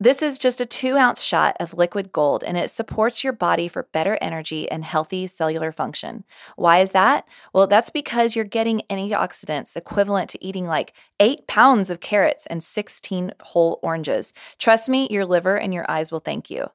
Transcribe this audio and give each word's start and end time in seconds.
This 0.00 0.22
is 0.22 0.38
just 0.38 0.60
a 0.60 0.66
two 0.66 0.96
ounce 0.96 1.24
shot 1.24 1.56
of 1.58 1.74
liquid 1.74 2.12
gold 2.12 2.44
and 2.44 2.56
it 2.56 2.70
supports 2.70 3.24
your 3.24 3.32
body 3.32 3.66
for 3.66 3.88
better 3.92 4.16
energy 4.20 4.70
and 4.70 4.84
healthy 4.84 5.26
cellular 5.26 5.72
function. 5.72 6.22
Why 6.54 6.78
is 6.78 6.92
that? 6.92 7.26
Well, 7.52 7.66
that's 7.66 7.90
because 7.90 8.36
you're 8.36 8.44
getting 8.44 8.82
antioxidants 8.88 9.76
equivalent 9.76 10.30
to 10.30 10.44
eating 10.44 10.66
like 10.66 10.92
eight 11.18 11.48
pounds 11.48 11.90
of 11.90 11.98
carrots 11.98 12.46
and 12.46 12.62
16 12.62 13.32
whole 13.40 13.80
oranges. 13.82 14.32
Trust 14.60 14.88
me, 14.88 15.08
your 15.10 15.26
liver 15.26 15.58
and 15.58 15.74
your 15.74 15.90
eyes 15.90 16.12
will 16.12 16.20
thank 16.20 16.48
you. 16.48 16.70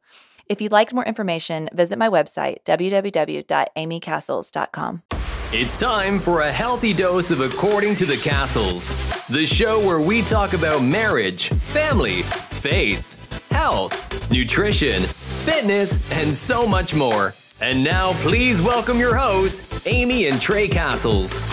If 0.48 0.60
you'd 0.60 0.74
like 0.74 0.92
more 0.92 1.06
information, 1.06 1.70
visit 1.72 1.98
my 1.98 2.10
website, 2.10 2.66
www.amycassels.com. 2.66 5.04
It's 5.54 5.78
time 5.78 6.20
for 6.20 6.42
a 6.42 6.52
healthy 6.52 6.94
dose 6.94 7.32
of 7.32 7.40
According 7.40 7.96
to 7.96 8.06
the 8.06 8.18
Cassels, 8.18 9.28
the 9.28 9.46
show 9.46 9.80
where 9.80 10.06
we 10.06 10.24
talk 10.24 10.52
about 10.54 10.84
marriage, 10.84 11.48
family, 11.50 12.24
faith, 12.64 13.50
health, 13.52 14.32
nutrition, 14.32 15.02
fitness, 15.02 16.00
and 16.14 16.34
so 16.34 16.66
much 16.66 16.96
more. 16.96 17.34
And 17.60 17.84
now, 17.84 18.14
please 18.22 18.62
welcome 18.62 19.00
your 19.00 19.18
hosts, 19.18 19.86
Amy 19.86 20.28
and 20.28 20.40
Tray 20.40 20.70
Cassels. 20.70 21.44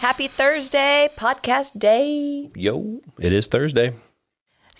Happy 0.00 0.26
Thursday, 0.26 1.10
podcast 1.14 1.78
day. 1.78 2.48
Yo, 2.54 3.02
it 3.20 3.34
is 3.34 3.48
Thursday. 3.48 3.92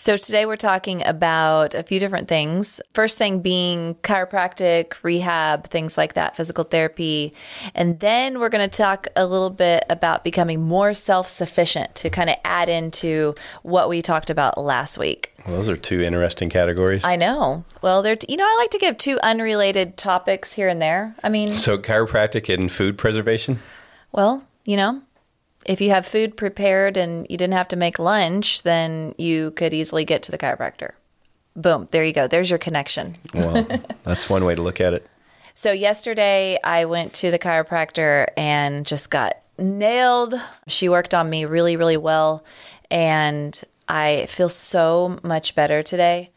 So, 0.01 0.17
today 0.17 0.47
we're 0.47 0.55
talking 0.55 1.05
about 1.05 1.75
a 1.75 1.83
few 1.83 1.99
different 1.99 2.29
things. 2.29 2.81
First 2.95 3.19
thing 3.19 3.41
being 3.41 3.97
chiropractic, 3.97 4.93
rehab, 5.03 5.67
things 5.71 5.99
like 5.99 6.15
that, 6.15 6.37
physical 6.37 6.63
therapy. 6.63 7.35
And 7.75 7.99
then 7.99 8.39
we're 8.39 8.49
going 8.49 8.71
to 8.71 8.77
talk 8.77 9.09
a 9.17 9.27
little 9.27 9.51
bit 9.51 9.83
about 9.91 10.23
becoming 10.23 10.63
more 10.63 10.95
self 10.95 11.27
sufficient 11.27 11.97
to 11.97 12.11
kind 12.11 12.31
of 12.31 12.37
add 12.45 12.69
into 12.69 13.35
what 13.65 13.89
we 13.89 14.01
talked 14.01 14.31
about 14.31 14.57
last 14.57 14.99
week. 14.99 15.35
Well, 15.45 15.57
those 15.57 15.69
are 15.69 15.77
two 15.77 16.01
interesting 16.01 16.49
categories. 16.49 17.03
I 17.03 17.17
know. 17.17 17.65
Well, 17.83 18.01
they're, 18.03 18.19
you 18.29 18.37
know, 18.37 18.47
I 18.47 18.57
like 18.57 18.71
to 18.71 18.79
give 18.79 18.99
two 18.99 19.19
unrelated 19.25 19.97
topics 19.97 20.53
here 20.53 20.69
and 20.69 20.81
there. 20.81 21.17
I 21.25 21.29
mean, 21.29 21.51
so, 21.51 21.77
chiropractic 21.77 22.55
and 22.55 22.71
food 22.71 22.99
preservation? 22.99 23.59
well, 24.13 24.45
you 24.65 24.77
know, 24.77 25.03
if 25.69 25.83
you 25.83 25.91
have 25.91 26.07
food 26.07 26.37
prepared 26.37 26.97
and 26.97 27.27
you 27.29 27.37
didn't 27.37 27.53
have 27.53 27.69
to 27.69 27.77
make 27.77 27.99
lunch, 27.99 28.63
then 28.63 29.15
you 29.19 29.51
could 29.53 29.75
easily 29.75 30.05
get 30.05 30.23
to 30.25 30.33
the 30.33 30.39
chiropractor. 30.39 30.93
Boom, 31.55 31.89
there 31.91 32.03
you 32.03 32.15
go. 32.15 32.27
There's 32.27 32.49
your 32.49 32.59
connection. 32.59 33.15
Well, 33.35 33.67
that's 34.03 34.31
one 34.31 34.45
way 34.47 34.55
to 34.55 34.63
look 34.63 34.81
at 34.81 34.95
it. 34.95 35.07
So, 35.55 35.73
yesterday 35.73 36.59
I 36.65 36.87
went 36.87 37.13
to 37.15 37.31
the 37.31 37.39
chiropractor 37.39 38.29
and 38.37 38.87
just 38.87 39.11
got 39.11 39.37
nailed. 39.59 40.35
She 40.69 40.89
worked 40.89 41.13
on 41.13 41.29
me 41.29 41.45
really, 41.45 41.77
really 41.77 41.97
well. 41.97 42.45
And 42.91 43.61
I 43.89 44.27
feel 44.27 44.49
so 44.49 45.19
much 45.23 45.55
better 45.55 45.83
today. 45.83 46.31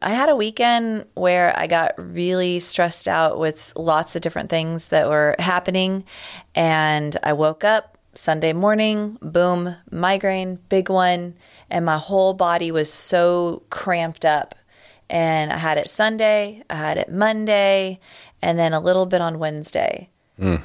I 0.00 0.10
had 0.10 0.28
a 0.28 0.36
weekend 0.36 1.06
where 1.14 1.58
I 1.58 1.66
got 1.66 1.92
really 1.98 2.60
stressed 2.60 3.08
out 3.08 3.38
with 3.38 3.72
lots 3.74 4.14
of 4.14 4.22
different 4.22 4.48
things 4.48 4.88
that 4.88 5.08
were 5.08 5.34
happening. 5.40 6.04
And 6.54 7.16
I 7.22 7.32
woke 7.32 7.64
up 7.64 7.97
Sunday 8.14 8.52
morning, 8.52 9.18
boom, 9.22 9.76
migraine, 9.90 10.58
big 10.68 10.88
one. 10.88 11.34
And 11.70 11.84
my 11.84 11.98
whole 11.98 12.34
body 12.34 12.70
was 12.70 12.92
so 12.92 13.62
cramped 13.70 14.24
up. 14.24 14.54
And 15.10 15.52
I 15.52 15.56
had 15.56 15.78
it 15.78 15.88
Sunday, 15.88 16.62
I 16.68 16.74
had 16.76 16.98
it 16.98 17.10
Monday, 17.10 17.98
and 18.42 18.58
then 18.58 18.72
a 18.74 18.80
little 18.80 19.06
bit 19.06 19.20
on 19.20 19.38
Wednesday. 19.38 20.10
Mm. 20.38 20.62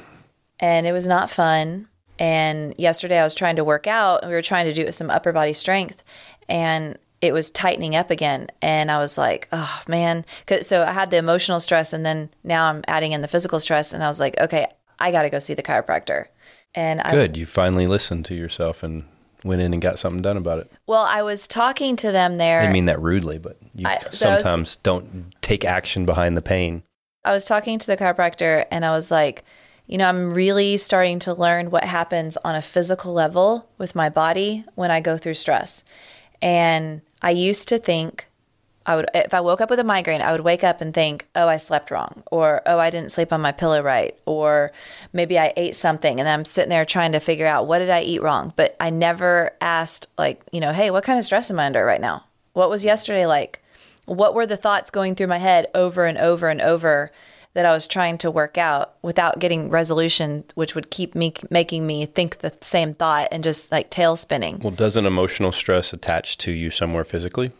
And 0.60 0.86
it 0.86 0.92
was 0.92 1.06
not 1.06 1.30
fun. 1.30 1.88
And 2.18 2.74
yesterday 2.78 3.18
I 3.18 3.24
was 3.24 3.34
trying 3.34 3.56
to 3.56 3.64
work 3.64 3.86
out 3.86 4.20
and 4.22 4.28
we 4.30 4.34
were 4.34 4.42
trying 4.42 4.66
to 4.66 4.72
do 4.72 4.90
some 4.92 5.10
upper 5.10 5.32
body 5.32 5.52
strength 5.52 6.02
and 6.48 6.96
it 7.20 7.32
was 7.32 7.50
tightening 7.50 7.96
up 7.96 8.10
again. 8.10 8.48
And 8.62 8.90
I 8.90 8.98
was 8.98 9.18
like, 9.18 9.48
oh 9.50 9.82
man. 9.88 10.24
'Cause- 10.46 10.66
so 10.68 10.84
I 10.84 10.92
had 10.92 11.10
the 11.10 11.16
emotional 11.16 11.58
stress 11.58 11.92
and 11.92 12.04
then 12.06 12.30
now 12.44 12.66
I'm 12.66 12.84
adding 12.86 13.12
in 13.12 13.20
the 13.20 13.26
physical 13.28 13.58
stress. 13.58 13.92
And 13.92 14.04
I 14.04 14.08
was 14.08 14.20
like, 14.20 14.38
okay, 14.40 14.66
I 15.00 15.10
got 15.10 15.22
to 15.22 15.30
go 15.30 15.38
see 15.40 15.54
the 15.54 15.62
chiropractor. 15.62 16.26
And 16.74 17.00
I, 17.00 17.10
Good. 17.10 17.36
You 17.36 17.46
finally 17.46 17.86
listened 17.86 18.24
to 18.26 18.34
yourself 18.34 18.82
and 18.82 19.04
went 19.44 19.60
in 19.62 19.72
and 19.72 19.82
got 19.82 19.98
something 19.98 20.22
done 20.22 20.36
about 20.36 20.58
it. 20.58 20.72
well, 20.86 21.04
I 21.04 21.22
was 21.22 21.46
talking 21.46 21.96
to 21.96 22.10
them 22.10 22.38
there. 22.38 22.60
I 22.62 22.72
mean 22.72 22.86
that 22.86 23.00
rudely, 23.00 23.38
but 23.38 23.56
you 23.74 23.86
I- 23.86 23.98
so 24.10 24.30
I 24.30 24.34
was- 24.36 24.42
sometimes 24.44 24.76
don't 24.76 25.34
take 25.42 25.64
action 25.64 26.06
behind 26.06 26.36
the 26.36 26.42
pain. 26.42 26.82
I 27.24 27.32
was 27.32 27.44
talking 27.44 27.78
to 27.78 27.86
the 27.86 27.96
chiropractor 27.96 28.66
and 28.70 28.84
I 28.84 28.90
was 28.90 29.10
like, 29.10 29.44
you 29.86 29.98
know, 29.98 30.08
I'm 30.08 30.32
really 30.34 30.76
starting 30.78 31.18
to 31.20 31.34
learn 31.34 31.70
what 31.70 31.84
happens 31.84 32.36
on 32.38 32.54
a 32.54 32.62
physical 32.62 33.12
level 33.12 33.68
with 33.78 33.94
my 33.94 34.08
body 34.08 34.64
when 34.74 34.90
I 34.90 35.00
go 35.00 35.16
through 35.18 35.34
stress. 35.34 35.84
And 36.42 37.02
I 37.22 37.30
used 37.30 37.68
to 37.68 37.78
think 37.78 38.28
I 38.86 38.96
would 38.96 39.08
if 39.14 39.32
I 39.32 39.40
woke 39.40 39.60
up 39.60 39.70
with 39.70 39.78
a 39.78 39.84
migraine, 39.84 40.22
I 40.22 40.32
would 40.32 40.40
wake 40.40 40.64
up 40.64 40.80
and 40.80 40.92
think, 40.92 41.26
"Oh, 41.34 41.48
I 41.48 41.56
slept 41.56 41.90
wrong," 41.90 42.22
or 42.30 42.62
"Oh, 42.66 42.78
I 42.78 42.90
didn't 42.90 43.12
sleep 43.12 43.32
on 43.32 43.40
my 43.40 43.52
pillow 43.52 43.82
right," 43.82 44.16
or 44.26 44.72
maybe 45.12 45.38
I 45.38 45.52
ate 45.56 45.76
something 45.76 46.20
and 46.20 46.28
I'm 46.28 46.44
sitting 46.44 46.70
there 46.70 46.84
trying 46.84 47.12
to 47.12 47.20
figure 47.20 47.46
out 47.46 47.66
what 47.66 47.78
did 47.78 47.90
I 47.90 48.02
eat 48.02 48.22
wrong. 48.22 48.52
But 48.56 48.76
I 48.78 48.90
never 48.90 49.52
asked 49.60 50.08
like, 50.18 50.42
you 50.52 50.60
know, 50.60 50.72
"Hey, 50.72 50.90
what 50.90 51.04
kind 51.04 51.18
of 51.18 51.24
stress 51.24 51.50
am 51.50 51.60
I 51.60 51.66
under 51.66 51.84
right 51.84 52.00
now? 52.00 52.24
What 52.52 52.70
was 52.70 52.84
yesterday 52.84 53.26
like?" 53.26 53.60
what 54.06 54.34
were 54.34 54.46
the 54.46 54.56
thoughts 54.56 54.90
going 54.90 55.14
through 55.14 55.26
my 55.26 55.38
head 55.38 55.66
over 55.74 56.06
and 56.06 56.18
over 56.18 56.48
and 56.48 56.60
over 56.60 57.10
that 57.54 57.64
I 57.64 57.72
was 57.72 57.86
trying 57.86 58.18
to 58.18 58.30
work 58.30 58.58
out 58.58 58.94
without 59.00 59.38
getting 59.38 59.70
resolution, 59.70 60.44
which 60.54 60.74
would 60.74 60.90
keep 60.90 61.14
me 61.14 61.32
making 61.50 61.86
me 61.86 62.04
think 62.04 62.38
the 62.38 62.52
same 62.60 62.94
thought 62.94 63.28
and 63.30 63.44
just 63.44 63.70
like 63.70 63.90
tail 63.90 64.16
spinning. 64.16 64.58
Well, 64.58 64.72
doesn't 64.72 65.06
emotional 65.06 65.52
stress 65.52 65.92
attach 65.92 66.36
to 66.38 66.50
you 66.50 66.70
somewhere 66.70 67.04
physically? 67.04 67.52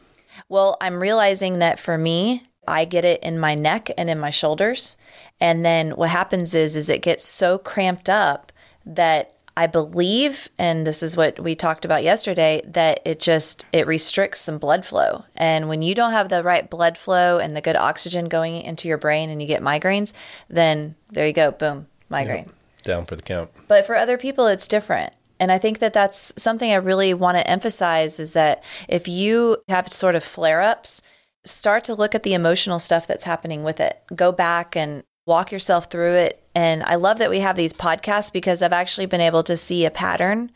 Well, 0.48 0.76
I'm 0.80 1.00
realizing 1.00 1.58
that 1.58 1.78
for 1.78 1.98
me, 1.98 2.48
I 2.66 2.84
get 2.84 3.04
it 3.04 3.22
in 3.22 3.38
my 3.38 3.54
neck 3.54 3.90
and 3.96 4.08
in 4.08 4.18
my 4.18 4.30
shoulders. 4.30 4.96
And 5.40 5.64
then 5.64 5.92
what 5.92 6.10
happens 6.10 6.54
is 6.54 6.76
is 6.76 6.88
it 6.88 7.02
gets 7.02 7.24
so 7.24 7.58
cramped 7.58 8.08
up 8.08 8.52
that 8.86 9.34
I 9.56 9.68
believe 9.68 10.48
and 10.58 10.84
this 10.84 11.02
is 11.02 11.16
what 11.16 11.38
we 11.38 11.54
talked 11.54 11.84
about 11.84 12.02
yesterday 12.02 12.60
that 12.66 13.00
it 13.04 13.20
just 13.20 13.66
it 13.72 13.86
restricts 13.86 14.40
some 14.40 14.58
blood 14.58 14.84
flow. 14.84 15.24
And 15.36 15.68
when 15.68 15.82
you 15.82 15.94
don't 15.94 16.12
have 16.12 16.28
the 16.28 16.42
right 16.42 16.68
blood 16.68 16.98
flow 16.98 17.38
and 17.38 17.54
the 17.56 17.60
good 17.60 17.76
oxygen 17.76 18.28
going 18.28 18.62
into 18.62 18.88
your 18.88 18.98
brain 18.98 19.30
and 19.30 19.40
you 19.40 19.46
get 19.46 19.62
migraines, 19.62 20.12
then 20.48 20.96
there 21.10 21.26
you 21.26 21.32
go, 21.32 21.52
boom, 21.52 21.86
migraine. 22.08 22.50
Down 22.82 23.06
for 23.06 23.16
the 23.16 23.22
count. 23.22 23.50
But 23.68 23.86
for 23.86 23.96
other 23.96 24.18
people, 24.18 24.46
it's 24.46 24.68
different. 24.68 25.14
And 25.44 25.52
I 25.52 25.58
think 25.58 25.80
that 25.80 25.92
that's 25.92 26.32
something 26.38 26.72
I 26.72 26.76
really 26.76 27.12
want 27.12 27.36
to 27.36 27.46
emphasize 27.46 28.18
is 28.18 28.32
that 28.32 28.64
if 28.88 29.06
you 29.06 29.58
have 29.68 29.92
sort 29.92 30.14
of 30.14 30.24
flare 30.24 30.62
ups, 30.62 31.02
start 31.44 31.84
to 31.84 31.94
look 31.94 32.14
at 32.14 32.22
the 32.22 32.32
emotional 32.32 32.78
stuff 32.78 33.06
that's 33.06 33.24
happening 33.24 33.62
with 33.62 33.78
it. 33.78 34.02
Go 34.14 34.32
back 34.32 34.74
and 34.74 35.04
walk 35.26 35.52
yourself 35.52 35.90
through 35.90 36.14
it. 36.14 36.42
And 36.54 36.82
I 36.84 36.94
love 36.94 37.18
that 37.18 37.28
we 37.28 37.40
have 37.40 37.56
these 37.56 37.74
podcasts 37.74 38.32
because 38.32 38.62
I've 38.62 38.72
actually 38.72 39.04
been 39.04 39.20
able 39.20 39.42
to 39.42 39.54
see 39.54 39.84
a 39.84 39.90
pattern. 39.90 40.50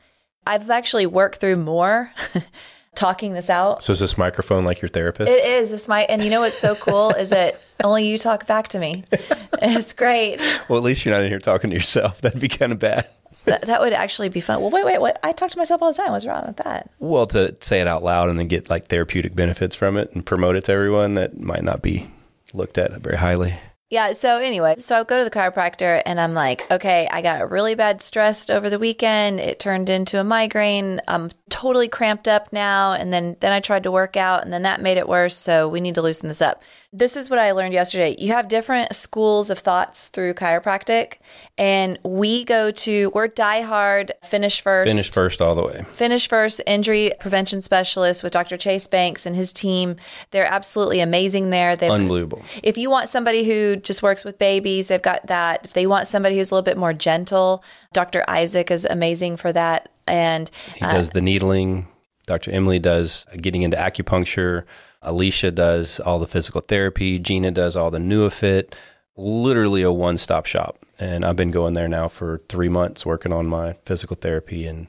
I've 0.46 0.70
actually 0.70 1.04
worked 1.04 1.38
through 1.38 1.56
more 1.56 2.10
talking 2.94 3.34
this 3.34 3.50
out. 3.50 3.82
So 3.82 3.92
is 3.92 4.00
this 4.00 4.16
microphone 4.16 4.64
like 4.64 4.80
your 4.80 4.88
therapist? 4.88 5.30
It 5.30 5.44
is. 5.44 5.70
This 5.70 5.86
my 5.86 6.04
and 6.04 6.24
you 6.24 6.30
know 6.30 6.40
what's 6.40 6.56
so 6.56 6.74
cool 6.76 7.10
is 7.10 7.28
that 7.28 7.60
only 7.84 8.08
you 8.08 8.16
talk 8.16 8.46
back 8.46 8.68
to 8.68 8.78
me. 8.78 9.04
It's 9.60 9.92
great. 9.92 10.38
well, 10.68 10.78
at 10.78 10.84
least 10.84 11.04
you're 11.04 11.12
not 11.12 11.24
in 11.24 11.30
here 11.30 11.40
talking 11.40 11.70
to 11.70 11.76
yourself. 11.76 12.20
That'd 12.20 12.40
be 12.40 12.48
kind 12.48 12.70
of 12.70 12.78
bad. 12.78 13.08
That, 13.48 13.62
that 13.62 13.80
would 13.80 13.92
actually 13.92 14.28
be 14.28 14.40
fun. 14.40 14.60
Well, 14.60 14.70
wait, 14.70 14.84
wait, 14.84 15.00
wait. 15.00 15.14
I 15.22 15.32
talk 15.32 15.50
to 15.50 15.58
myself 15.58 15.82
all 15.82 15.92
the 15.92 15.96
time. 15.96 16.12
What's 16.12 16.26
wrong 16.26 16.44
with 16.46 16.56
that? 16.58 16.90
Well, 16.98 17.26
to 17.28 17.54
say 17.60 17.80
it 17.80 17.86
out 17.86 18.02
loud 18.02 18.28
and 18.28 18.38
then 18.38 18.48
get 18.48 18.70
like 18.70 18.88
therapeutic 18.88 19.34
benefits 19.34 19.76
from 19.76 19.96
it 19.96 20.12
and 20.12 20.24
promote 20.24 20.56
it 20.56 20.64
to 20.64 20.72
everyone 20.72 21.14
that 21.14 21.40
might 21.40 21.64
not 21.64 21.82
be 21.82 22.10
looked 22.52 22.78
at 22.78 22.92
very 23.00 23.16
highly. 23.16 23.58
Yeah. 23.90 24.12
So 24.12 24.36
anyway, 24.36 24.76
so 24.80 25.00
I 25.00 25.04
go 25.04 25.16
to 25.16 25.24
the 25.24 25.30
chiropractor 25.30 26.02
and 26.04 26.20
I'm 26.20 26.34
like, 26.34 26.70
okay, 26.70 27.08
I 27.10 27.22
got 27.22 27.50
really 27.50 27.74
bad 27.74 28.02
stressed 28.02 28.50
over 28.50 28.68
the 28.68 28.78
weekend. 28.78 29.40
It 29.40 29.58
turned 29.58 29.88
into 29.88 30.20
a 30.20 30.24
migraine. 30.24 31.00
I'm 31.08 31.30
totally 31.48 31.88
cramped 31.88 32.28
up 32.28 32.52
now. 32.52 32.92
And 32.92 33.14
then 33.14 33.36
then 33.40 33.52
I 33.52 33.60
tried 33.60 33.84
to 33.84 33.90
work 33.90 34.14
out 34.14 34.44
and 34.44 34.52
then 34.52 34.60
that 34.62 34.82
made 34.82 34.98
it 34.98 35.08
worse. 35.08 35.36
So 35.36 35.68
we 35.68 35.80
need 35.80 35.94
to 35.94 36.02
loosen 36.02 36.28
this 36.28 36.42
up. 36.42 36.62
This 36.92 37.16
is 37.16 37.30
what 37.30 37.38
I 37.38 37.52
learned 37.52 37.72
yesterday. 37.72 38.14
You 38.18 38.34
have 38.34 38.48
different 38.48 38.94
schools 38.94 39.48
of 39.48 39.60
thoughts 39.60 40.08
through 40.08 40.34
chiropractic, 40.34 41.14
and 41.58 41.98
we 42.04 42.44
go 42.44 42.70
to 42.70 43.10
we're 43.12 43.26
diehard 43.26 44.12
finish 44.24 44.60
first. 44.60 44.88
Finish 44.88 45.10
first 45.10 45.42
all 45.42 45.56
the 45.56 45.62
way. 45.62 45.84
Finish 45.94 46.28
First 46.28 46.60
injury 46.66 47.12
prevention 47.18 47.60
specialist 47.60 48.22
with 48.22 48.32
Dr. 48.32 48.56
Chase 48.56 48.86
Banks 48.86 49.26
and 49.26 49.34
his 49.34 49.52
team. 49.52 49.96
They're 50.30 50.46
absolutely 50.46 51.00
amazing 51.00 51.50
there. 51.50 51.74
They've 51.74 51.90
Unbelievable. 51.90 52.42
if 52.62 52.78
you 52.78 52.88
want 52.90 53.08
somebody 53.08 53.44
who 53.44 53.76
just 53.76 54.02
works 54.02 54.24
with 54.24 54.38
babies, 54.38 54.88
they've 54.88 55.02
got 55.02 55.26
that. 55.26 55.64
If 55.64 55.72
they 55.72 55.86
want 55.86 56.06
somebody 56.06 56.36
who's 56.36 56.50
a 56.50 56.54
little 56.54 56.64
bit 56.64 56.78
more 56.78 56.92
gentle, 56.92 57.64
Dr. 57.92 58.24
Isaac 58.28 58.70
is 58.70 58.84
amazing 58.84 59.36
for 59.38 59.52
that. 59.52 59.90
And 60.06 60.50
He 60.76 60.82
uh, 60.82 60.92
does 60.92 61.10
the 61.10 61.20
needling. 61.20 61.88
Dr. 62.26 62.50
Emily 62.52 62.78
does 62.78 63.26
getting 63.40 63.62
into 63.62 63.76
acupuncture. 63.76 64.64
Alicia 65.02 65.50
does 65.50 65.98
all 66.00 66.18
the 66.18 66.26
physical 66.26 66.60
therapy. 66.60 67.18
Gina 67.18 67.50
does 67.50 67.74
all 67.74 67.90
the 67.90 67.98
NeoFit. 67.98 68.74
Literally 69.16 69.82
a 69.82 69.92
one 69.92 70.18
stop 70.18 70.46
shop. 70.46 70.84
And 71.00 71.24
I've 71.24 71.36
been 71.36 71.50
going 71.52 71.74
there 71.74 71.88
now 71.88 72.08
for 72.08 72.40
three 72.48 72.68
months 72.68 73.06
working 73.06 73.32
on 73.32 73.46
my 73.46 73.74
physical 73.84 74.16
therapy 74.16 74.66
and 74.66 74.88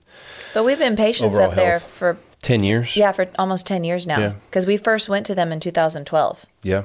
but 0.54 0.64
we've 0.64 0.80
been 0.80 0.96
patients 0.96 1.38
up 1.38 1.54
there 1.56 1.78
health. 1.80 1.84
for 1.92 2.18
10 2.42 2.64
years. 2.64 2.96
yeah 2.96 3.12
for 3.12 3.28
almost 3.38 3.68
ten 3.68 3.84
years 3.84 4.08
now 4.08 4.20
Yeah. 4.20 4.34
because 4.50 4.66
we 4.66 4.78
first 4.78 5.08
went 5.10 5.26
to 5.28 5.36
them 5.36 5.52
in 5.52 5.60
2012. 5.60 6.46
Yeah. 6.64 6.84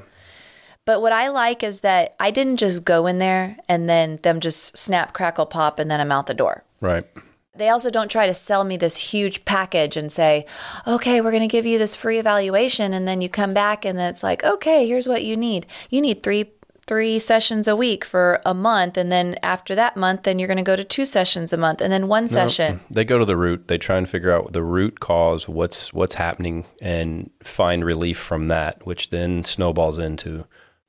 But 0.84 1.00
what 1.00 1.12
I 1.12 1.28
like 1.28 1.62
is 1.62 1.80
that 1.80 2.14
I 2.20 2.30
didn't 2.30 2.58
just 2.58 2.84
go 2.84 3.06
in 3.06 3.16
there 3.18 3.56
and 3.68 3.88
then 3.88 4.16
them 4.22 4.40
just 4.40 4.76
snap, 4.76 5.14
crackle, 5.14 5.46
pop, 5.46 5.78
and 5.78 5.90
then 5.90 5.98
I'm 6.00 6.12
out 6.12 6.26
the 6.26 6.34
door. 6.34 6.62
Right. 6.82 7.04
they 7.56 7.70
also 7.70 7.88
don't 7.88 8.10
try 8.10 8.26
to 8.26 8.34
sell 8.34 8.64
me 8.64 8.76
this 8.76 8.96
huge 8.96 9.46
package 9.46 9.96
and 9.96 10.12
say, 10.12 10.44
okay, 10.86 11.22
we're 11.22 11.30
going 11.30 11.40
to 11.48 11.56
give 11.56 11.64
you 11.64 11.78
this 11.78 11.94
free 11.94 12.18
evaluation. 12.18 12.92
And 12.92 13.08
then 13.08 13.22
you 13.22 13.30
come 13.30 13.54
back 13.54 13.86
and 13.86 13.96
then 13.98 14.10
it's 14.10 14.22
like, 14.22 14.44
okay, 14.44 14.86
here's 14.86 15.08
what 15.08 15.24
you 15.24 15.36
need. 15.38 15.66
You 15.88 16.02
need 16.02 16.22
three 16.22 16.50
three 16.86 17.18
sessions 17.18 17.66
a 17.66 17.74
week 17.76 18.04
for 18.04 18.40
a 18.44 18.52
month 18.54 18.96
and 18.96 19.10
then 19.10 19.36
after 19.42 19.74
that 19.74 19.96
month 19.96 20.22
then 20.24 20.38
you're 20.38 20.46
going 20.48 20.56
to 20.56 20.62
go 20.62 20.76
to 20.76 20.84
two 20.84 21.04
sessions 21.04 21.52
a 21.52 21.56
month 21.56 21.80
and 21.80 21.92
then 21.92 22.08
one 22.08 22.28
session 22.28 22.80
They 22.90 23.04
go 23.04 23.18
to 23.18 23.24
the 23.24 23.36
root. 23.36 23.68
They 23.68 23.78
try 23.78 23.96
and 23.96 24.08
figure 24.08 24.30
out 24.32 24.52
the 24.52 24.62
root 24.62 25.00
cause, 25.00 25.48
what's 25.48 25.92
what's 25.94 26.16
happening, 26.16 26.66
and 26.82 27.30
find 27.42 27.84
relief 27.84 28.18
from 28.18 28.48
that, 28.48 28.84
which 28.86 29.10
then 29.10 29.44
snowballs 29.44 29.98
into 29.98 30.44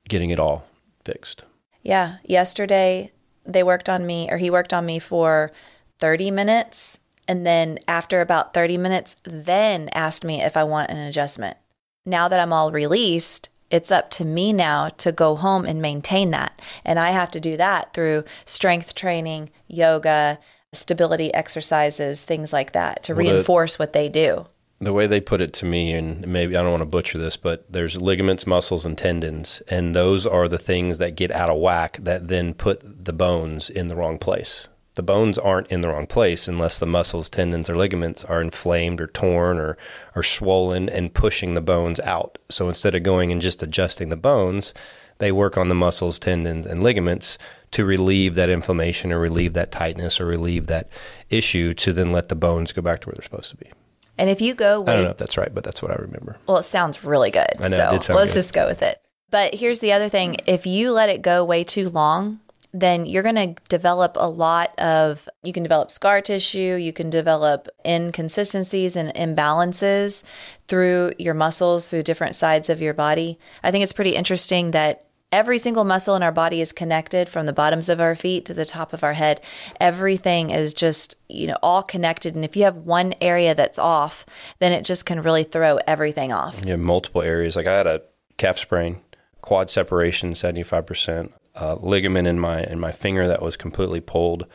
getting 0.08 0.30
it 0.30 0.38
all 0.38 0.66
fixed. 1.04 1.44
yeah 1.82 2.16
yesterday 2.24 3.10
they 3.44 3.62
worked 3.62 3.88
on 3.88 4.04
me 4.06 4.28
or 4.30 4.38
he 4.38 4.50
worked 4.50 4.72
on 4.72 4.84
me 4.84 4.98
for 4.98 5.52
30 5.98 6.30
minutes 6.30 6.98
and 7.28 7.46
then 7.46 7.78
after 7.88 8.20
about 8.20 8.52
30 8.54 8.76
minutes 8.76 9.16
then 9.24 9.88
asked 9.92 10.24
me 10.24 10.42
if 10.42 10.56
i 10.56 10.64
want 10.64 10.90
an 10.90 10.96
adjustment 10.98 11.56
now 12.04 12.28
that 12.28 12.40
i'm 12.40 12.52
all 12.52 12.70
released 12.72 13.48
it's 13.70 13.90
up 13.90 14.10
to 14.10 14.24
me 14.24 14.52
now 14.52 14.88
to 14.90 15.10
go 15.12 15.36
home 15.36 15.64
and 15.64 15.80
maintain 15.82 16.30
that 16.30 16.60
and 16.84 16.98
i 16.98 17.10
have 17.10 17.30
to 17.30 17.40
do 17.40 17.56
that 17.56 17.92
through 17.92 18.24
strength 18.44 18.94
training 18.94 19.50
yoga 19.68 20.38
stability 20.72 21.32
exercises 21.34 22.24
things 22.24 22.52
like 22.52 22.72
that 22.72 23.02
to 23.02 23.14
Well, 23.14 23.24
the- 23.24 23.32
reinforce 23.32 23.78
what 23.78 23.92
they 23.92 24.08
do 24.08 24.46
The 24.78 24.92
way 24.92 25.06
they 25.06 25.22
put 25.22 25.40
it 25.40 25.54
to 25.54 25.64
me, 25.64 25.92
and 25.94 26.26
maybe 26.28 26.54
I 26.54 26.60
don't 26.60 26.70
want 26.70 26.82
to 26.82 26.86
butcher 26.96 27.16
this, 27.18 27.38
but 27.38 27.64
there's 27.72 27.98
ligaments, 27.98 28.46
muscles, 28.46 28.84
and 28.84 28.98
tendons, 28.98 29.62
and 29.68 29.94
those 29.96 30.26
are 30.26 30.48
the 30.48 30.58
things 30.58 30.98
that 30.98 31.16
get 31.16 31.30
out 31.30 31.48
of 31.48 31.56
whack 31.58 31.96
that 32.02 32.28
then 32.28 32.52
put 32.52 32.82
the 33.06 33.14
bones 33.14 33.70
in 33.70 33.86
the 33.86 33.96
wrong 33.96 34.18
place. 34.18 34.68
The 34.96 35.02
bones 35.02 35.38
aren't 35.38 35.68
in 35.68 35.82
the 35.82 35.88
wrong 35.88 36.06
place 36.06 36.48
unless 36.48 36.78
the 36.78 36.86
muscles, 36.86 37.28
tendons, 37.28 37.70
or 37.70 37.76
ligaments 37.76 38.24
are 38.24 38.40
inflamed 38.40 39.00
or 39.00 39.06
torn 39.06 39.58
or, 39.58 39.76
or 40.14 40.22
swollen 40.22 40.88
and 40.88 41.12
pushing 41.12 41.54
the 41.54 41.60
bones 41.60 42.00
out. 42.00 42.38
So 42.48 42.66
instead 42.66 42.94
of 42.94 43.02
going 43.02 43.30
and 43.30 43.40
just 43.40 43.62
adjusting 43.62 44.08
the 44.08 44.16
bones, 44.16 44.72
they 45.18 45.30
work 45.30 45.58
on 45.58 45.68
the 45.68 45.74
muscles, 45.74 46.18
tendons, 46.18 46.66
and 46.66 46.82
ligaments 46.82 47.36
to 47.72 47.84
relieve 47.84 48.34
that 48.36 48.48
inflammation 48.48 49.12
or 49.12 49.20
relieve 49.20 49.52
that 49.52 49.70
tightness 49.70 50.18
or 50.18 50.24
relieve 50.24 50.66
that 50.68 50.88
issue 51.28 51.74
to 51.74 51.92
then 51.92 52.08
let 52.08 52.30
the 52.30 52.34
bones 52.34 52.72
go 52.72 52.80
back 52.80 53.00
to 53.00 53.08
where 53.08 53.14
they're 53.14 53.22
supposed 53.24 53.50
to 53.50 53.56
be. 53.56 53.70
and 54.16 54.30
if 54.30 54.40
you 54.40 54.54
go 54.54 54.82
I 54.86 54.94
don't 54.94 55.04
know 55.04 55.10
if 55.10 55.18
that's 55.18 55.36
right, 55.36 55.52
but 55.52 55.62
that's 55.62 55.82
what 55.82 55.90
I 55.90 55.96
remember. 55.96 56.38
Well, 56.46 56.56
it 56.56 56.62
sounds 56.62 57.04
really 57.04 57.30
good. 57.30 57.52
I 57.60 57.68
know, 57.68 57.76
so 57.76 57.86
it 57.88 57.90
did 57.90 58.02
sound 58.02 58.18
let's 58.18 58.32
good. 58.32 58.38
just 58.38 58.54
go 58.54 58.66
with 58.66 58.80
it. 58.80 58.98
But 59.30 59.54
here's 59.56 59.80
the 59.80 59.92
other 59.92 60.08
thing 60.08 60.38
if 60.46 60.66
you 60.66 60.92
let 60.92 61.10
it 61.10 61.20
go 61.20 61.44
way 61.44 61.64
too 61.64 61.90
long, 61.90 62.40
then 62.72 63.06
you're 63.06 63.22
going 63.22 63.54
to 63.54 63.62
develop 63.68 64.16
a 64.16 64.28
lot 64.28 64.78
of, 64.78 65.28
you 65.42 65.52
can 65.52 65.62
develop 65.62 65.90
scar 65.90 66.20
tissue, 66.20 66.74
you 66.74 66.92
can 66.92 67.10
develop 67.10 67.68
inconsistencies 67.84 68.96
and 68.96 69.14
imbalances 69.14 70.22
through 70.68 71.12
your 71.18 71.34
muscles, 71.34 71.86
through 71.86 72.02
different 72.02 72.34
sides 72.36 72.68
of 72.68 72.80
your 72.80 72.94
body. 72.94 73.38
I 73.62 73.70
think 73.70 73.82
it's 73.82 73.92
pretty 73.92 74.14
interesting 74.14 74.72
that 74.72 75.06
every 75.32 75.58
single 75.58 75.84
muscle 75.84 76.14
in 76.14 76.22
our 76.22 76.32
body 76.32 76.60
is 76.60 76.72
connected 76.72 77.28
from 77.28 77.46
the 77.46 77.52
bottoms 77.52 77.88
of 77.88 78.00
our 78.00 78.14
feet 78.14 78.44
to 78.46 78.54
the 78.54 78.64
top 78.64 78.92
of 78.92 79.02
our 79.02 79.14
head. 79.14 79.40
Everything 79.80 80.50
is 80.50 80.72
just, 80.72 81.16
you 81.28 81.46
know, 81.46 81.58
all 81.62 81.82
connected. 81.82 82.34
And 82.34 82.44
if 82.44 82.56
you 82.56 82.64
have 82.64 82.76
one 82.76 83.14
area 83.20 83.54
that's 83.54 83.78
off, 83.78 84.24
then 84.60 84.72
it 84.72 84.84
just 84.84 85.04
can 85.04 85.22
really 85.22 85.44
throw 85.44 85.78
everything 85.86 86.32
off. 86.32 86.60
You 86.64 86.72
have 86.72 86.80
multiple 86.80 87.22
areas. 87.22 87.56
Like 87.56 87.66
I 87.66 87.76
had 87.76 87.86
a 87.86 88.02
calf 88.36 88.58
sprain, 88.58 89.00
quad 89.40 89.68
separation 89.70 90.34
75%, 90.34 91.32
uh, 91.56 91.76
ligament 91.76 92.28
in 92.28 92.38
my 92.38 92.62
in 92.62 92.78
my 92.78 92.92
finger 92.92 93.26
that 93.28 93.42
was 93.42 93.56
completely 93.56 94.00
pulled, 94.00 94.46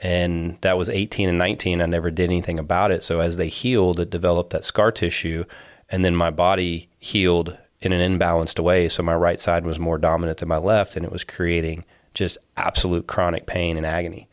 and 0.00 0.58
that 0.60 0.78
was 0.78 0.88
18 0.88 1.28
and 1.28 1.38
19. 1.38 1.80
I 1.80 1.86
never 1.86 2.10
did 2.10 2.30
anything 2.30 2.58
about 2.58 2.90
it. 2.90 3.04
So 3.04 3.20
as 3.20 3.36
they 3.36 3.48
healed, 3.48 4.00
it 4.00 4.10
developed 4.10 4.50
that 4.50 4.64
scar 4.64 4.92
tissue, 4.92 5.44
and 5.88 6.04
then 6.04 6.14
my 6.14 6.30
body 6.30 6.88
healed 6.98 7.56
in 7.80 7.92
an 7.92 8.18
imbalanced 8.18 8.62
way. 8.62 8.88
So 8.88 9.02
my 9.02 9.14
right 9.14 9.40
side 9.40 9.64
was 9.64 9.78
more 9.78 9.98
dominant 9.98 10.38
than 10.38 10.48
my 10.48 10.58
left, 10.58 10.96
and 10.96 11.04
it 11.04 11.12
was 11.12 11.24
creating 11.24 11.84
just 12.14 12.38
absolute 12.56 13.06
chronic 13.06 13.46
pain 13.46 13.76
and 13.76 13.86
agony. 13.86 14.27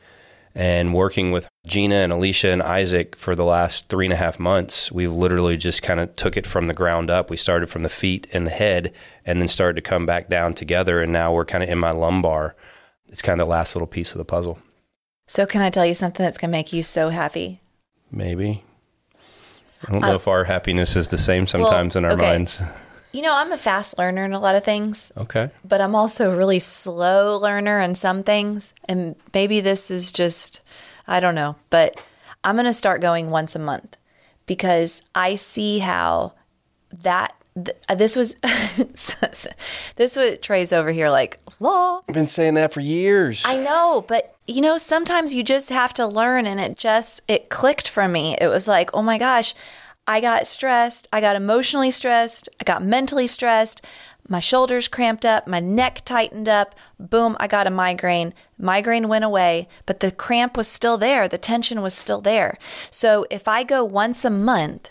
And 0.58 0.94
working 0.94 1.34
with 1.34 1.50
Gina 1.68 1.96
and 1.96 2.14
Alicia 2.14 2.50
and 2.50 2.64
Isaac 2.64 3.18
for 3.18 3.36
the 3.36 3.44
last 3.44 3.90
three 3.90 4.06
and 4.06 4.14
a 4.14 4.18
half 4.18 4.40
months, 4.40 4.90
we've 4.90 5.12
literally 5.12 5.58
just 5.58 5.82
kind 5.84 6.00
of 6.00 6.16
took 6.16 6.38
it 6.38 6.48
from 6.48 6.68
the 6.68 6.74
ground 6.74 7.10
up. 7.12 7.30
We 7.30 7.36
started 7.36 7.70
from 7.70 7.84
the 7.84 7.90
feet 7.90 8.26
and 8.32 8.48
the 8.48 8.52
head, 8.52 8.94
and 9.26 9.42
then 9.42 9.50
started 9.50 9.76
to 9.76 9.82
come 9.90 10.06
back 10.06 10.30
down 10.30 10.54
together. 10.54 11.02
And 11.02 11.12
now 11.12 11.34
we're 11.34 11.44
kind 11.44 11.62
of 11.64 11.70
in 11.70 11.78
my 11.78 11.92
lumbar. 11.92 12.56
It's 13.10 13.22
kind 13.22 13.42
of 13.42 13.48
the 13.48 13.52
last 13.52 13.76
little 13.76 13.86
piece 13.88 14.14
of 14.14 14.18
the 14.18 14.24
puzzle. 14.26 14.58
So, 15.28 15.46
can 15.46 15.62
I 15.62 15.70
tell 15.70 15.86
you 15.86 15.94
something 15.94 16.24
that's 16.24 16.38
going 16.38 16.52
to 16.52 16.58
make 16.58 16.72
you 16.72 16.84
so 16.84 17.10
happy? 17.10 17.60
Maybe. 18.10 18.64
I 19.88 19.92
don't 19.92 20.02
know 20.02 20.16
if 20.16 20.28
our 20.28 20.46
happiness 20.46 20.96
is 20.96 21.10
the 21.10 21.18
same 21.18 21.48
sometimes 21.48 21.96
in 21.98 22.06
our 22.06 22.12
Uh, 22.12 22.16
okay. 22.16 22.26
minds. 22.30 22.62
You 23.16 23.22
know, 23.22 23.34
I'm 23.34 23.54
a 23.54 23.58
fast 23.58 23.98
learner 23.98 24.26
in 24.26 24.34
a 24.34 24.40
lot 24.42 24.56
of 24.56 24.66
things, 24.66 25.10
Okay. 25.18 25.50
but 25.64 25.80
I'm 25.80 25.96
also 25.96 26.32
a 26.32 26.36
really 26.36 26.60
slow 26.60 27.38
learner 27.38 27.80
in 27.80 27.96
some 27.96 28.24
things. 28.24 28.74
And 28.90 29.16
maybe 29.34 29.62
this 29.62 29.90
is 29.90 30.12
just, 30.12 30.60
I 31.08 31.22
don't 31.22 31.34
know, 31.36 31.56
but 31.70 32.04
I'm 32.44 32.56
going 32.56 32.66
to 32.66 32.74
start 32.74 33.00
going 33.00 33.30
once 33.30 33.56
a 33.56 33.60
month 33.60 33.96
because 34.48 35.02
I 35.16 35.36
see 35.36 35.80
how 35.80 36.34
that. 37.04 37.34
th- 37.56 37.78
uh, 37.88 37.96
This 37.96 38.18
was 38.18 38.36
this 39.96 40.16
was 40.18 40.38
Tray's 40.42 40.74
over 40.74 40.92
here 40.92 41.10
like 41.10 41.40
law. 41.62 42.02
I've 42.10 42.16
been 42.16 42.28
saying 42.28 42.56
that 42.56 42.74
for 42.74 42.82
years. 42.82 43.44
I 43.46 43.56
know, 43.56 44.04
but 44.10 44.36
you 44.46 44.60
know, 44.60 44.78
sometimes 44.78 45.34
you 45.34 45.42
just 45.42 45.70
have 45.70 45.94
to 45.94 46.06
learn 46.06 46.46
and 46.46 46.60
it 46.60 46.78
just 46.78 47.22
it 47.30 47.50
clicked 47.50 47.88
for 47.88 48.10
me. 48.10 48.36
It 48.42 48.48
was 48.48 48.68
like, 48.68 48.90
"Oh 48.94 49.02
my 49.02 49.18
gosh, 49.18 49.56
I 50.08 50.22
got 50.22 50.48
stressed. 50.48 51.08
I 51.12 51.22
got 51.22 51.36
emotionally 51.36 51.92
stressed. 51.92 52.48
I 52.60 52.64
got 52.64 52.84
mentally 52.84 53.28
stressed. 53.28 53.82
My 54.28 54.40
shoulders 54.40 54.88
cramped 54.88 55.24
up, 55.24 55.46
my 55.46 55.60
neck 55.60 56.02
tightened 56.04 56.50
up. 56.50 56.74
Boom, 57.00 57.38
I 57.40 57.48
got 57.48 57.68
a 57.68 57.72
migraine. 57.72 58.34
Migraine 58.58 59.08
went 59.08 59.24
away, 59.24 59.68
but 59.86 60.00
the 60.00 60.12
cramp 60.12 60.58
was 60.58 60.68
still 60.68 60.98
there. 60.98 61.28
The 61.28 61.38
tension 61.38 61.82
was 61.82 61.94
still 61.94 62.22
there. 62.22 62.58
So, 62.90 63.28
if 63.30 63.48
I 63.48 63.64
go 63.64 63.84
once 63.84 64.26
a 64.26 64.32
month, 64.32 64.90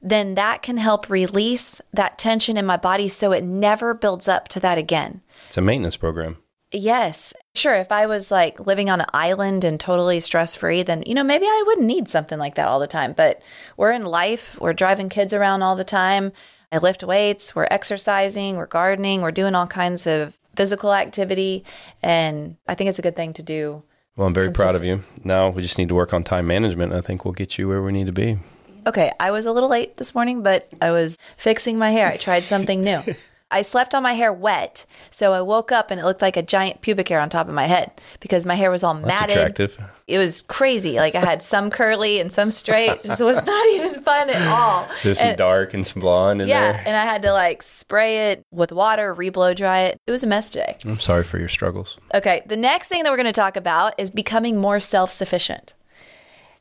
then 0.00 0.34
that 0.34 0.62
can 0.62 0.76
help 0.76 1.10
release 1.10 1.80
that 1.92 2.18
tension 2.18 2.56
in 2.56 2.64
my 2.64 2.76
body 2.76 3.08
so 3.08 3.32
it 3.32 3.42
never 3.42 3.94
builds 3.94 4.28
up 4.28 4.46
to 4.48 4.60
that 4.60 4.78
again. 4.78 5.22
it's 5.48 5.58
a 5.58 5.60
maintenance 5.60 5.96
program. 5.96 6.36
Yes. 6.70 7.32
Sure. 7.54 7.74
If 7.74 7.90
I 7.90 8.06
was 8.06 8.30
like 8.30 8.66
living 8.66 8.90
on 8.90 9.00
an 9.00 9.06
island 9.14 9.64
and 9.64 9.80
totally 9.80 10.20
stress 10.20 10.54
free, 10.54 10.82
then, 10.82 11.02
you 11.06 11.14
know, 11.14 11.24
maybe 11.24 11.46
I 11.46 11.64
wouldn't 11.66 11.86
need 11.86 12.08
something 12.08 12.38
like 12.38 12.56
that 12.56 12.68
all 12.68 12.78
the 12.78 12.86
time. 12.86 13.14
But 13.14 13.40
we're 13.76 13.92
in 13.92 14.04
life, 14.04 14.58
we're 14.60 14.74
driving 14.74 15.08
kids 15.08 15.32
around 15.32 15.62
all 15.62 15.76
the 15.76 15.84
time. 15.84 16.32
I 16.70 16.78
lift 16.78 17.02
weights, 17.02 17.56
we're 17.56 17.68
exercising, 17.70 18.56
we're 18.56 18.66
gardening, 18.66 19.22
we're 19.22 19.30
doing 19.30 19.54
all 19.54 19.66
kinds 19.66 20.06
of 20.06 20.38
physical 20.54 20.92
activity. 20.92 21.64
And 22.02 22.56
I 22.66 22.74
think 22.74 22.90
it's 22.90 22.98
a 22.98 23.02
good 23.02 23.16
thing 23.16 23.32
to 23.34 23.42
do. 23.42 23.82
Well, 24.16 24.26
I'm 24.26 24.34
very 24.34 24.50
proud 24.50 24.74
of 24.74 24.84
you. 24.84 25.04
Now 25.24 25.48
we 25.48 25.62
just 25.62 25.78
need 25.78 25.88
to 25.88 25.94
work 25.94 26.12
on 26.12 26.24
time 26.24 26.46
management. 26.46 26.92
I 26.92 27.00
think 27.00 27.24
we'll 27.24 27.32
get 27.32 27.56
you 27.56 27.68
where 27.68 27.82
we 27.82 27.92
need 27.92 28.06
to 28.06 28.12
be. 28.12 28.38
Okay. 28.86 29.12
I 29.18 29.30
was 29.30 29.46
a 29.46 29.52
little 29.52 29.68
late 29.70 29.96
this 29.96 30.14
morning, 30.14 30.42
but 30.42 30.68
I 30.82 30.90
was 30.90 31.16
fixing 31.36 31.78
my 31.78 31.92
hair. 31.92 32.08
I 32.08 32.16
tried 32.16 32.42
something 32.42 32.82
new. 32.82 33.00
I 33.50 33.62
slept 33.62 33.94
on 33.94 34.02
my 34.02 34.12
hair 34.12 34.30
wet. 34.30 34.84
So 35.10 35.32
I 35.32 35.40
woke 35.40 35.72
up 35.72 35.90
and 35.90 35.98
it 35.98 36.04
looked 36.04 36.20
like 36.20 36.36
a 36.36 36.42
giant 36.42 36.82
pubic 36.82 37.08
hair 37.08 37.18
on 37.18 37.30
top 37.30 37.48
of 37.48 37.54
my 37.54 37.66
head 37.66 37.92
because 38.20 38.44
my 38.44 38.56
hair 38.56 38.70
was 38.70 38.84
all 38.84 38.92
That's 38.94 39.06
matted. 39.06 39.36
attractive. 39.38 39.78
It 40.06 40.18
was 40.18 40.42
crazy. 40.42 40.96
Like 40.96 41.14
I 41.14 41.20
had 41.24 41.42
some 41.42 41.70
curly 41.70 42.20
and 42.20 42.30
some 42.30 42.50
straight. 42.50 42.90
It 43.04 43.20
was 43.20 43.46
not 43.46 43.66
even 43.72 44.02
fun 44.02 44.28
at 44.28 44.46
all. 44.48 44.86
Some 45.00 45.14
And- 45.28 45.38
dark 45.38 45.72
and 45.72 45.86
some 45.86 46.00
blonde 46.02 46.42
in 46.42 46.48
yeah, 46.48 46.72
there. 46.72 46.82
and 46.86 46.94
I 46.94 47.04
had 47.04 47.22
to 47.22 47.32
like 47.32 47.62
spray 47.62 48.32
it 48.32 48.42
with 48.50 48.70
water, 48.70 49.14
re-blow 49.14 49.54
dry 49.54 49.80
it. 49.80 49.98
It 50.06 50.10
was 50.10 50.22
a 50.22 50.26
mess 50.26 50.50
today. 50.50 50.76
I'm 50.84 50.98
sorry 50.98 51.24
for 51.24 51.38
your 51.38 51.48
struggles. 51.48 51.96
Okay, 52.12 52.42
the 52.44 52.56
next 52.56 52.88
thing 52.88 53.02
that 53.04 53.10
we're 53.10 53.16
going 53.16 53.26
to 53.26 53.32
talk 53.32 53.56
about 53.56 53.94
is 53.96 54.10
becoming 54.10 54.58
more 54.58 54.78
self-sufficient. 54.78 55.72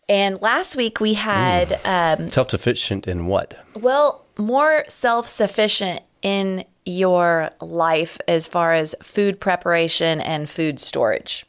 And 0.08 0.42
last 0.42 0.78
week 0.78 1.02
we 1.02 1.16
had, 1.16 1.82
um, 1.84 2.30
Self 2.30 2.50
sufficient 2.52 3.10
in 3.10 3.26
what? 3.26 3.56
well, 3.74 4.24
more 4.38 4.86
self-sufficient 4.88 6.02
in 6.22 6.64
your 6.88 7.50
life 7.60 8.18
as 8.28 8.48
far 8.48 8.74
as 8.74 8.96
food 9.02 9.40
preparation 9.40 10.22
and 10.22 10.50
food 10.50 10.80
storage. 10.80 11.46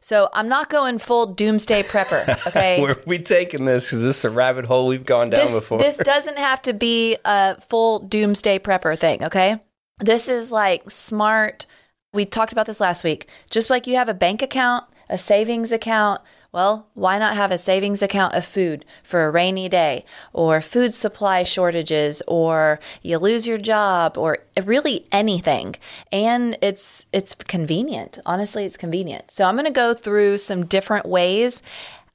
So 0.00 0.30
I'm 0.32 0.48
not 0.48 0.70
going 0.70 0.98
full 0.98 1.26
doomsday 1.26 1.82
prepper. 1.82 2.26
Okay, 2.48 2.80
Where 2.80 2.96
we 3.04 3.18
taking 3.18 3.66
this? 3.66 3.92
Is 3.92 4.02
this 4.02 4.18
is 4.18 4.24
a 4.24 4.30
rabbit 4.30 4.64
hole 4.64 4.86
we've 4.86 5.04
gone 5.04 5.28
down 5.28 5.40
this, 5.40 5.54
before? 5.54 5.78
this 5.78 5.98
doesn't 5.98 6.38
have 6.38 6.62
to 6.62 6.72
be 6.72 7.18
a 7.26 7.60
full 7.60 7.98
doomsday 7.98 8.58
prepper 8.58 8.98
thing, 8.98 9.22
okay? 9.24 9.60
This 9.98 10.30
is 10.30 10.50
like 10.50 10.88
smart. 10.90 11.66
We 12.14 12.24
talked 12.24 12.52
about 12.52 12.64
this 12.64 12.80
last 12.80 13.04
week. 13.04 13.28
Just 13.50 13.68
like 13.68 13.86
you 13.86 13.96
have 13.96 14.08
a 14.08 14.14
bank 14.14 14.40
account, 14.40 14.84
a 15.10 15.18
savings 15.18 15.72
account, 15.72 16.22
well, 16.58 16.88
why 16.94 17.18
not 17.18 17.36
have 17.36 17.52
a 17.52 17.56
savings 17.56 18.02
account 18.02 18.34
of 18.34 18.44
food 18.44 18.84
for 19.04 19.24
a 19.24 19.30
rainy 19.30 19.68
day 19.68 20.04
or 20.32 20.60
food 20.60 20.92
supply 20.92 21.44
shortages 21.44 22.20
or 22.26 22.80
you 23.00 23.16
lose 23.16 23.46
your 23.46 23.58
job 23.58 24.18
or 24.18 24.38
really 24.64 25.06
anything. 25.12 25.76
And 26.10 26.58
it's 26.60 27.06
it's 27.12 27.36
convenient. 27.36 28.18
Honestly, 28.26 28.64
it's 28.64 28.76
convenient. 28.76 29.30
So 29.30 29.44
I'm 29.44 29.54
going 29.54 29.66
to 29.66 29.70
go 29.70 29.94
through 29.94 30.38
some 30.38 30.66
different 30.66 31.06
ways 31.06 31.62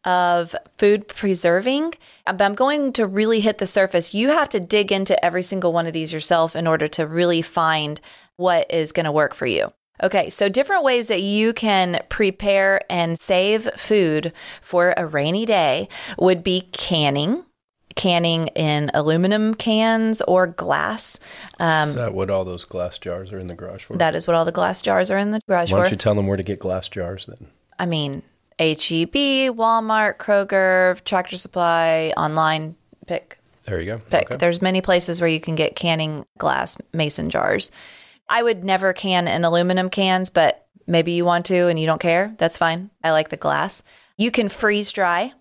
of 0.04 0.54
food 0.78 1.08
preserving, 1.08 1.94
but 2.26 2.42
I'm 2.42 2.54
going 2.54 2.92
to 3.00 3.08
really 3.08 3.40
hit 3.40 3.60
the 3.60 3.66
surface. 3.66 4.14
You 4.14 4.28
have 4.32 4.50
to 4.50 4.60
dig 4.60 4.92
into 4.92 5.16
every 5.24 5.44
single 5.44 5.72
one 5.72 5.88
of 5.88 5.94
these 5.94 6.12
yourself 6.12 6.54
in 6.54 6.68
order 6.68 6.90
to 6.90 7.08
really 7.08 7.42
find 7.42 8.02
what 8.36 8.70
is 8.70 8.92
going 8.92 9.06
to 9.06 9.12
work 9.14 9.34
for 9.36 9.46
you. 9.46 9.72
Okay, 10.04 10.30
so 10.30 10.50
different 10.50 10.84
ways 10.84 11.08
that 11.08 11.22
you 11.22 11.54
can 11.54 12.02
prepare 12.10 12.82
and 12.92 13.18
save 13.18 13.70
food 13.78 14.34
for 14.62 14.94
a 14.98 15.06
rainy 15.08 15.46
day 15.46 15.88
would 16.20 16.44
be 16.44 16.68
canning, 16.74 17.46
canning 17.96 18.48
in 18.50 18.92
aluminum 18.94 19.54
cans 19.54 20.22
or 20.24 20.46
glass. 20.46 21.20
Um, 21.60 21.90
Is 21.90 21.96
that 21.96 22.14
what 22.14 22.30
all 22.30 22.44
those 22.44 22.66
glass 22.66 22.98
jars 23.00 23.32
are 23.32 23.40
in 23.40 23.48
the 23.48 23.56
garage 23.56 23.84
for? 23.86 23.96
that 23.96 24.14
is 24.14 24.28
what 24.28 24.36
all 24.36 24.44
the 24.46 24.52
glass 24.52 24.82
jars 24.82 25.10
are 25.10 25.18
in 25.18 25.32
the 25.32 25.40
garage 25.48 25.70
for. 25.70 25.78
Why 25.78 25.84
don't 25.84 25.92
you 25.92 25.98
tell 25.98 26.16
them 26.16 26.28
where 26.28 26.38
to 26.38 26.44
get 26.44 26.60
glass 26.60 26.90
jars 26.90 27.26
then? 27.26 27.48
I 27.80 27.86
mean, 27.86 28.24
HEB, 28.60 29.56
Walmart, 29.56 30.18
Kroger, 30.18 31.02
Tractor 31.06 31.38
Supply, 31.38 32.14
online 32.18 32.76
pick 33.08 33.40
There 33.64 33.80
you 33.80 33.86
go. 33.94 34.02
pick. 34.10 34.26
Okay. 34.32 34.38
There's 34.38 34.62
many 34.62 34.82
places 34.82 35.22
where 35.22 35.30
you 35.30 35.40
can 35.40 35.56
get 35.56 35.76
canning 35.78 36.26
glass 36.38 36.78
mason 36.94 37.30
jars. 37.30 37.72
I 38.30 38.44
would 38.44 38.64
never 38.64 38.94
can 38.94 39.28
in 39.28 39.44
aluminum 39.44 39.90
cans, 39.90 40.30
but 40.30 40.66
maybe 40.88 41.12
you 41.14 41.26
want 41.26 41.46
to 41.48 41.68
and 41.68 41.80
you 41.80 41.86
don't 41.86 42.02
care. 42.02 42.34
That's 42.38 42.58
fine. 42.58 42.90
I 43.04 43.12
like 43.12 43.30
the 43.30 43.38
glass. 43.38 43.84
You 44.18 44.32
can 44.32 44.50
freeze 44.50 44.92
dry. 44.92 45.34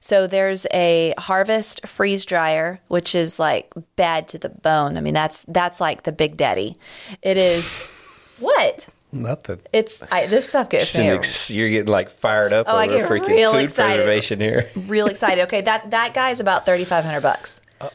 So 0.00 0.26
there's 0.26 0.66
a 0.72 1.14
Harvest 1.18 1.86
freeze 1.86 2.24
dryer, 2.24 2.80
which 2.88 3.14
is 3.14 3.38
like 3.40 3.72
bad 3.96 4.28
to 4.28 4.38
the 4.38 4.48
bone. 4.50 4.96
I 4.96 5.00
mean, 5.00 5.14
that's 5.14 5.44
that's 5.48 5.80
like 5.80 6.04
the 6.04 6.12
big 6.12 6.36
daddy. 6.36 6.76
It 7.22 7.36
is 7.36 7.66
what? 8.38 8.86
Nothing. 9.12 9.60
It's 9.72 10.02
I, 10.12 10.26
this 10.26 10.48
stuff 10.48 10.68
gets 10.68 10.96
me 10.98 11.08
ex- 11.08 11.50
you're 11.50 11.70
getting 11.70 11.90
like 11.92 12.10
fired 12.10 12.52
up 12.52 12.66
Oh, 12.68 12.76
I 12.76 12.86
over 12.86 12.98
get 12.98 13.08
freaking 13.08 13.28
real 13.28 13.52
food 13.52 13.64
excited. 13.64 14.04
preservation 14.04 14.40
here. 14.40 14.70
real 14.76 15.06
excited. 15.06 15.42
Okay, 15.44 15.62
that 15.62 15.90
that 15.90 16.12
guy's 16.14 16.38
about 16.40 16.66
thirty 16.66 16.84
five 16.84 17.04
hundred 17.04 17.22
bucks. 17.22 17.60
Uh, 17.80 17.88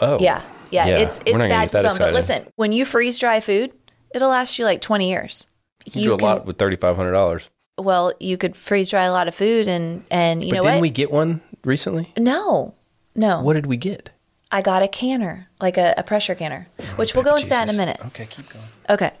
oh, 0.00 0.18
Yeah, 0.20 0.42
yeah, 0.70 0.86
Yeah, 0.86 0.98
it's 0.98 1.20
it's 1.26 1.42
bad 1.42 1.68
to 1.70 1.76
the 1.78 1.82
that 1.82 1.88
bone. 1.90 1.98
But 1.98 2.14
listen, 2.14 2.46
when 2.56 2.72
you 2.72 2.84
freeze 2.84 3.18
dry 3.18 3.40
food, 3.40 3.72
it'll 4.14 4.28
last 4.30 4.58
you 4.58 4.64
like 4.64 4.80
twenty 4.80 5.08
years. 5.10 5.46
You, 5.86 6.02
do 6.04 6.14
a 6.14 6.16
lot 6.16 6.46
with 6.46 6.56
thirty 6.58 6.76
five 6.76 6.96
hundred 6.96 7.12
dollars. 7.12 7.50
well, 7.78 8.12
you 8.20 8.36
could 8.36 8.56
freeze 8.56 8.90
dry 8.90 9.04
a 9.04 9.12
lot 9.12 9.28
of 9.28 9.34
food, 9.34 9.68
and 9.68 10.04
and 10.10 10.42
you 10.42 10.50
But 10.50 10.56
know 10.56 10.62
didn't 10.62 10.74
what? 10.76 10.82
we 10.82 10.90
get 10.90 11.10
one 11.10 11.40
recently? 11.64 12.12
no, 12.18 12.74
no. 13.14 13.42
What 13.42 13.54
did 13.54 13.66
we 13.66 13.76
get? 13.76 14.10
I 14.50 14.62
got 14.62 14.82
a 14.84 14.88
canner, 14.88 15.48
like 15.60 15.76
a, 15.76 15.94
a 15.96 16.02
pressure 16.04 16.34
canner, 16.36 16.68
oh, 16.78 16.84
which 16.96 17.14
we'll 17.14 17.24
go 17.24 17.34
into 17.36 17.48
that 17.48 17.68
in 17.68 17.74
a 17.74 17.76
minute. 17.76 17.98
Okay, 18.06 18.26
keep 18.30 18.48
going. 18.48 18.64
Okay. 18.88 19.12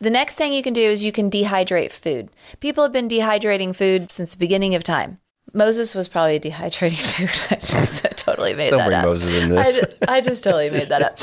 The 0.00 0.10
next 0.10 0.36
thing 0.36 0.52
you 0.52 0.62
can 0.62 0.72
do 0.72 0.80
is 0.82 1.04
you 1.04 1.12
can 1.12 1.28
dehydrate 1.30 1.90
food. 1.92 2.30
People 2.60 2.84
have 2.84 2.92
been 2.92 3.08
dehydrating 3.08 3.74
food 3.76 4.10
since 4.10 4.32
the 4.32 4.38
beginning 4.38 4.74
of 4.74 4.82
time. 4.82 5.18
Moses 5.52 5.94
was 5.94 6.08
probably 6.08 6.36
a 6.36 6.40
dehydrating 6.40 6.96
food. 7.48 7.56
I 7.56 7.60
just 7.60 8.04
totally 8.18 8.54
made 8.54 8.72
that 8.72 8.78
up. 8.78 8.78
Don't 8.78 8.78
that 8.78 8.86
bring 8.86 8.98
up. 8.98 9.04
Moses 9.04 9.42
in 9.42 9.58
I 9.58 9.64
this. 9.64 9.78
just, 9.80 9.96
I 10.08 10.20
just 10.20 10.44
totally 10.44 10.70
made 10.76 10.80
that 10.82 11.02
up. 11.02 11.18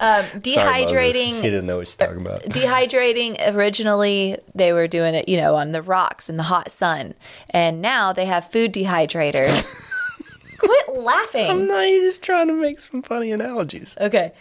Um, 0.00 0.24
Sorry, 0.26 0.40
dehydrating 0.40 1.34
He 1.36 1.42
didn't 1.42 1.66
know 1.66 1.78
what 1.78 1.88
you're 1.98 2.06
talking 2.08 2.22
about. 2.22 2.42
dehydrating 2.42 3.54
originally 3.54 4.36
they 4.54 4.72
were 4.72 4.86
doing 4.88 5.14
it 5.14 5.28
you 5.28 5.36
know 5.36 5.54
on 5.56 5.72
the 5.72 5.82
rocks 5.82 6.28
in 6.28 6.36
the 6.36 6.42
hot 6.44 6.70
sun 6.70 7.14
and 7.50 7.80
now 7.82 8.12
they 8.12 8.24
have 8.26 8.50
food 8.50 8.72
dehydrators 8.72 9.90
quit 10.58 10.88
laughing 10.96 11.66
No, 11.66 11.80
you're 11.82 12.02
just 12.02 12.22
trying 12.22 12.48
to 12.48 12.54
make 12.54 12.80
some 12.80 13.02
funny 13.02 13.30
analogies. 13.32 13.96
okay 14.00 14.32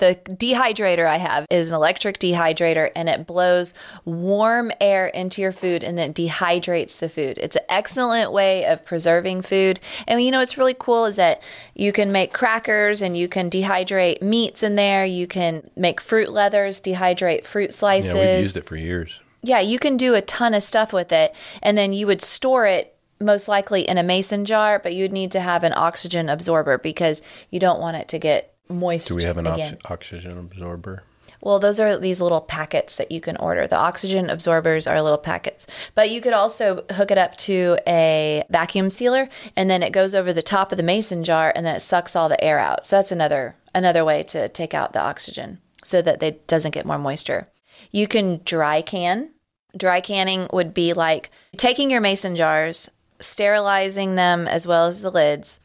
the 0.00 0.18
dehydrator 0.28 1.06
I 1.06 1.18
have 1.18 1.46
is 1.50 1.70
an 1.70 1.76
electric 1.76 2.18
dehydrator 2.18 2.90
and 2.96 3.08
it 3.08 3.26
blows 3.26 3.72
warm 4.04 4.72
air 4.80 5.06
into 5.06 5.40
your 5.40 5.52
food 5.52 5.84
and 5.84 5.96
then 5.96 6.12
dehydrates 6.12 6.98
the 6.98 7.08
food. 7.08 7.38
It's 7.38 7.56
an 7.56 7.62
excellent 7.68 8.32
way 8.32 8.64
of 8.64 8.84
preserving 8.84 9.42
food. 9.42 9.78
And 10.08 10.20
you 10.20 10.30
know 10.30 10.38
what's 10.38 10.58
really 10.58 10.74
cool 10.76 11.04
is 11.04 11.16
that 11.16 11.42
you 11.74 11.92
can 11.92 12.10
make 12.10 12.32
crackers 12.32 13.02
and 13.02 13.16
you 13.16 13.28
can 13.28 13.50
dehydrate 13.50 14.22
meats 14.22 14.62
in 14.62 14.74
there. 14.74 15.04
You 15.04 15.26
can 15.26 15.70
make 15.76 16.00
fruit 16.00 16.32
leathers, 16.32 16.80
dehydrate 16.80 17.44
fruit 17.44 17.72
slices. 17.72 18.14
Yeah, 18.14 18.30
we've 18.30 18.38
used 18.38 18.56
it 18.56 18.66
for 18.66 18.76
years. 18.76 19.20
Yeah, 19.42 19.60
you 19.60 19.78
can 19.78 19.96
do 19.96 20.14
a 20.14 20.22
ton 20.22 20.54
of 20.54 20.62
stuff 20.62 20.92
with 20.92 21.12
it. 21.12 21.34
And 21.62 21.76
then 21.76 21.92
you 21.92 22.06
would 22.06 22.22
store 22.22 22.66
it 22.66 22.96
most 23.20 23.48
likely 23.48 23.86
in 23.86 23.98
a 23.98 24.02
mason 24.02 24.46
jar, 24.46 24.78
but 24.78 24.94
you'd 24.94 25.12
need 25.12 25.30
to 25.32 25.40
have 25.40 25.62
an 25.62 25.74
oxygen 25.76 26.30
absorber 26.30 26.78
because 26.78 27.20
you 27.50 27.60
don't 27.60 27.80
want 27.80 27.98
it 27.98 28.08
to 28.08 28.18
get 28.18 28.49
moist 28.70 29.08
Do 29.08 29.14
we 29.14 29.24
have 29.24 29.38
an 29.38 29.46
ox- 29.46 29.74
oxygen 29.84 30.38
absorber? 30.38 31.02
Well, 31.40 31.58
those 31.58 31.80
are 31.80 31.96
these 31.96 32.20
little 32.20 32.40
packets 32.40 32.96
that 32.96 33.10
you 33.10 33.20
can 33.20 33.36
order. 33.36 33.66
The 33.66 33.76
oxygen 33.76 34.28
absorbers 34.28 34.86
are 34.86 35.00
little 35.00 35.18
packets, 35.18 35.66
but 35.94 36.10
you 36.10 36.20
could 36.20 36.32
also 36.32 36.84
hook 36.90 37.10
it 37.10 37.18
up 37.18 37.36
to 37.38 37.78
a 37.86 38.44
vacuum 38.50 38.90
sealer, 38.90 39.28
and 39.56 39.70
then 39.70 39.82
it 39.82 39.92
goes 39.92 40.14
over 40.14 40.32
the 40.32 40.42
top 40.42 40.70
of 40.70 40.76
the 40.76 40.82
mason 40.82 41.24
jar, 41.24 41.52
and 41.54 41.64
then 41.64 41.76
it 41.76 41.80
sucks 41.80 42.14
all 42.14 42.28
the 42.28 42.42
air 42.42 42.58
out. 42.58 42.84
So 42.84 42.96
that's 42.96 43.12
another 43.12 43.56
another 43.74 44.04
way 44.04 44.22
to 44.24 44.48
take 44.48 44.74
out 44.74 44.92
the 44.92 45.00
oxygen, 45.00 45.60
so 45.82 46.02
that 46.02 46.22
it 46.22 46.46
doesn't 46.46 46.74
get 46.74 46.86
more 46.86 46.98
moisture. 46.98 47.48
You 47.90 48.06
can 48.06 48.40
dry 48.44 48.82
can. 48.82 49.30
Dry 49.76 50.00
canning 50.00 50.48
would 50.52 50.74
be 50.74 50.92
like 50.92 51.30
taking 51.56 51.90
your 51.90 52.00
mason 52.00 52.34
jars, 52.34 52.90
sterilizing 53.20 54.16
them 54.16 54.48
as 54.48 54.66
well 54.66 54.86
as 54.86 55.00
the 55.00 55.10
lids, 55.10 55.59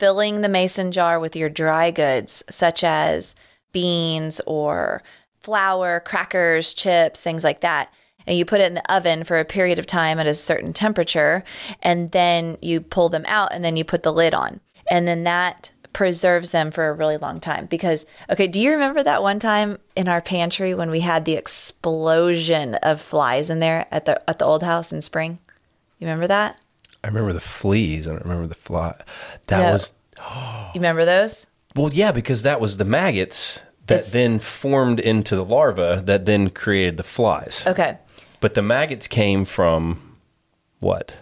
filling 0.00 0.40
the 0.40 0.48
mason 0.48 0.90
jar 0.90 1.20
with 1.20 1.36
your 1.36 1.50
dry 1.50 1.90
goods, 1.90 2.42
such 2.50 2.82
as 2.82 3.36
beans 3.70 4.40
or 4.46 5.02
flour, 5.38 6.00
crackers, 6.00 6.74
chips, 6.74 7.20
things 7.20 7.44
like 7.44 7.60
that. 7.60 7.92
And 8.26 8.36
you 8.36 8.44
put 8.44 8.60
it 8.60 8.66
in 8.66 8.74
the 8.74 8.92
oven 8.92 9.24
for 9.24 9.38
a 9.38 9.44
period 9.44 9.78
of 9.78 9.86
time 9.86 10.18
at 10.18 10.26
a 10.26 10.34
certain 10.34 10.72
temperature, 10.72 11.44
and 11.82 12.10
then 12.12 12.56
you 12.60 12.80
pull 12.80 13.08
them 13.08 13.24
out, 13.26 13.52
and 13.52 13.64
then 13.64 13.76
you 13.76 13.84
put 13.84 14.02
the 14.02 14.12
lid 14.12 14.34
on. 14.34 14.60
And 14.90 15.06
then 15.06 15.22
that 15.24 15.70
preserves 15.92 16.50
them 16.50 16.70
for 16.70 16.88
a 16.88 16.92
really 16.92 17.16
long 17.16 17.40
time. 17.40 17.66
Because, 17.66 18.06
okay, 18.28 18.46
do 18.46 18.60
you 18.60 18.70
remember 18.70 19.02
that 19.02 19.22
one 19.22 19.38
time 19.38 19.78
in 19.96 20.08
our 20.08 20.20
pantry 20.20 20.74
when 20.74 20.90
we 20.90 21.00
had 21.00 21.24
the 21.24 21.34
explosion 21.34 22.74
of 22.76 23.00
flies 23.00 23.50
in 23.50 23.60
there 23.60 23.86
at 23.90 24.06
the 24.06 24.28
at 24.28 24.38
the 24.38 24.44
old 24.44 24.62
house 24.62 24.92
in 24.92 25.02
spring? 25.02 25.40
You 25.98 26.06
remember 26.06 26.26
that? 26.26 26.60
I 27.02 27.08
remember 27.08 27.32
the 27.32 27.40
fleas. 27.40 28.06
I 28.06 28.10
don't 28.10 28.22
remember 28.22 28.46
the 28.46 28.54
fly. 28.54 28.94
That 29.46 29.60
No. 29.66 29.72
was 29.72 29.92
You 30.74 30.80
remember 30.80 31.04
those? 31.04 31.46
well, 31.74 31.90
yeah, 31.92 32.12
because 32.12 32.42
that 32.42 32.60
was 32.60 32.76
the 32.76 32.84
maggots 32.84 33.62
that 33.86 33.94
It's- 34.00 34.12
then 34.12 34.38
formed 34.38 35.00
into 35.00 35.34
the 35.36 35.44
larva 35.44 36.02
that 36.06 36.24
then 36.26 36.50
created 36.50 36.96
the 36.96 37.02
flies. 37.02 37.64
Okay. 37.66 37.96
But 38.40 38.54
the 38.54 38.62
maggots 38.62 39.06
came 39.06 39.44
from 39.44 40.16
what? 40.80 41.14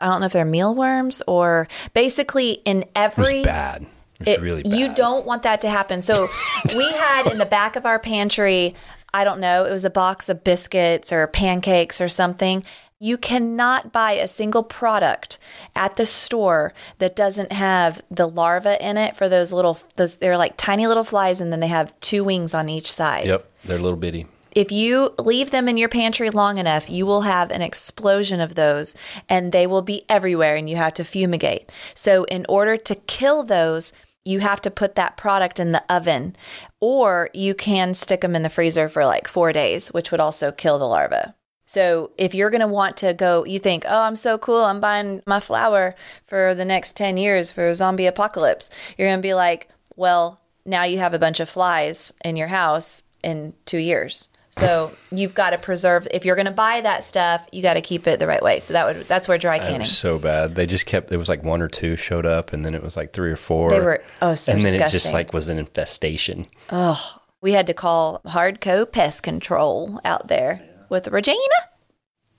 I 0.00 0.06
don't 0.06 0.20
know 0.20 0.26
if 0.26 0.32
they're 0.32 0.44
mealworms 0.44 1.22
or 1.26 1.66
basically 1.94 2.52
in 2.64 2.82
It 2.82 2.90
every 2.94 3.42
bad. 3.42 3.82
It 4.20 4.26
was 4.26 4.28
It- 4.28 4.40
really 4.40 4.62
bad. 4.62 4.72
You 4.72 4.94
don't 4.94 5.26
want 5.26 5.42
that 5.44 5.60
to 5.62 5.68
happen. 5.70 6.00
So 6.02 6.26
we 6.76 6.90
had 6.92 7.26
in 7.26 7.38
the 7.38 7.46
back 7.46 7.76
of 7.76 7.84
our 7.86 7.98
pantry, 7.98 8.74
I 9.14 9.24
don't 9.24 9.40
know, 9.40 9.64
it 9.64 9.72
was 9.72 9.84
a 9.84 9.90
box 9.90 10.28
of 10.28 10.44
biscuits 10.44 11.12
or 11.12 11.26
pancakes 11.26 12.00
or 12.00 12.08
something. 12.08 12.64
You 13.00 13.16
cannot 13.16 13.92
buy 13.92 14.12
a 14.12 14.26
single 14.26 14.64
product 14.64 15.38
at 15.76 15.94
the 15.94 16.04
store 16.06 16.74
that 16.98 17.14
doesn't 17.14 17.52
have 17.52 18.02
the 18.10 18.26
larva 18.26 18.84
in 18.84 18.96
it 18.96 19.16
for 19.16 19.28
those 19.28 19.52
little 19.52 19.78
those 19.94 20.16
they're 20.16 20.36
like 20.36 20.56
tiny 20.56 20.88
little 20.88 21.04
flies 21.04 21.40
and 21.40 21.52
then 21.52 21.60
they 21.60 21.68
have 21.68 21.98
two 22.00 22.24
wings 22.24 22.54
on 22.54 22.68
each 22.68 22.90
side. 22.92 23.26
Yep, 23.26 23.48
they're 23.64 23.78
little 23.78 23.98
bitty. 23.98 24.26
If 24.56 24.72
you 24.72 25.14
leave 25.16 25.52
them 25.52 25.68
in 25.68 25.76
your 25.76 25.88
pantry 25.88 26.30
long 26.30 26.56
enough, 26.56 26.90
you 26.90 27.06
will 27.06 27.20
have 27.20 27.52
an 27.52 27.62
explosion 27.62 28.40
of 28.40 28.56
those 28.56 28.96
and 29.28 29.52
they 29.52 29.68
will 29.68 29.82
be 29.82 30.04
everywhere 30.08 30.56
and 30.56 30.68
you 30.68 30.74
have 30.74 30.94
to 30.94 31.04
fumigate. 31.04 31.70
So 31.94 32.24
in 32.24 32.46
order 32.48 32.76
to 32.76 32.94
kill 32.96 33.44
those, 33.44 33.92
you 34.24 34.40
have 34.40 34.60
to 34.62 34.70
put 34.72 34.96
that 34.96 35.16
product 35.16 35.60
in 35.60 35.70
the 35.70 35.84
oven 35.88 36.34
or 36.80 37.30
you 37.32 37.54
can 37.54 37.94
stick 37.94 38.22
them 38.22 38.34
in 38.34 38.42
the 38.42 38.48
freezer 38.48 38.88
for 38.88 39.06
like 39.06 39.28
4 39.28 39.52
days, 39.52 39.88
which 39.88 40.10
would 40.10 40.18
also 40.18 40.50
kill 40.50 40.80
the 40.80 40.88
larva. 40.88 41.36
So 41.68 42.12
if 42.16 42.34
you're 42.34 42.48
going 42.48 42.62
to 42.62 42.66
want 42.66 42.96
to 42.98 43.12
go, 43.12 43.44
you 43.44 43.58
think, 43.58 43.84
oh, 43.86 44.00
I'm 44.00 44.16
so 44.16 44.38
cool. 44.38 44.64
I'm 44.64 44.80
buying 44.80 45.22
my 45.26 45.38
flour 45.38 45.94
for 46.26 46.54
the 46.54 46.64
next 46.64 46.96
10 46.96 47.18
years 47.18 47.50
for 47.50 47.68
a 47.68 47.74
zombie 47.74 48.06
apocalypse. 48.06 48.70
You're 48.96 49.08
going 49.08 49.18
to 49.18 49.22
be 49.22 49.34
like, 49.34 49.68
well, 49.94 50.40
now 50.64 50.84
you 50.84 50.96
have 50.96 51.12
a 51.12 51.18
bunch 51.18 51.40
of 51.40 51.48
flies 51.50 52.10
in 52.24 52.36
your 52.36 52.48
house 52.48 53.02
in 53.22 53.52
two 53.66 53.76
years. 53.76 54.30
So 54.48 54.96
you've 55.12 55.34
got 55.34 55.50
to 55.50 55.58
preserve. 55.58 56.08
If 56.10 56.24
you're 56.24 56.36
going 56.36 56.46
to 56.46 56.52
buy 56.52 56.80
that 56.80 57.04
stuff, 57.04 57.46
you 57.52 57.60
got 57.60 57.74
to 57.74 57.82
keep 57.82 58.06
it 58.06 58.18
the 58.18 58.26
right 58.26 58.42
way. 58.42 58.60
So 58.60 58.72
that 58.72 58.86
would 58.86 59.06
that's 59.06 59.28
where 59.28 59.36
dry 59.36 59.58
canning. 59.58 59.80
was 59.80 59.94
so 59.94 60.18
bad. 60.18 60.54
They 60.54 60.64
just 60.64 60.86
kept. 60.86 61.08
There 61.10 61.18
was 61.18 61.28
like 61.28 61.42
one 61.44 61.60
or 61.60 61.68
two 61.68 61.96
showed 61.96 62.24
up, 62.24 62.54
and 62.54 62.64
then 62.64 62.74
it 62.74 62.82
was 62.82 62.96
like 62.96 63.12
three 63.12 63.30
or 63.30 63.36
four. 63.36 63.68
They 63.68 63.80
were- 63.80 64.02
oh, 64.22 64.34
so 64.34 64.54
And 64.54 64.62
then 64.62 64.74
it 64.80 64.88
just 64.88 65.12
like 65.12 65.34
was 65.34 65.50
an 65.50 65.58
infestation. 65.58 66.46
Oh, 66.70 67.18
we 67.42 67.52
had 67.52 67.66
to 67.66 67.74
call 67.74 68.22
hardcore 68.24 68.90
pest 68.90 69.22
control 69.22 70.00
out 70.02 70.28
there 70.28 70.62
with 70.88 71.08
Regina. 71.08 71.38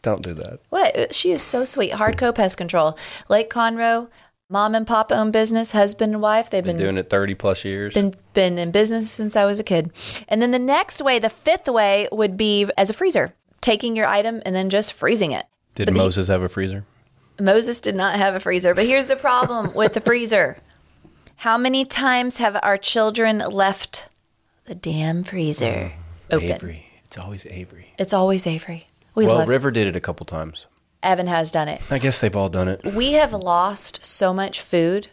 Don't 0.01 0.22
do 0.22 0.34
that. 0.36 0.60
What? 0.70 1.13
She 1.13 1.32
is 1.32 1.41
so 1.41 1.65
sweet. 1.65 1.91
Hardcore 1.94 2.34
pest 2.34 2.58
control. 2.58 2.98
Lake 3.27 3.50
Conroe, 3.50 4.08
mom 4.50 4.74
and 4.74 4.88
pop 4.88 5.12
owned 5.12 5.34
business, 5.34 5.74
husband 5.74 6.13
and 6.13 6.22
wife. 6.22 6.50
They've 6.50 6.63
Been 6.63 6.77
been 6.77 6.86
doing 6.86 6.98
it 6.98 7.10
thirty 7.10 7.36
plus 7.36 7.65
years. 7.65 7.94
been 7.94 8.13
been 8.34 8.58
in 8.58 8.72
business 8.72 9.12
since 9.12 9.36
I 9.36 9.46
was 9.46 9.60
a 9.60 9.63
kid. 9.63 9.91
And 10.29 10.41
then 10.41 10.51
the 10.51 10.60
next 10.60 11.01
way, 11.01 11.20
the 11.20 11.29
fifth 11.29 11.68
way, 11.68 12.08
would 12.12 12.38
be 12.38 12.70
as 12.77 12.89
a 12.89 12.94
freezer, 12.94 13.34
taking 13.62 13.96
your 13.96 14.08
item 14.08 14.41
and 14.46 14.56
then 14.56 14.70
just 14.70 14.94
freezing 14.94 15.32
it. 15.34 15.46
Did 15.75 15.86
but 15.86 15.96
he- 15.96 16.00
Moses 16.00 16.27
have 16.27 16.41
a 16.41 16.50
freezer? 16.50 16.86
Moses 17.41 17.79
did 17.79 17.96
not 17.96 18.15
have 18.18 18.36
a 18.36 18.39
freezer, 18.39 18.74
but 18.74 18.86
here's 18.86 19.08
the 19.08 19.15
problem 19.15 19.72
with 19.75 19.94
the 19.94 20.01
freezer. 20.01 20.58
How 21.38 21.58
many 21.58 21.86
times 21.86 22.38
have 22.38 22.58
our 22.63 22.77
children 22.77 23.38
left 23.38 24.10
the 24.65 24.75
damn 24.75 25.24
freezer 25.24 25.94
mm, 26.29 26.34
open? 26.36 26.51
Avery. 26.51 26.86
It's 27.09 27.17
always 27.17 27.47
Avery. 27.47 27.95
It's 27.97 28.13
always 28.13 28.45
Avery. 28.45 28.85
We 29.15 29.25
well, 29.25 29.37
love 29.37 29.47
River 29.47 29.71
did 29.71 29.87
it 29.87 29.95
a 29.95 29.99
couple 29.99 30.27
times. 30.27 30.67
Evan 31.01 31.25
has 31.25 31.49
done 31.49 31.67
it. 31.67 31.81
I 31.89 31.97
guess 31.97 32.21
they've 32.21 32.35
all 32.35 32.49
done 32.49 32.67
it, 32.67 32.85
We 32.85 33.13
have 33.13 33.33
lost 33.33 34.05
so 34.05 34.31
much 34.31 34.61
food 34.61 35.07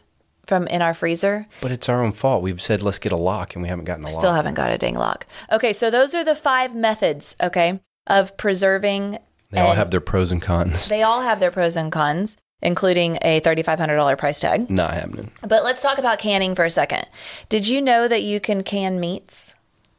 from 0.46 0.66
in 0.66 0.82
our 0.82 0.92
freezer. 0.92 1.46
but 1.62 1.72
it's 1.72 1.88
our 1.88 2.04
own 2.04 2.12
fault. 2.12 2.42
We've 2.42 2.60
said 2.60 2.82
let's 2.82 2.98
get 2.98 3.12
a 3.12 3.16
lock, 3.16 3.54
and 3.54 3.62
we 3.62 3.70
haven't 3.70 3.86
gotten 3.86 4.04
a 4.04 4.08
Still 4.08 4.16
lock. 4.16 4.20
Still 4.20 4.34
haven't 4.34 4.54
got 4.54 4.72
a 4.72 4.76
ding 4.76 4.94
lock. 4.94 5.26
Okay, 5.50 5.72
so 5.72 5.90
those 5.90 6.14
are 6.14 6.22
the 6.22 6.34
five 6.34 6.74
methods, 6.74 7.34
okay, 7.42 7.80
of 8.06 8.36
preserving. 8.36 9.18
They 9.50 9.60
all 9.60 9.72
have 9.72 9.90
their 9.90 10.00
pros 10.00 10.30
and 10.30 10.42
cons. 10.42 10.90
They 10.90 11.02
all 11.02 11.22
have 11.22 11.40
their 11.40 11.50
pros 11.50 11.76
and 11.76 11.90
cons, 11.90 12.36
including 12.60 13.16
a 13.22 13.40
$3,500 13.40 14.18
price 14.18 14.40
tag. 14.40 14.68
Not 14.68 14.92
happening. 14.92 15.30
But 15.40 15.64
let's 15.64 15.80
talk 15.80 15.96
about 15.96 16.18
canning 16.18 16.54
for 16.54 16.66
a 16.66 16.70
second. 16.70 17.06
Did 17.48 17.66
you 17.66 17.80
know 17.80 18.06
that 18.06 18.22
you 18.22 18.38
can 18.38 18.62
can 18.62 19.00
meats? 19.00 19.54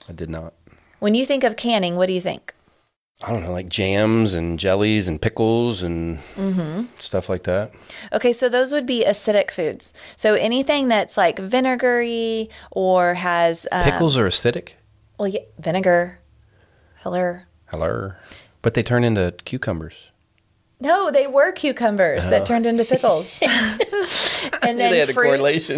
I 0.08 0.12
did 0.12 0.30
not. 0.30 0.54
When 1.00 1.16
you 1.16 1.26
think 1.26 1.44
of 1.44 1.56
canning, 1.56 1.96
what 1.96 2.08
do 2.08 2.14
you 2.14 2.22
think? 2.22 2.54
I 3.24 3.32
don't 3.32 3.42
know, 3.42 3.52
like 3.52 3.68
jams 3.70 4.36
and 4.36 4.60
jellies 4.60 5.08
and 5.08 5.20
pickles 5.20 5.82
and 5.82 6.20
Mm-hmm. 6.36 6.84
stuff 7.00 7.30
like 7.30 7.44
that. 7.44 7.72
Okay, 8.14 8.32
so 8.32 8.48
those 8.48 8.72
would 8.72 8.86
be 8.86 9.04
acidic 9.04 9.50
foods. 9.50 9.92
So 10.16 10.36
anything 10.36 10.88
that's 10.88 11.18
like 11.18 11.40
vinegary 11.40 12.50
or 12.72 13.16
has 13.16 13.68
um, 13.72 13.84
Pickles 13.84 14.18
are 14.18 14.28
acidic. 14.28 14.74
Well, 15.18 15.28
yeah, 15.28 15.42
vinegar. 15.58 16.20
Hello. 16.98 17.40
Hello. 17.66 18.12
But 18.62 18.76
they 18.76 18.84
turn 18.84 19.04
into 19.04 19.34
cucumbers. 19.46 19.96
No, 20.80 21.10
they 21.10 21.26
were 21.26 21.52
cucumbers 21.52 22.28
that 22.28 22.46
turned 22.46 22.68
into 22.68 22.86
pickles. 22.86 23.42
and 24.62 24.80
then 24.80 25.08
fruits. 25.12 25.72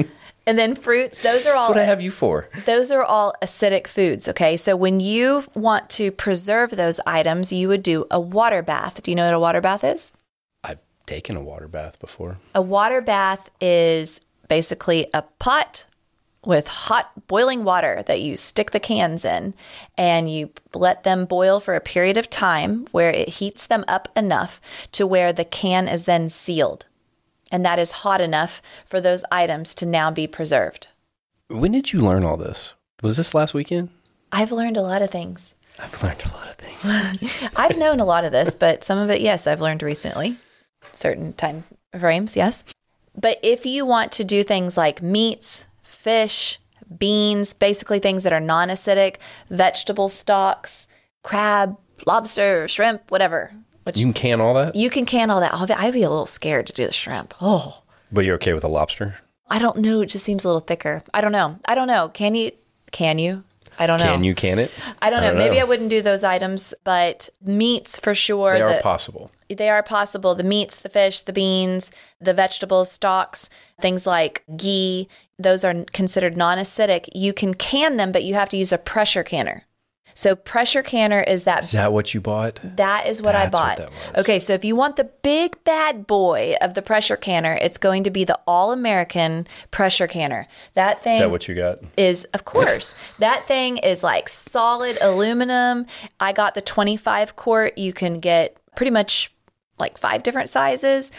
And 0.49 0.57
then 0.57 0.73
fruits. 0.73 1.19
Those 1.19 1.45
are 1.45 1.53
all. 1.53 1.67
That's 1.67 1.69
what 1.69 1.77
I 1.77 1.83
have 1.83 2.01
you 2.01 2.09
for. 2.09 2.49
Those 2.65 2.89
are 2.89 3.03
all 3.03 3.35
acidic 3.39 3.85
foods. 3.85 4.27
Okay, 4.27 4.57
so 4.57 4.75
when 4.75 4.99
you 4.99 5.43
want 5.53 5.91
to 5.91 6.09
preserve 6.11 6.71
those 6.71 6.99
items, 7.05 7.53
you 7.53 7.67
would 7.67 7.83
do 7.83 8.07
a 8.09 8.19
water 8.19 8.63
bath. 8.63 9.03
Do 9.03 9.11
you 9.11 9.15
know 9.15 9.25
what 9.25 9.35
a 9.35 9.39
water 9.39 9.61
bath 9.61 9.83
is? 9.83 10.11
I've 10.63 10.79
taken 11.05 11.37
a 11.37 11.43
water 11.43 11.67
bath 11.67 11.99
before. 11.99 12.39
A 12.55 12.63
water 12.63 12.99
bath 12.99 13.51
is 13.61 14.21
basically 14.47 15.05
a 15.13 15.21
pot 15.21 15.85
with 16.43 16.67
hot 16.67 17.27
boiling 17.27 17.63
water 17.63 18.03
that 18.07 18.21
you 18.21 18.35
stick 18.35 18.71
the 18.71 18.79
cans 18.79 19.23
in 19.23 19.53
and 19.99 20.31
you 20.31 20.49
let 20.73 21.03
them 21.03 21.25
boil 21.25 21.59
for 21.59 21.75
a 21.75 21.81
period 21.81 22.17
of 22.17 22.27
time 22.27 22.87
where 22.91 23.11
it 23.11 23.29
heats 23.29 23.67
them 23.67 23.85
up 23.87 24.09
enough 24.15 24.59
to 24.93 25.05
where 25.05 25.31
the 25.31 25.45
can 25.45 25.87
is 25.87 26.05
then 26.05 26.27
sealed. 26.27 26.87
And 27.51 27.65
that 27.65 27.79
is 27.79 27.91
hot 27.91 28.21
enough 28.21 28.61
for 28.85 29.01
those 29.01 29.23
items 29.31 29.73
to 29.75 29.85
now 29.85 30.11
be 30.11 30.27
preserved. 30.27 30.87
When 31.47 31.71
did 31.71 31.91
you 31.93 31.99
learn 31.99 32.23
all 32.23 32.37
this? 32.37 32.73
Was 33.01 33.17
this 33.17 33.33
last 33.33 33.53
weekend? 33.53 33.89
I've 34.31 34.51
learned 34.51 34.77
a 34.77 34.83
lot 34.83 35.01
of 35.01 35.09
things. 35.09 35.55
I've 35.79 36.03
learned 36.03 36.23
a 36.25 36.33
lot 36.35 36.49
of 36.49 36.55
things. 36.55 37.49
I've 37.55 37.77
known 37.77 37.99
a 37.99 38.05
lot 38.05 38.25
of 38.25 38.31
this, 38.31 38.53
but 38.53 38.83
some 38.83 38.97
of 38.99 39.09
it, 39.09 39.21
yes, 39.21 39.47
I've 39.47 39.61
learned 39.61 39.81
recently. 39.81 40.37
Certain 40.93 41.33
time 41.33 41.63
frames, 41.97 42.35
yes. 42.35 42.63
But 43.15 43.39
if 43.41 43.65
you 43.65 43.85
want 43.85 44.11
to 44.13 44.23
do 44.23 44.43
things 44.43 44.77
like 44.77 45.01
meats, 45.01 45.65
fish, 45.81 46.59
beans, 46.97 47.53
basically 47.53 47.99
things 47.99 48.23
that 48.23 48.33
are 48.33 48.39
non 48.39 48.69
acidic, 48.69 49.17
vegetable 49.49 50.09
stocks, 50.09 50.87
crab, 51.23 51.77
lobster, 52.05 52.67
shrimp, 52.67 53.09
whatever, 53.09 53.51
which 53.89 53.97
You 53.97 54.05
can 54.05 54.13
can 54.13 54.41
all 54.41 54.53
that, 54.53 54.75
you 54.75 54.89
can 54.89 55.05
can 55.05 55.29
all 55.29 55.39
that. 55.39 55.53
I'd 55.53 55.93
be 55.93 56.03
a 56.03 56.09
little 56.09 56.25
scared 56.25 56.67
to 56.67 56.73
do 56.73 56.85
the 56.85 56.91
shrimp. 56.93 57.33
Oh, 57.41 57.81
but 58.11 58.25
you're 58.25 58.35
okay 58.35 58.53
with 58.53 58.63
a 58.63 58.67
lobster? 58.67 59.17
I 59.49 59.59
don't 59.59 59.77
know. 59.77 60.01
It 60.01 60.07
just 60.07 60.25
seems 60.25 60.45
a 60.45 60.47
little 60.47 60.59
thicker. 60.61 61.03
I 61.13 61.21
don't 61.21 61.31
know. 61.31 61.59
I 61.65 61.73
don't 61.75 61.87
know. 61.87 62.09
Can 62.09 62.35
you? 62.35 62.51
Can 62.91 63.17
you? 63.17 63.43
I 63.79 63.87
don't 63.87 63.99
know. 63.99 64.13
Can 64.13 64.23
you 64.23 64.35
can 64.35 64.59
it? 64.59 64.71
I 65.01 65.09
don't 65.09 65.21
know. 65.21 65.27
I 65.27 65.29
don't 65.31 65.37
Maybe 65.39 65.55
know. 65.55 65.61
I 65.61 65.65
wouldn't 65.65 65.89
do 65.89 66.01
those 66.01 66.23
items, 66.23 66.73
but 66.83 67.29
meats 67.41 67.97
for 67.97 68.13
sure. 68.13 68.53
They 68.53 68.61
are 68.61 68.75
the- 68.75 68.81
possible. 68.81 69.31
they 69.49 69.69
are 69.69 69.81
possible. 69.81 70.35
The 70.35 70.43
meats, 70.43 70.79
the 70.79 70.89
fish, 70.89 71.21
the 71.21 71.33
beans, 71.33 71.91
the 72.19 72.33
vegetables, 72.33 72.91
stocks, 72.91 73.49
things 73.79 74.05
like 74.05 74.43
ghee, 74.57 75.07
those 75.37 75.63
are 75.63 75.85
considered 75.93 76.35
non 76.35 76.57
acidic. 76.57 77.07
You 77.15 77.31
can 77.33 77.53
can 77.53 77.95
them, 77.95 78.11
but 78.11 78.23
you 78.23 78.33
have 78.33 78.49
to 78.49 78.57
use 78.57 78.73
a 78.73 78.77
pressure 78.77 79.23
canner. 79.23 79.65
So, 80.19 80.35
pressure 80.35 80.83
canner 80.83 81.21
is 81.21 81.45
that 81.45 81.63
Is 81.63 81.71
that 81.71 81.93
what 81.93 82.13
you 82.13 82.19
bought? 82.19 82.59
that 82.75 83.07
is 83.07 83.21
what 83.21 83.35
I 83.35 83.45
That's 83.47 83.53
what 83.53 83.77
bought. 83.77 84.13
was. 84.15 84.19
Okay, 84.25 84.37
so 84.37 84.51
if 84.53 84.65
you 84.65 84.75
want 84.75 84.97
the 84.97 85.05
big 85.05 85.63
bad 85.63 86.07
boy 86.07 86.55
of 86.59 86.73
the 86.73 86.81
pressure 86.81 87.15
canner, 87.15 87.57
it's 87.61 87.77
going 87.77 88.03
to 88.03 88.09
be 88.09 88.25
the 88.25 88.37
All 88.45 88.73
American 88.73 89.47
pressure 89.71 90.07
canner. 90.07 90.45
That 90.73 91.01
thing 91.01 91.13
Is 91.13 91.19
that 91.19 91.31
what 91.31 91.47
you 91.47 91.55
got? 91.55 91.79
is 91.95 92.25
of 92.33 92.43
course 92.43 93.15
that 93.19 93.45
thing 93.45 93.77
is 93.77 94.03
like 94.03 94.27
solid 94.27 94.97
aluminum 95.01 95.85
i 96.19 96.33
got 96.33 96.53
the 96.53 96.61
25 96.61 97.37
quart 97.37 97.77
you 97.77 97.93
can 97.93 98.19
get 98.19 98.57
pretty 98.75 98.91
much 98.91 99.33
like 99.79 99.97
five 99.97 100.23
different 100.23 100.49
sizes 100.49 101.11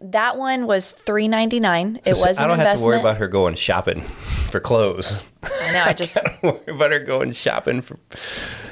that 0.00 0.36
one 0.36 0.66
was 0.66 0.92
3.99 0.92 1.98
it 2.06 2.16
was 2.18 2.38
I 2.38 2.46
don't 2.46 2.58
have 2.58 2.78
to 2.78 2.84
worry 2.86 3.00
about 3.00 3.16
her 3.16 3.28
going 3.28 3.54
shopping 3.56 4.02
for 4.50 4.60
clothes. 4.60 5.24
i 5.42 5.72
know 5.72 5.84
i 5.84 5.92
just 5.92 6.14
don't 6.14 6.42
worry 6.42 6.60
about 6.74 6.92
her 6.92 7.00
going 7.00 7.32
shopping 7.32 7.80
for. 7.80 7.98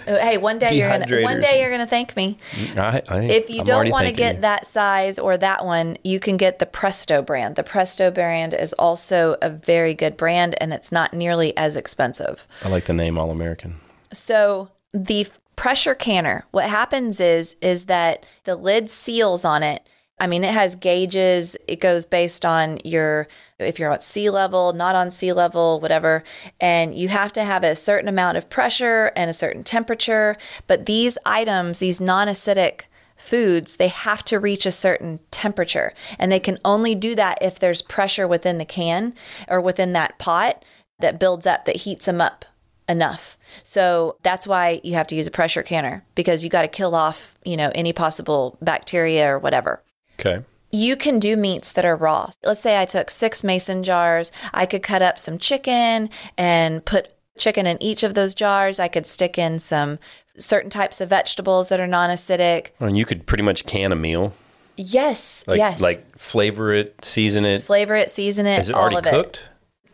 hey 0.06 0.38
one 0.38 0.58
day 0.58 0.68
you're 0.72 0.88
gonna 0.88 1.22
one 1.22 1.40
day 1.40 1.60
you're 1.60 1.70
gonna 1.70 1.86
thank 1.86 2.16
me 2.16 2.38
mm, 2.52 2.78
I, 2.78 3.02
I, 3.08 3.22
if 3.24 3.50
you 3.50 3.60
I'm 3.60 3.64
don't 3.64 3.90
want 3.90 4.06
to 4.06 4.12
get 4.12 4.36
you. 4.36 4.40
that 4.42 4.66
size 4.66 5.18
or 5.18 5.36
that 5.36 5.64
one 5.64 5.98
you 6.04 6.20
can 6.20 6.36
get 6.36 6.58
the 6.60 6.66
presto 6.66 7.22
brand 7.22 7.56
the 7.56 7.64
presto 7.64 8.10
brand 8.10 8.54
is 8.54 8.72
also 8.74 9.36
a 9.42 9.50
very 9.50 9.94
good 9.94 10.16
brand 10.16 10.54
and 10.60 10.72
it's 10.72 10.92
not 10.92 11.12
nearly 11.12 11.56
as 11.56 11.76
expensive 11.76 12.46
I 12.62 12.68
like 12.68 12.84
the 12.84 12.92
name 12.92 13.18
All 13.18 13.30
American. 13.30 13.76
So 14.12 14.70
the 14.92 15.26
pressure 15.56 15.94
canner, 15.94 16.46
what 16.52 16.68
happens 16.68 17.18
is 17.20 17.56
is 17.60 17.86
that 17.86 18.28
the 18.44 18.54
lid 18.56 18.88
seals 18.90 19.44
on 19.44 19.62
it. 19.62 19.86
I 20.18 20.26
mean, 20.26 20.44
it 20.44 20.54
has 20.54 20.76
gauges. 20.76 21.56
It 21.68 21.80
goes 21.80 22.06
based 22.06 22.46
on 22.46 22.80
your 22.84 23.28
if 23.58 23.78
you're 23.78 23.92
at 23.92 24.02
sea 24.02 24.30
level, 24.30 24.72
not 24.72 24.94
on 24.94 25.10
sea 25.10 25.32
level, 25.32 25.80
whatever, 25.80 26.22
and 26.60 26.94
you 26.94 27.08
have 27.08 27.32
to 27.34 27.44
have 27.44 27.62
a 27.62 27.76
certain 27.76 28.08
amount 28.08 28.38
of 28.38 28.48
pressure 28.48 29.12
and 29.14 29.28
a 29.28 29.34
certain 29.34 29.62
temperature. 29.62 30.36
But 30.66 30.86
these 30.86 31.18
items, 31.26 31.78
these 31.78 32.00
non-acidic 32.00 32.82
foods, 33.16 33.76
they 33.76 33.88
have 33.88 34.24
to 34.26 34.38
reach 34.38 34.66
a 34.66 34.72
certain 34.72 35.20
temperature, 35.30 35.94
and 36.18 36.30
they 36.30 36.40
can 36.40 36.58
only 36.64 36.94
do 36.94 37.14
that 37.14 37.38
if 37.40 37.58
there's 37.58 37.82
pressure 37.82 38.28
within 38.28 38.58
the 38.58 38.64
can 38.64 39.14
or 39.48 39.60
within 39.60 39.92
that 39.94 40.18
pot 40.18 40.64
that 40.98 41.20
builds 41.20 41.46
up 41.46 41.64
that 41.66 41.76
heats 41.76 42.06
them 42.06 42.20
up 42.20 42.44
enough. 42.88 43.36
So 43.62 44.16
that's 44.22 44.46
why 44.46 44.80
you 44.82 44.94
have 44.94 45.06
to 45.08 45.16
use 45.16 45.26
a 45.26 45.30
pressure 45.30 45.62
canner 45.62 46.04
because 46.14 46.44
you 46.44 46.50
got 46.50 46.62
to 46.62 46.68
kill 46.68 46.94
off, 46.94 47.36
you 47.44 47.56
know, 47.56 47.70
any 47.74 47.92
possible 47.92 48.56
bacteria 48.60 49.28
or 49.28 49.38
whatever. 49.38 49.82
Okay. 50.18 50.44
You 50.72 50.96
can 50.96 51.18
do 51.18 51.36
meats 51.36 51.72
that 51.72 51.84
are 51.84 51.96
raw. 51.96 52.30
Let's 52.42 52.60
say 52.60 52.80
I 52.80 52.84
took 52.84 53.08
six 53.10 53.44
mason 53.44 53.82
jars. 53.82 54.32
I 54.52 54.66
could 54.66 54.82
cut 54.82 55.00
up 55.02 55.18
some 55.18 55.38
chicken 55.38 56.10
and 56.36 56.84
put 56.84 57.08
chicken 57.38 57.66
in 57.66 57.80
each 57.82 58.02
of 58.02 58.14
those 58.14 58.34
jars. 58.34 58.78
I 58.80 58.88
could 58.88 59.06
stick 59.06 59.38
in 59.38 59.58
some 59.58 59.98
certain 60.38 60.68
types 60.70 61.00
of 61.00 61.08
vegetables 61.08 61.68
that 61.68 61.80
are 61.80 61.86
non 61.86 62.10
acidic. 62.10 62.68
And 62.80 62.96
you 62.96 63.04
could 63.04 63.26
pretty 63.26 63.42
much 63.44 63.64
can 63.64 63.92
a 63.92 63.96
meal. 63.96 64.34
Yes. 64.76 65.44
Like, 65.46 65.58
yes. 65.58 65.80
Like 65.80 66.18
flavor 66.18 66.72
it, 66.74 66.96
season 67.02 67.44
it. 67.44 67.62
flavor 67.62 67.94
it, 67.94 68.10
season 68.10 68.44
it, 68.46 68.58
Is 68.58 68.68
it 68.68 68.74
all 68.74 68.82
already 68.82 68.96
of 68.96 69.06
it. 69.06 69.10
cooked? 69.10 69.42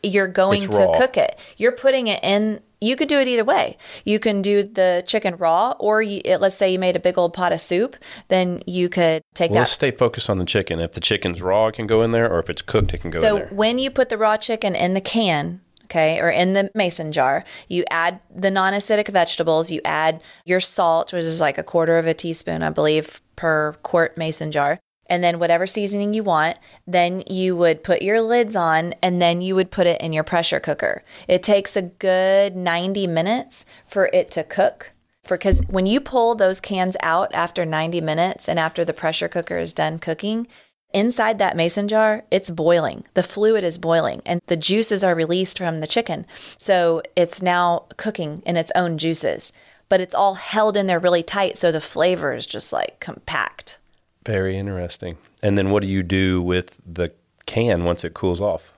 You're 0.03 0.27
going 0.27 0.63
It's 0.63 0.75
to 0.77 0.85
raw. 0.87 0.99
cook 0.99 1.17
it. 1.17 1.39
You're 1.57 1.73
putting 1.73 2.09
it 2.09 2.23
in. 2.25 2.61
You 2.83 2.97
could 2.97 3.09
do 3.09 3.19
it 3.21 3.29
either 3.29 3.45
way. 3.45 3.79
You 4.05 4.19
can 4.19 4.43
do 4.43 4.65
the 4.65 5.05
chicken 5.07 5.37
raw, 5.37 5.75
or 5.79 6.03
you, 6.03 6.21
it, 6.25 6.41
let's 6.41 6.57
say 6.57 6.73
you 6.73 6.79
made 6.79 6.97
a 6.97 7.01
big 7.01 7.17
old 7.17 7.33
pot 7.33 7.53
of 7.53 7.61
soup, 7.61 7.97
then 8.29 8.63
you 8.67 8.89
could 8.89 9.23
take 9.35 9.51
Well, 9.51 9.57
that 9.57 9.61
let's 9.61 9.73
stay 9.73 9.93
focused 9.93 10.29
on 10.29 10.39
the 10.39 10.45
chicken. 10.45 10.81
If 10.81 10.93
the 10.93 11.01
chicken's 11.01 11.41
raw, 11.41 11.69
it 11.69 11.75
can 11.77 11.87
go 11.87 12.03
in 12.03 12.11
there, 12.11 12.31
or 12.31 12.41
if 12.41 12.51
it's 12.51 12.63
cooked, 12.63 12.93
it 12.93 12.99
can 12.99 13.11
go 13.11 13.21
So 13.21 13.29
in 13.29 13.35
there. 13.37 13.49
So 13.51 13.55
when 13.55 13.79
you 13.79 13.91
put 13.91 14.09
the 14.09 14.19
raw 14.19 14.37
chicken 14.37 14.75
in 14.75 14.95
the 14.95 15.01
can, 15.01 15.61
okay, 15.85 16.19
or 16.19 16.29
in 16.29 16.55
the 16.55 16.71
mason 16.75 17.13
jar, 17.13 17.45
you 17.69 17.85
add 17.91 18.21
the 18.35 18.51
non 18.51 18.73
acidic 18.73 19.09
vegetables, 19.09 19.71
you 19.71 19.81
add 19.85 20.21
your 20.45 20.61
salt, 20.61 21.13
which 21.13 21.25
is 21.25 21.41
like 21.41 21.59
a 21.59 21.63
quarter 21.63 21.99
of 21.99 22.07
a 22.07 22.15
teaspoon, 22.15 22.63
I 22.63 22.71
believe, 22.71 23.21
per 23.37 23.75
quart 23.83 24.17
mason 24.17 24.51
jar. 24.51 24.81
And 25.07 25.23
then 25.23 25.39
whatever 25.39 25.67
seasoning 25.67 26.15
you 26.15 26.23
want, 26.23 26.59
then 26.87 27.23
you 27.27 27.57
would 27.57 27.83
put 27.83 28.03
your 28.03 28.21
lids 28.21 28.57
on 28.57 28.95
and 29.03 29.21
then 29.21 29.41
you 29.41 29.55
would 29.55 29.71
put 29.71 29.87
it 29.87 30.01
in 30.01 30.13
your 30.13 30.25
pressure 30.25 30.61
cooker. 30.61 31.03
It 31.29 31.43
takes 31.43 31.77
a 31.77 31.83
good 31.83 32.57
90 32.57 33.07
minutes 33.07 33.67
for 33.87 34.07
it 34.13 34.31
to 34.33 34.45
cook. 34.45 34.91
For 35.25 35.37
because 35.37 35.61
when 35.69 35.87
you 35.87 36.01
pull 36.01 36.35
those 36.35 36.61
cans 36.61 36.97
out 37.01 37.33
after 37.35 37.65
90 37.65 38.01
minutes 38.01 38.49
and 38.49 38.59
after 38.59 38.85
the 38.85 38.93
pressure 38.93 39.29
cooker 39.29 39.59
is 39.59 39.73
done 39.73 39.99
cooking, 39.99 40.47
Inside 40.93 41.39
that 41.39 41.57
mason 41.57 41.89
jar, 41.89 42.23
it's 42.31 42.51
boiling. 42.51 43.05
The 43.15 43.23
fluid 43.23 43.65
is 43.65 43.79
boiling 43.79 44.21
and 44.27 44.43
the 44.47 44.57
juices 44.57 45.03
are 45.03 45.15
released 45.15 45.57
from 45.57 45.81
the 45.81 45.87
chicken. 45.87 46.27
So 46.59 47.03
it's 47.17 47.41
now 47.41 47.87
cooking 47.97 48.43
in 48.45 48.59
its 48.59 48.73
own 48.75 48.99
juices, 48.99 49.53
but 49.89 50.01
it's 50.01 50.15
all 50.15 50.35
held 50.35 50.77
in 50.77 50.87
there 50.87 51.01
really 51.01 51.23
tight. 51.23 51.57
So 51.57 51.73
the 51.73 51.81
flavor 51.81 52.35
is 52.35 52.45
just 52.45 52.73
like 52.73 53.01
compact. 53.01 53.79
Very 54.25 54.57
interesting. 54.57 55.19
And 55.43 55.59
then 55.59 55.71
what 55.71 55.83
do 55.83 55.89
you 55.89 56.03
do 56.03 56.41
with 56.41 56.81
the 56.87 57.13
can 57.47 57.85
once 57.85 58.05
it 58.05 58.15
cools 58.15 58.41
off, 58.41 58.73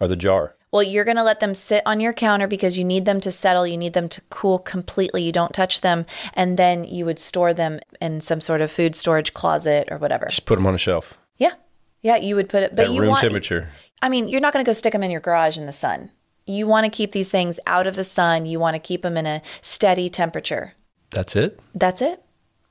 or 0.00 0.08
the 0.08 0.16
jar? 0.16 0.54
Well, 0.72 0.82
you're 0.82 1.04
going 1.04 1.16
to 1.16 1.22
let 1.22 1.40
them 1.40 1.54
sit 1.54 1.82
on 1.86 2.00
your 2.00 2.12
counter 2.12 2.46
because 2.46 2.76
you 2.76 2.84
need 2.84 3.04
them 3.06 3.20
to 3.22 3.32
settle. 3.32 3.66
You 3.66 3.78
need 3.78 3.94
them 3.94 4.08
to 4.10 4.20
cool 4.30 4.58
completely. 4.58 5.22
You 5.22 5.32
don't 5.32 5.54
touch 5.54 5.80
them. 5.80 6.04
And 6.34 6.58
then 6.58 6.84
you 6.84 7.06
would 7.06 7.18
store 7.18 7.54
them 7.54 7.80
in 8.00 8.20
some 8.20 8.40
sort 8.40 8.60
of 8.60 8.70
food 8.70 8.94
storage 8.94 9.32
closet 9.32 9.88
or 9.90 9.96
whatever. 9.96 10.26
Just 10.26 10.44
put 10.44 10.56
them 10.56 10.66
on 10.66 10.74
a 10.74 10.78
shelf 10.78 11.16
Yeah. 11.38 11.54
Yeah. 12.02 12.16
You 12.16 12.36
would 12.36 12.48
put 12.48 12.62
it, 12.62 12.76
but 12.76 12.86
at 12.86 12.92
you 12.92 13.00
room 13.00 13.10
want, 13.10 13.22
temperature. 13.22 13.70
I 14.02 14.08
mean, 14.08 14.28
you're 14.28 14.40
not 14.40 14.52
going 14.52 14.64
to 14.64 14.68
go 14.68 14.74
stick 14.74 14.92
them 14.92 15.02
in 15.02 15.10
your 15.10 15.20
garage 15.20 15.56
in 15.56 15.66
the 15.66 15.72
sun. 15.72 16.10
You 16.44 16.66
want 16.66 16.84
to 16.84 16.90
keep 16.90 17.12
these 17.12 17.30
things 17.30 17.58
out 17.66 17.86
of 17.86 17.96
the 17.96 18.04
sun. 18.04 18.44
You 18.44 18.60
want 18.60 18.74
to 18.74 18.80
keep 18.80 19.00
them 19.02 19.16
in 19.16 19.24
a 19.24 19.40
steady 19.62 20.10
temperature. 20.10 20.74
That's 21.10 21.36
it. 21.36 21.58
That's 21.74 22.02
it. 22.02 22.22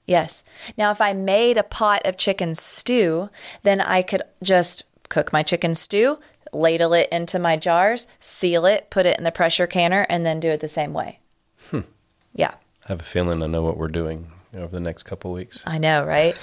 Yes. 0.06 0.44
Now, 0.78 0.92
if 0.92 1.02
I 1.02 1.14
made 1.14 1.58
a 1.58 1.64
pot 1.64 2.02
of 2.06 2.18
chicken 2.18 2.54
stew, 2.56 3.30
then 3.64 3.82
I 3.82 4.02
could 4.02 4.22
just 4.44 4.84
cook 5.10 5.34
my 5.34 5.44
chicken 5.44 5.76
stew, 5.76 6.20
ladle 6.54 6.94
it 6.94 7.10
into 7.12 7.40
my 7.40 7.58
jars, 7.58 8.08
seal 8.20 8.66
it, 8.66 8.90
put 8.90 9.06
it 9.06 9.18
in 9.18 9.24
the 9.24 9.32
pressure 9.32 9.68
canner, 9.68 10.06
and 10.10 10.26
then 10.26 10.40
do 10.40 10.50
it 10.50 10.60
the 10.60 10.68
same 10.68 10.94
way. 10.94 11.20
Yeah. 12.36 12.54
I 12.86 12.90
have 12.90 13.02
a 13.02 13.06
feeling 13.06 13.42
I 13.42 13.48
know 13.48 13.64
what 13.64 13.78
we're 13.78 13.88
doing 13.88 14.32
over 14.54 14.68
the 14.68 14.80
next 14.80 15.04
couple 15.04 15.32
weeks. 15.32 15.64
I 15.66 15.78
know, 15.78 16.06
right? 16.06 16.38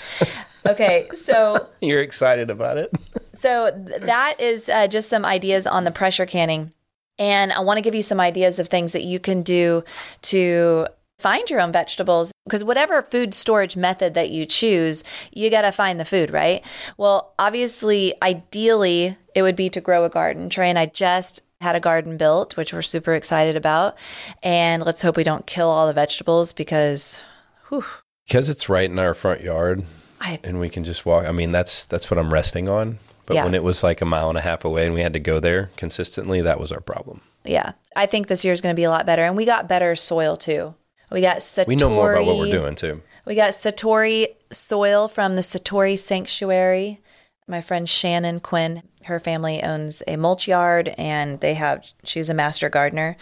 okay. 0.66 1.09
So, 1.14 1.68
You're 1.81 2.03
excited 2.03 2.51
about 2.51 2.79
it. 2.79 2.90
So 3.42 3.72
that 4.03 4.40
is 4.40 4.68
uh, 4.68 4.87
just 4.87 5.09
some 5.09 5.25
ideas 5.25 5.66
on 5.66 5.83
the 5.83 5.90
pressure 5.90 6.27
canning. 6.27 6.70
And 7.18 7.53
I 7.53 7.59
want 7.59 7.79
to 7.79 7.81
give 7.83 7.92
you 7.92 8.01
some 8.03 8.20
ideas 8.20 8.61
of 8.61 8.68
things 8.68 8.92
that 8.92 9.03
you 9.03 9.18
can 9.18 9.42
do 9.42 9.83
to 10.22 10.87
find 11.18 11.51
your 11.51 11.61
own 11.61 11.72
vegetables 11.72 12.32
because 12.45 12.65
whatever 12.65 13.03
food 13.03 13.35
storage 13.35 13.77
method 13.77 14.15
that 14.15 14.31
you 14.31 14.47
choose, 14.47 15.05
you 15.33 15.49
got 15.51 15.63
to 15.63 15.73
find 15.73 16.01
the 16.01 16.05
food, 16.05 16.31
right? 16.31 16.65
Well, 16.97 17.35
obviously, 17.39 18.15
ideally, 18.23 19.17
it 19.35 19.43
would 19.43 19.57
be 19.57 19.71
to 19.71 19.81
grow 19.81 20.05
a 20.05 20.11
garden. 20.11 20.49
Tray 20.51 20.69
and 20.69 20.79
I 20.79 20.87
just 20.87 21.43
had 21.61 21.77
a 21.77 21.81
garden 21.81 22.17
built, 22.17 22.57
which 22.57 22.73
we're 22.73 22.83
super 22.83 23.15
excited 23.15 23.55
about. 23.57 23.97
And 24.43 24.83
let's 24.83 25.03
hope 25.03 25.17
we 25.17 25.23
don't 25.25 25.47
kill 25.47 25.69
all 25.69 25.87
the 25.87 25.93
vegetables 25.93 26.53
because 26.53 27.21
whew, 27.69 27.85
Because 28.27 28.49
it's 28.51 28.69
right 28.69 28.91
in 28.91 28.99
our 28.99 29.15
front 29.15 29.43
yard 29.43 29.85
I 30.21 30.41
and 30.43 30.59
we 30.59 30.69
can 30.69 30.83
just 30.85 31.07
walk. 31.07 31.25
I 31.27 31.33
mean, 31.33 31.53
that's 31.53 31.87
that's 31.87 32.11
what 32.11 32.19
I'm 32.19 32.33
resting 32.33 32.69
on. 32.69 32.99
But 33.27 33.35
Yeah. 33.35 33.45
when 33.45 33.55
it 33.55 33.63
was 33.63 33.85
like 33.85 34.01
a 34.01 34.05
mile 34.05 34.29
and 34.29 34.37
a 34.39 34.41
half 34.43 34.65
away 34.65 34.85
and 34.85 34.95
we 34.95 35.03
had 35.03 35.13
to 35.13 35.21
go 35.21 35.39
there 35.39 35.71
consistently, 35.77 36.41
that 36.43 36.59
was 36.59 36.73
our 36.73 36.81
problem. 36.81 37.21
yeah, 37.45 37.73
I 37.95 38.07
think 38.07 38.27
this 38.27 38.45
year's 38.45 38.61
going 38.61 38.75
to 38.75 38.79
be 38.81 38.85
a 38.85 38.91
lot 38.91 39.07
better. 39.07 39.23
And 39.25 39.37
we 39.37 39.45
got 39.45 39.69
better 39.69 39.95
soil 39.95 40.37
too. 40.37 40.75
We 41.12 41.20
got 41.20 41.38
Satori. 41.38 41.66
We 41.66 41.77
know 41.77 41.90
more 41.90 42.14
about 42.14 42.27
what 42.27 42.38
we're 42.38 42.51
doing 42.51 42.75
too. 42.75 43.03
We 43.25 43.35
got 43.35 43.51
Satori 43.51 44.29
soil 44.51 45.09
from 45.09 45.37
the 45.37 45.42
Satori 45.42 45.98
Sanctuary. 45.98 47.01
My 47.46 47.61
friend 47.61 47.87
Shannon 47.88 48.40
Quinn, 48.40 48.83
her 49.05 49.20
family 49.20 49.62
owns 49.62 50.03
a 50.07 50.16
mulch 50.16 50.48
yard 50.48 50.94
and 50.96 51.40
they 51.40 51.55
have, 51.55 51.85
she's 52.05 52.31
a 52.31 52.35
master 52.35 52.68
gardener 52.68 53.16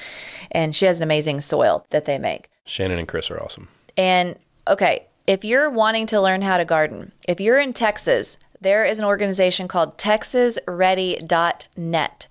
and 0.50 0.76
she 0.76 0.85
has 0.87 0.98
an 0.98 1.05
amazing 1.05 1.40
soil 1.40 1.87
that 1.90 2.05
they 2.05 2.18
make. 2.18 2.50
Shannon 2.64 2.98
and 2.98 3.09
Chris 3.09 3.31
are 3.31 3.42
awesome. 3.42 3.68
And 3.96 4.37
okay, 4.68 5.07
if 5.26 5.42
you're 5.44 5.70
wanting 5.70 6.07
to 6.07 6.20
learn 6.20 6.42
how 6.42 6.59
to 6.59 6.64
garden, 6.64 7.12
if 7.26 7.40
you're 7.40 7.59
in 7.59 7.72
Texas, 7.72 8.37
there 8.61 8.85
is 8.85 8.98
an 8.98 9.05
organization 9.05 9.68
called 9.68 9.96
TexasReady.net. 9.98 12.26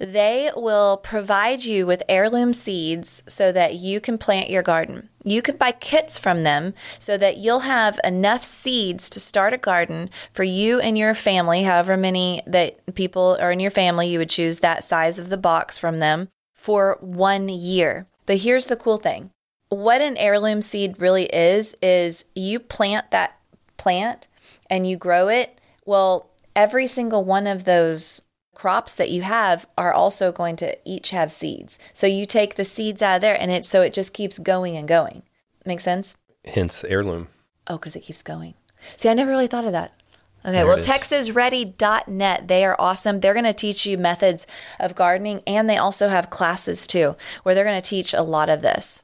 They 0.00 0.50
will 0.56 0.96
provide 0.96 1.66
you 1.66 1.86
with 1.86 2.02
heirloom 2.08 2.54
seeds 2.54 3.22
so 3.28 3.52
that 3.52 3.74
you 3.74 4.00
can 4.00 4.16
plant 4.16 4.48
your 4.48 4.62
garden. 4.62 5.10
You 5.22 5.42
can 5.42 5.58
buy 5.58 5.72
kits 5.72 6.18
from 6.18 6.42
them 6.42 6.72
so 6.98 7.18
that 7.18 7.36
you'll 7.36 7.60
have 7.60 8.00
enough 8.02 8.42
seeds 8.42 9.10
to 9.10 9.20
start 9.20 9.52
a 9.52 9.58
garden 9.58 10.08
for 10.32 10.42
you 10.42 10.80
and 10.80 10.96
your 10.96 11.12
family, 11.12 11.64
however 11.64 11.98
many 11.98 12.40
that 12.46 12.94
people 12.94 13.36
are 13.38 13.52
in 13.52 13.60
your 13.60 13.70
family, 13.70 14.08
you 14.08 14.18
would 14.18 14.30
choose 14.30 14.60
that 14.60 14.82
size 14.82 15.18
of 15.18 15.28
the 15.28 15.36
box 15.36 15.76
from 15.76 15.98
them 15.98 16.28
for 16.54 16.96
one 17.02 17.50
year. 17.50 18.06
But 18.24 18.38
here's 18.38 18.68
the 18.68 18.76
cool 18.76 18.96
thing 18.96 19.30
what 19.68 20.00
an 20.00 20.16
heirloom 20.16 20.62
seed 20.62 20.98
really 20.98 21.26
is 21.26 21.76
is 21.82 22.24
you 22.34 22.58
plant 22.58 23.10
that 23.10 23.38
plant 23.76 24.26
and 24.68 24.88
you 24.88 24.96
grow 24.96 25.28
it 25.28 25.58
well 25.86 26.30
every 26.56 26.86
single 26.86 27.24
one 27.24 27.46
of 27.46 27.64
those 27.64 28.22
crops 28.60 28.94
that 28.94 29.10
you 29.10 29.22
have 29.22 29.66
are 29.78 29.90
also 29.90 30.30
going 30.30 30.54
to 30.54 30.76
each 30.84 31.10
have 31.10 31.32
seeds 31.32 31.78
so 31.94 32.06
you 32.06 32.26
take 32.26 32.56
the 32.56 32.64
seeds 32.64 33.00
out 33.00 33.14
of 33.14 33.20
there 33.22 33.40
and 33.40 33.50
it 33.50 33.64
so 33.64 33.80
it 33.80 33.90
just 33.94 34.12
keeps 34.12 34.38
going 34.38 34.76
and 34.76 34.86
going 34.86 35.22
make 35.64 35.80
sense 35.80 36.14
Hence 36.44 36.84
heirloom. 36.84 37.28
oh 37.68 37.78
because 37.78 37.96
it 37.96 38.00
keeps 38.02 38.22
going 38.22 38.52
see 38.98 39.08
i 39.08 39.14
never 39.14 39.30
really 39.30 39.46
thought 39.46 39.64
of 39.64 39.72
that 39.72 39.94
Okay, 40.42 40.52
There 40.52 40.66
well. 40.66 40.78
TexasReady.net, 40.78 42.48
they 42.48 42.64
are 42.64 42.76
awesome. 42.78 43.20
They're 43.20 43.34
going 43.34 43.44
to 43.44 43.52
teach 43.52 43.84
you 43.84 43.98
methods 43.98 44.46
of 44.78 44.94
gardening, 44.94 45.42
and 45.46 45.68
they 45.68 45.76
also 45.76 46.08
have 46.08 46.30
classes 46.30 46.86
too, 46.86 47.14
where 47.42 47.54
they're 47.54 47.62
going 47.70 47.80
to 47.80 47.86
teach 47.86 48.14
a 48.14 48.22
lot 48.22 48.48
of 48.48 48.62
this. 48.62 49.02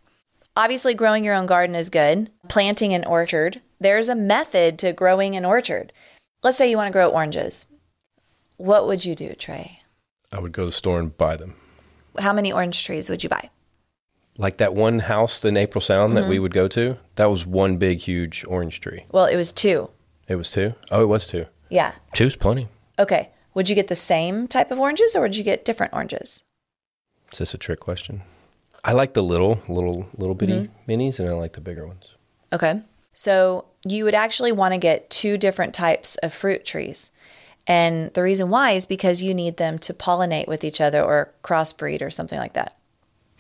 Obviously, 0.56 0.94
growing 0.94 1.24
your 1.24 1.34
own 1.34 1.44
garden 1.44 1.76
is 1.76 1.90
good. 1.90 2.30
Planting 2.48 2.94
an 2.94 3.04
orchard, 3.04 3.60
there's 3.78 4.08
a 4.08 4.14
method 4.14 4.78
to 4.78 4.94
growing 4.94 5.36
an 5.36 5.44
orchard. 5.44 5.92
Let's 6.42 6.56
say 6.56 6.70
you 6.70 6.78
want 6.78 6.88
to 6.88 6.92
grow 6.98 7.10
oranges. 7.10 7.66
What 8.56 8.86
would 8.86 9.04
you 9.04 9.14
do, 9.14 9.32
Tray? 9.34 9.80
I 10.32 10.38
would 10.40 10.52
go 10.52 10.62
to 10.62 10.66
the 10.66 10.72
store 10.72 10.98
and 10.98 11.16
buy 11.16 11.36
them. 11.36 11.54
How 12.18 12.32
many 12.32 12.52
orange 12.52 12.84
trees 12.84 13.10
would 13.10 13.22
you 13.22 13.28
buy? 13.28 13.50
Like 14.38 14.58
that 14.58 14.74
one 14.74 15.00
house 15.00 15.44
in 15.44 15.56
April 15.56 15.80
Sound 15.80 16.12
Mm-hmm. 16.14 16.22
that 16.22 16.28
we 16.28 16.38
would 16.38 16.52
go 16.52 16.68
to, 16.68 16.96
that 17.16 17.30
was 17.30 17.46
one 17.46 17.76
big, 17.76 18.00
huge 18.00 18.44
orange 18.48 18.80
tree. 18.80 19.04
Well, 19.12 19.26
it 19.26 19.36
was 19.36 19.52
two. 19.52 19.90
It 20.28 20.36
was 20.36 20.50
two. 20.50 20.74
Oh, 20.90 21.02
it 21.02 21.06
was 21.08 21.26
two. 21.26 21.46
Yeah. 21.70 21.92
Two's 22.14 22.36
plenty. 22.36 22.68
Okay. 22.98 23.30
Would 23.54 23.68
you 23.68 23.74
get 23.74 23.88
the 23.88 23.94
same 23.96 24.46
type 24.48 24.70
of 24.70 24.78
oranges 24.78 25.14
or 25.16 25.22
would 25.22 25.36
you 25.36 25.44
get 25.44 25.64
different 25.64 25.92
oranges? 25.94 26.44
Is 27.32 27.38
this 27.38 27.54
a 27.54 27.58
trick 27.58 27.80
question? 27.80 28.22
I 28.84 28.92
like 28.92 29.14
the 29.14 29.22
little, 29.22 29.62
little, 29.68 30.08
little 30.16 30.34
bitty 30.34 30.52
Mm-hmm. 30.52 30.90
minis, 30.90 31.18
and 31.18 31.28
I 31.28 31.32
like 31.32 31.54
the 31.54 31.60
bigger 31.60 31.86
ones. 31.86 32.14
Okay. 32.52 32.80
So 33.14 33.64
you 33.86 34.04
would 34.04 34.14
actually 34.14 34.52
want 34.52 34.74
to 34.74 34.78
get 34.78 35.10
two 35.10 35.38
different 35.38 35.74
types 35.74 36.16
of 36.16 36.32
fruit 36.32 36.64
trees. 36.64 37.10
And 37.66 38.12
the 38.14 38.22
reason 38.22 38.48
why 38.48 38.72
is 38.72 38.86
because 38.86 39.22
you 39.22 39.34
need 39.34 39.56
them 39.56 39.78
to 39.80 39.94
pollinate 39.94 40.46
with 40.46 40.62
each 40.62 40.80
other 40.80 41.02
or 41.02 41.32
crossbreed 41.42 42.02
or 42.02 42.10
something 42.10 42.38
like 42.38 42.52
that. 42.52 42.76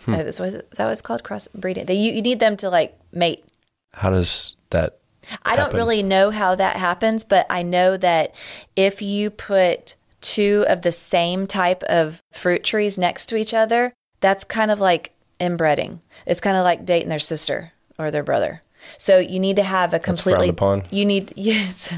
Hmm. 0.04 0.14
Is, 0.14 0.38
that 0.38 0.64
what 0.78 0.92
it's 0.92 1.02
called? 1.02 1.22
Crossbreeding. 1.22 1.86
They, 1.86 1.94
you, 1.94 2.12
you 2.12 2.22
need 2.22 2.40
them 2.40 2.56
to 2.58 2.70
like 2.70 2.98
mate. 3.12 3.44
How 3.92 4.10
does 4.10 4.56
that? 4.70 4.98
I 5.44 5.56
don't 5.56 5.74
really 5.74 6.02
know 6.02 6.30
how 6.30 6.54
that 6.54 6.76
happens, 6.76 7.24
but 7.24 7.46
I 7.50 7.62
know 7.62 7.96
that 7.96 8.34
if 8.76 9.02
you 9.02 9.30
put 9.30 9.96
two 10.20 10.64
of 10.68 10.82
the 10.82 10.92
same 10.92 11.46
type 11.46 11.82
of 11.84 12.22
fruit 12.32 12.62
trees 12.62 12.96
next 12.96 13.26
to 13.26 13.36
each 13.36 13.52
other, 13.52 13.92
that's 14.20 14.44
kind 14.44 14.70
of 14.70 14.80
like 14.80 15.12
inbreeding. 15.40 16.00
It's 16.26 16.40
kind 16.40 16.56
of 16.56 16.64
like 16.64 16.84
dating 16.84 17.08
their 17.08 17.18
sister 17.18 17.72
or 17.98 18.10
their 18.10 18.22
brother. 18.22 18.62
So 18.98 19.18
you 19.18 19.38
need 19.38 19.56
to 19.56 19.62
have 19.62 19.92
a 19.94 19.98
completely 19.98 20.54
you 20.90 21.04
need 21.04 21.32
yes 21.36 21.92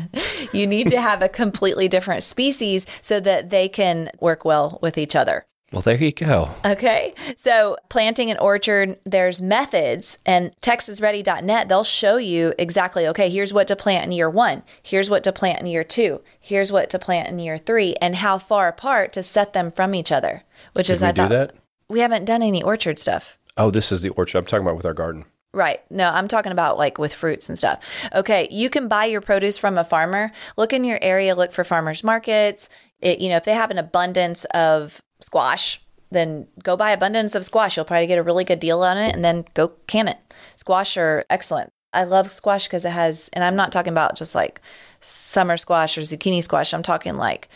you 0.53 0.67
need 0.67 0.89
to 0.89 1.01
have 1.01 1.23
a 1.23 1.29
completely 1.29 1.89
different 1.89 2.23
species 2.23 2.87
so 3.03 3.21
that 3.21 3.51
they 3.51 3.69
can 3.69 4.11
work 4.21 4.45
well 4.45 4.79
with 4.83 4.99
each 4.99 5.15
other. 5.17 5.47
Well, 5.73 5.83
there 5.83 5.97
you 5.97 6.13
go. 6.13 6.49
Okay. 6.65 7.15
So, 7.37 7.77
planting 7.91 8.31
an 8.31 8.39
orchard, 8.39 8.99
there's 9.05 9.43
methods, 9.43 10.19
and 10.25 10.57
texasready.net, 10.63 11.69
they'll 11.69 11.85
show 11.85 12.17
you 12.17 12.55
exactly, 12.59 13.07
okay, 13.09 13.29
here's 13.29 13.53
what 13.53 13.69
to 13.69 13.77
plant 13.77 14.07
in 14.07 14.13
year 14.13 14.31
one, 14.31 14.63
here's 14.83 15.11
what 15.11 15.23
to 15.25 15.33
plant 15.33 15.61
in 15.61 15.67
year 15.67 15.85
two, 15.85 16.23
here's 16.41 16.73
what 16.73 16.89
to 16.91 16.99
plant 16.99 17.29
in 17.29 17.39
year 17.39 17.59
three, 17.59 17.95
and 18.01 18.17
how 18.17 18.39
far 18.39 18.67
apart 18.69 19.13
to 19.13 19.23
set 19.23 19.53
them 19.53 19.71
from 19.71 19.95
each 19.95 20.11
other, 20.11 20.43
which 20.73 20.87
Did 20.87 20.95
is, 20.95 21.03
I 21.03 21.13
do 21.13 21.23
thought, 21.23 21.29
that? 21.31 21.55
we 21.91 22.01
haven't 22.01 22.25
done 22.25 22.43
any 22.43 22.63
orchard 22.63 22.99
stuff. 22.99 23.37
Oh, 23.59 23.71
this 23.71 23.93
is 23.93 24.01
the 24.01 24.11
orchard 24.11 24.39
I'm 24.39 24.47
talking 24.47 24.65
about 24.65 24.77
with 24.77 24.87
our 24.87 24.95
garden. 24.95 25.27
Right. 25.55 25.81
No, 25.91 26.11
I'm 26.11 26.29
talking 26.29 26.53
about 26.53 26.77
like 26.77 26.99
with 26.99 27.15
fruits 27.15 27.49
and 27.49 27.59
stuff. 27.59 27.83
Okay, 28.15 28.49
you 28.51 28.69
can 28.69 28.87
buy 28.87 29.07
your 29.07 29.23
produce 29.23 29.57
from 29.57 29.79
a 29.79 29.85
farmer. 29.85 30.31
Look 30.59 30.75
in 30.75 30.85
your 30.85 30.99
area, 31.01 31.35
look 31.35 31.53
for 31.53 31.65
farmers 31.65 32.05
markets. 32.05 32.69
It, 33.01 33.21
you 33.21 33.31
know, 33.31 33.37
if 33.37 33.45
they 33.45 33.55
have 33.55 33.71
an 33.71 33.79
abundance 33.79 34.45
of 34.47 35.01
squash, 35.21 35.81
then 36.11 36.47
go 36.63 36.77
buy 36.77 36.91
abundance 36.91 37.35
of 37.35 37.45
squash. 37.45 37.77
You'll 37.77 37.87
probably 37.87 38.07
get 38.07 38.19
a 38.19 38.23
really 38.23 38.45
good 38.45 38.61
deal 38.61 38.83
on 38.83 38.99
it 38.99 39.15
and 39.15 39.25
then 39.25 39.47
go 39.55 39.69
can 39.87 40.09
it. 40.09 40.19
Squash 40.57 40.97
are 40.99 41.25
excellent. 41.31 41.71
I 41.95 42.05
love 42.05 42.31
squash 42.31 42.67
because 42.67 42.85
it 42.85 42.91
has 42.91 43.31
and 43.33 43.43
I'm 43.43 43.57
not 43.57 43.73
talking 43.73 43.93
about 43.93 44.17
just 44.17 44.35
like 44.35 44.61
summer 45.01 45.57
squash 45.57 45.97
or 45.97 46.03
zucchini 46.03 46.43
squash. 46.43 46.75
I'm 46.75 46.83
talking 46.83 47.17
like, 47.17 47.49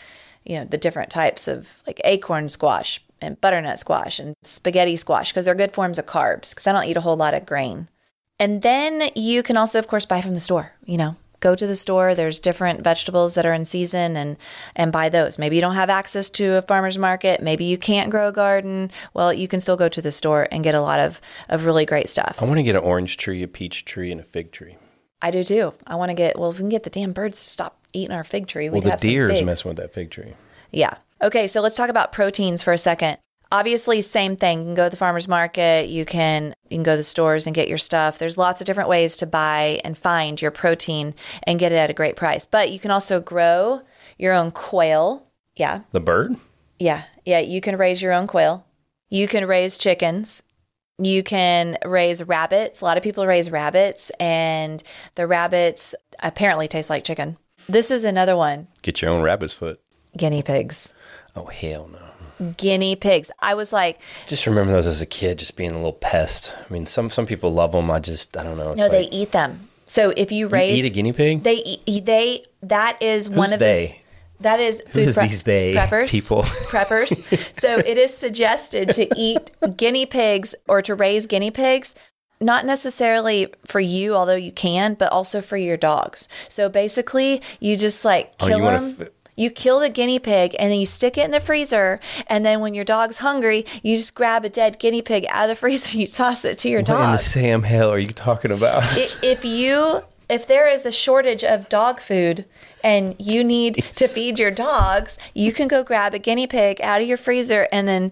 you 0.43 0.57
know, 0.57 0.65
the 0.65 0.79
different 0.79 1.11
types 1.11 1.47
of 1.47 1.69
like 1.85 2.01
acorn 2.03 2.49
squash 2.49 3.05
and 3.23 3.39
butternut 3.41 3.79
squash 3.79 4.19
and 4.19 4.35
spaghetti 4.43 4.95
squash 4.95 5.31
because 5.31 5.45
they're 5.45 5.55
good 5.55 5.73
forms 5.73 5.97
of 5.97 6.05
carbs 6.05 6.51
because 6.51 6.67
I 6.67 6.71
don't 6.73 6.85
eat 6.85 6.97
a 6.97 7.01
whole 7.01 7.17
lot 7.17 7.33
of 7.33 7.45
grain. 7.45 7.87
And 8.39 8.61
then 8.61 9.09
you 9.15 9.43
can 9.43 9.57
also, 9.57 9.79
of 9.79 9.87
course, 9.87 10.05
buy 10.05 10.21
from 10.21 10.33
the 10.33 10.39
store. 10.39 10.73
You 10.85 10.97
know, 10.97 11.15
go 11.39 11.55
to 11.55 11.67
the 11.67 11.75
store. 11.75 12.15
There's 12.15 12.39
different 12.39 12.83
vegetables 12.83 13.35
that 13.35 13.45
are 13.45 13.53
in 13.53 13.65
season, 13.65 14.17
and 14.17 14.37
and 14.75 14.91
buy 14.91 15.09
those. 15.09 15.37
Maybe 15.37 15.55
you 15.55 15.61
don't 15.61 15.75
have 15.75 15.89
access 15.89 16.29
to 16.31 16.55
a 16.55 16.61
farmer's 16.61 16.97
market. 16.97 17.41
Maybe 17.41 17.65
you 17.65 17.77
can't 17.77 18.09
grow 18.09 18.29
a 18.29 18.31
garden. 18.31 18.91
Well, 19.13 19.33
you 19.33 19.47
can 19.47 19.59
still 19.59 19.77
go 19.77 19.89
to 19.89 20.01
the 20.01 20.11
store 20.11 20.47
and 20.51 20.63
get 20.63 20.75
a 20.75 20.81
lot 20.81 20.99
of 20.99 21.21
of 21.49 21.65
really 21.65 21.85
great 21.85 22.09
stuff. 22.09 22.37
I 22.39 22.45
want 22.45 22.57
to 22.57 22.63
get 22.63 22.75
an 22.75 22.83
orange 22.83 23.17
tree, 23.17 23.43
a 23.43 23.47
peach 23.47 23.85
tree, 23.85 24.11
and 24.11 24.19
a 24.19 24.23
fig 24.23 24.51
tree. 24.51 24.77
I 25.21 25.31
do 25.31 25.43
too. 25.43 25.73
I 25.85 25.95
want 25.95 26.09
to 26.09 26.15
get. 26.15 26.37
Well, 26.37 26.49
if 26.49 26.57
we 26.57 26.61
can 26.61 26.69
get 26.69 26.83
the 26.83 26.89
damn 26.89 27.13
birds 27.13 27.37
to 27.37 27.49
stop 27.49 27.79
eating 27.93 28.15
our 28.15 28.23
fig 28.23 28.47
tree, 28.47 28.69
Well, 28.69 28.81
we'd 28.81 28.91
the 28.91 28.97
deer's 28.97 29.43
messing 29.43 29.69
with 29.69 29.77
that 29.77 29.93
fig 29.93 30.09
tree. 30.09 30.33
Yeah. 30.71 30.95
Okay, 31.23 31.47
so 31.47 31.61
let's 31.61 31.75
talk 31.75 31.89
about 31.89 32.11
proteins 32.11 32.61
for 32.61 32.73
a 32.73 32.77
second. 32.77 33.17
Obviously, 33.51 34.01
same 34.01 34.35
thing. 34.35 34.59
You 34.59 34.65
can 34.65 34.73
go 34.75 34.83
to 34.85 34.89
the 34.89 34.97
farmer's 34.97 35.27
market, 35.27 35.87
you 35.87 36.05
can 36.05 36.53
you 36.69 36.77
can 36.77 36.83
go 36.83 36.93
to 36.93 36.97
the 36.97 37.03
stores 37.03 37.45
and 37.45 37.55
get 37.55 37.67
your 37.69 37.77
stuff. 37.77 38.17
There's 38.17 38.37
lots 38.37 38.59
of 38.59 38.65
different 38.67 38.89
ways 38.89 39.15
to 39.17 39.25
buy 39.25 39.79
and 39.85 39.97
find 39.97 40.41
your 40.41 40.51
protein 40.51 41.13
and 41.43 41.59
get 41.59 41.71
it 41.71 41.75
at 41.75 41.89
a 41.89 41.93
great 41.93 42.15
price. 42.15 42.45
But 42.45 42.71
you 42.71 42.79
can 42.79 42.91
also 42.91 43.19
grow 43.21 43.81
your 44.17 44.33
own 44.33 44.51
quail. 44.51 45.27
Yeah. 45.55 45.81
The 45.91 45.99
bird? 45.99 46.35
Yeah. 46.79 47.03
Yeah, 47.25 47.39
you 47.39 47.61
can 47.61 47.77
raise 47.77 48.01
your 48.01 48.11
own 48.11 48.27
quail. 48.27 48.65
You 49.09 49.27
can 49.27 49.45
raise 49.47 49.77
chickens. 49.77 50.41
You 50.97 51.21
can 51.23 51.77
raise 51.85 52.23
rabbits. 52.23 52.81
A 52.81 52.85
lot 52.85 52.97
of 52.97 53.03
people 53.03 53.25
raise 53.27 53.49
rabbits 53.51 54.09
and 54.19 54.81
the 55.15 55.27
rabbits 55.27 55.93
apparently 56.19 56.67
taste 56.67 56.89
like 56.89 57.03
chicken. 57.03 57.37
This 57.69 57.91
is 57.91 58.03
another 58.03 58.35
one, 58.35 58.67
Get 58.81 59.01
your 59.01 59.11
own 59.11 59.21
rabbit's 59.21 59.53
foot. 59.53 59.79
guinea 60.17 60.41
pigs. 60.43 60.91
Oh 61.35 61.45
hell 61.45 61.89
no! 61.91 62.53
Guinea 62.57 62.95
pigs. 62.95 63.31
I 63.39 63.53
was 63.55 63.73
like, 63.73 63.99
Just 64.27 64.45
remember 64.45 64.71
those 64.73 64.87
as 64.87 65.01
a 65.01 65.05
kid, 65.05 65.39
just 65.39 65.55
being 65.55 65.71
a 65.71 65.75
little 65.75 65.93
pest. 65.93 66.55
I 66.57 66.71
mean, 66.73 66.85
some 66.85 67.09
some 67.09 67.25
people 67.25 67.53
love 67.53 67.71
them. 67.71 67.89
I 67.89 67.99
just 67.99 68.35
I 68.37 68.43
don't 68.43 68.57
know. 68.57 68.71
It's 68.71 68.81
No, 68.81 68.89
they 68.89 69.03
like, 69.03 69.13
eat 69.13 69.31
them. 69.31 69.69
So 69.87 70.11
if 70.15 70.31
you 70.31 70.47
raise, 70.47 70.73
They 70.81 70.85
eat 70.87 70.91
a 70.91 70.93
guinea 70.93 71.13
pig. 71.13 71.43
they 71.43 71.77
eat. 71.85 72.05
They 72.05 72.45
that 72.61 73.01
is 73.01 73.29
one 73.29 73.51
of 73.53 73.59
the. 73.59 73.65
they? 73.65 73.99
That 74.39 74.59
is 74.59 74.81
food 74.89 75.07
is 75.07 75.15
these 75.15 75.43
they 75.43 75.73
preppers 75.73 76.09
people? 76.11 76.43
preppers. 76.69 77.21
so 77.59 77.77
it 77.77 77.97
is 77.97 78.15
suggested 78.15 78.89
to 78.93 79.07
eat 79.15 79.51
guinea 79.77 80.05
pigs 80.05 80.53
or 80.67 80.81
to 80.81 80.93
raise 80.95 81.27
guinea 81.27 81.51
pigs. 81.51 81.95
Not 82.41 82.65
necessarily 82.65 83.53
for 83.65 83.79
you, 83.79 84.15
although 84.15 84.35
you 84.35 84.51
can, 84.51 84.95
but 84.95 85.11
also 85.13 85.39
for 85.39 85.55
your 85.55 85.77
dogs. 85.77 86.27
So 86.49 86.67
basically, 86.67 87.41
you 87.61 87.77
just 87.77 88.03
like 88.03 88.33
Oh, 88.41 88.47
kill 88.47 88.57
you 88.57 88.63
wanna 88.63 88.81
them. 88.81 88.97
f- 89.01 89.07
you 89.35 89.49
kill 89.49 89.79
the 89.79 89.89
guinea 89.89 90.19
pig 90.19 90.55
and 90.59 90.71
then 90.71 90.79
you 90.79 90.85
stick 90.85 91.17
it 91.17 91.25
in 91.25 91.31
the 91.31 91.39
freezer. 91.39 91.99
And 92.27 92.45
then 92.45 92.59
when 92.59 92.73
your 92.73 92.83
dog's 92.85 93.17
hungry, 93.17 93.65
you 93.81 93.97
just 93.97 94.15
grab 94.15 94.45
a 94.45 94.49
dead 94.49 94.79
guinea 94.79 95.01
pig 95.01 95.25
out 95.29 95.43
of 95.43 95.49
the 95.49 95.55
freezer 95.59 95.91
and 95.93 96.01
you 96.01 96.07
toss 96.07 96.45
it 96.45 96.57
to 96.59 96.69
your 96.69 96.81
dog. 96.81 96.99
what 96.99 97.05
in 97.05 97.11
the 97.11 97.17
Sam 97.19 97.63
hell 97.63 97.91
are 97.91 98.01
you 98.01 98.11
talking 98.13 98.51
about? 98.51 98.83
if 99.23 99.43
you 99.45 100.01
if 100.29 100.47
there 100.47 100.67
is 100.69 100.85
a 100.85 100.91
shortage 100.91 101.43
of 101.43 101.69
dog 101.69 101.99
food 101.99 102.45
and 102.83 103.15
you 103.19 103.43
need 103.43 103.83
to 103.93 104.07
feed 104.07 104.39
your 104.39 104.51
dogs, 104.51 105.17
you 105.33 105.51
can 105.51 105.67
go 105.67 105.83
grab 105.83 106.13
a 106.13 106.19
guinea 106.19 106.47
pig 106.47 106.81
out 106.81 107.01
of 107.01 107.07
your 107.07 107.17
freezer 107.17 107.67
and 107.71 107.87
then 107.87 108.11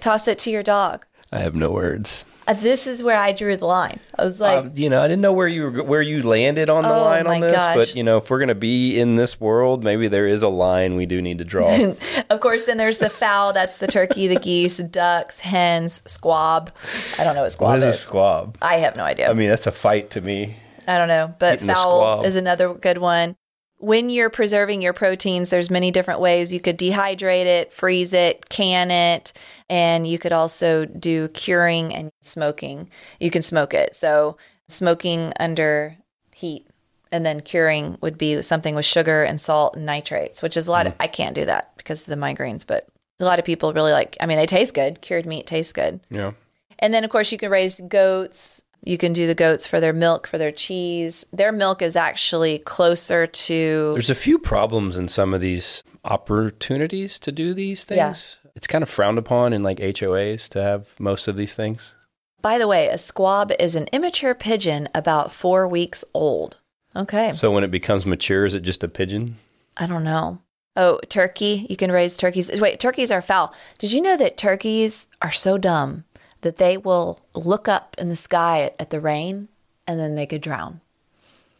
toss 0.00 0.28
it 0.28 0.38
to 0.40 0.50
your 0.50 0.62
dog. 0.62 1.06
I 1.32 1.38
have 1.38 1.54
no 1.54 1.70
words. 1.70 2.24
Uh, 2.46 2.52
This 2.54 2.86
is 2.86 3.02
where 3.02 3.16
I 3.16 3.32
drew 3.32 3.56
the 3.56 3.66
line. 3.66 3.98
I 4.18 4.24
was 4.24 4.40
like, 4.40 4.58
Um, 4.58 4.72
you 4.76 4.88
know, 4.88 5.02
I 5.02 5.08
didn't 5.08 5.22
know 5.22 5.32
where 5.32 5.48
you 5.48 5.64
were, 5.70 5.82
where 5.82 6.02
you 6.02 6.22
landed 6.22 6.70
on 6.70 6.82
the 6.84 6.94
Oh, 6.94 7.00
line 7.02 7.26
on 7.26 7.40
this, 7.40 7.54
gosh. 7.56 7.76
but 7.76 7.94
you 7.94 8.02
know, 8.02 8.18
if 8.18 8.30
we're 8.30 8.38
gonna 8.38 8.54
be 8.54 8.98
in 9.00 9.16
this 9.16 9.40
world, 9.40 9.82
maybe 9.84 10.08
there 10.08 10.26
is 10.26 10.42
a 10.42 10.48
line 10.48 10.96
we 10.96 11.06
do 11.06 11.20
need 11.20 11.38
to 11.38 11.44
draw. 11.44 11.92
of 12.30 12.40
course, 12.40 12.64
then 12.64 12.76
there's 12.76 12.98
the 12.98 13.10
fowl. 13.10 13.52
That's 13.52 13.78
the 13.78 13.86
turkey, 13.86 14.28
the 14.28 14.38
geese, 14.40 14.78
ducks, 14.78 15.40
hens, 15.40 16.02
squab. 16.06 16.70
I 17.18 17.24
don't 17.24 17.34
know 17.34 17.42
what 17.42 17.52
squab 17.52 17.68
what 17.70 17.78
is 17.78 17.84
is. 17.84 17.94
a 17.94 17.98
squab? 17.98 18.56
I 18.62 18.76
have 18.76 18.96
no 18.96 19.04
idea. 19.04 19.28
I 19.30 19.34
mean, 19.34 19.48
that's 19.48 19.66
a 19.66 19.72
fight 19.72 20.10
to 20.10 20.20
me. 20.20 20.56
I 20.88 20.98
don't 20.98 21.08
know, 21.08 21.34
but 21.40 21.54
Eating 21.62 21.74
fowl 21.74 22.22
is 22.24 22.36
another 22.36 22.72
good 22.74 22.98
one. 22.98 23.36
When 23.78 24.08
you're 24.08 24.30
preserving 24.30 24.80
your 24.80 24.92
proteins, 24.92 25.50
there's 25.50 25.70
many 25.70 25.90
different 25.90 26.20
ways. 26.20 26.52
You 26.52 26.60
could 26.60 26.78
dehydrate 26.78 27.44
it, 27.44 27.72
freeze 27.72 28.14
it, 28.14 28.48
can 28.48 28.90
it, 28.90 29.32
and 29.68 30.06
you 30.06 30.18
could 30.18 30.32
also 30.32 30.86
do 30.86 31.28
curing 31.28 31.94
and 31.94 32.10
smoking. 32.22 32.88
You 33.20 33.30
can 33.30 33.42
smoke 33.42 33.74
it. 33.74 33.94
So 33.94 34.38
smoking 34.68 35.32
under 35.38 35.96
heat 36.34 36.66
and 37.12 37.24
then 37.24 37.40
curing 37.40 37.98
would 38.00 38.18
be 38.18 38.42
something 38.42 38.74
with 38.74 38.84
sugar 38.84 39.22
and 39.22 39.40
salt 39.40 39.76
and 39.76 39.86
nitrates, 39.86 40.42
which 40.42 40.56
is 40.56 40.66
a 40.66 40.72
lot 40.72 40.86
of, 40.86 40.94
mm. 40.94 40.96
I 41.00 41.06
can't 41.06 41.34
do 41.34 41.44
that 41.44 41.76
because 41.76 42.02
of 42.02 42.08
the 42.08 42.16
migraines, 42.16 42.66
but 42.66 42.88
a 43.20 43.24
lot 43.24 43.38
of 43.38 43.44
people 43.44 43.72
really 43.72 43.92
like, 43.92 44.16
I 44.20 44.26
mean, 44.26 44.36
they 44.36 44.46
taste 44.46 44.74
good. 44.74 45.00
Cured 45.00 45.26
meat 45.26 45.46
tastes 45.46 45.72
good. 45.72 46.00
Yeah. 46.10 46.32
And 46.78 46.92
then, 46.92 47.04
of 47.04 47.10
course, 47.10 47.32
you 47.32 47.38
can 47.38 47.50
raise 47.50 47.80
goats. 47.88 48.62
You 48.86 48.96
can 48.96 49.12
do 49.12 49.26
the 49.26 49.34
goats 49.34 49.66
for 49.66 49.80
their 49.80 49.92
milk, 49.92 50.26
for 50.28 50.38
their 50.38 50.52
cheese. 50.52 51.26
Their 51.32 51.50
milk 51.50 51.82
is 51.82 51.96
actually 51.96 52.60
closer 52.60 53.26
to. 53.26 53.90
There's 53.94 54.10
a 54.10 54.14
few 54.14 54.38
problems 54.38 54.96
in 54.96 55.08
some 55.08 55.34
of 55.34 55.40
these 55.40 55.82
opportunities 56.04 57.18
to 57.18 57.32
do 57.32 57.52
these 57.52 57.84
Yeah. 57.90 58.06
things. 58.12 58.36
It's 58.54 58.66
kind 58.66 58.82
of 58.82 58.88
frowned 58.88 59.18
upon 59.18 59.52
in 59.52 59.62
like 59.62 59.80
HOAs 59.80 60.48
to 60.50 60.62
have 60.62 60.88
most 60.98 61.28
of 61.28 61.36
these 61.36 61.52
things. 61.54 61.92
By 62.40 62.58
the 62.58 62.68
way, 62.68 62.86
a 62.88 62.96
squab 62.96 63.52
is 63.58 63.74
an 63.74 63.88
immature 63.92 64.34
pigeon 64.34 64.88
about 64.94 65.32
four 65.32 65.66
weeks 65.66 66.04
old. 66.14 66.56
Okay. 66.94 67.32
So 67.32 67.50
when 67.50 67.64
it 67.64 67.70
becomes 67.70 68.06
mature, 68.06 68.46
is 68.46 68.54
it 68.54 68.60
just 68.62 68.84
a 68.84 68.88
pigeon? 68.88 69.36
I 69.76 69.86
don't 69.86 70.04
know. 70.04 70.38
Oh, 70.76 71.00
turkey. 71.08 71.66
You 71.68 71.76
can 71.76 71.90
raise 71.90 72.16
turkeys. 72.16 72.50
Wait, 72.60 72.78
turkeys 72.78 73.10
are 73.10 73.20
foul. 73.22 73.52
Did 73.78 73.92
you 73.92 74.00
know 74.00 74.16
that 74.16 74.36
turkeys 74.36 75.06
are 75.20 75.32
so 75.32 75.58
dumb 75.58 76.04
that 76.42 76.56
they 76.56 76.76
will 76.76 77.20
look 77.34 77.68
up 77.68 77.94
in 77.98 78.08
the 78.08 78.16
sky 78.16 78.62
at, 78.62 78.76
at 78.78 78.90
the 78.90 79.00
rain 79.00 79.48
and 79.86 79.98
then 79.98 80.14
they 80.14 80.26
could 80.26 80.42
drown? 80.42 80.80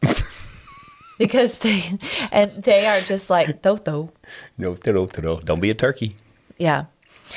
because 1.19 1.59
they 1.59 1.83
and 2.33 2.51
they 2.63 2.87
are 2.87 3.01
just 3.01 3.31
like 3.31 3.63
Toto. 3.63 4.13
No, 4.59 4.77
no, 4.87 5.09
no. 5.23 5.41
Don't 5.41 5.61
be 5.61 5.71
a 5.71 5.75
turkey. 5.75 6.17
Yeah. 6.59 6.87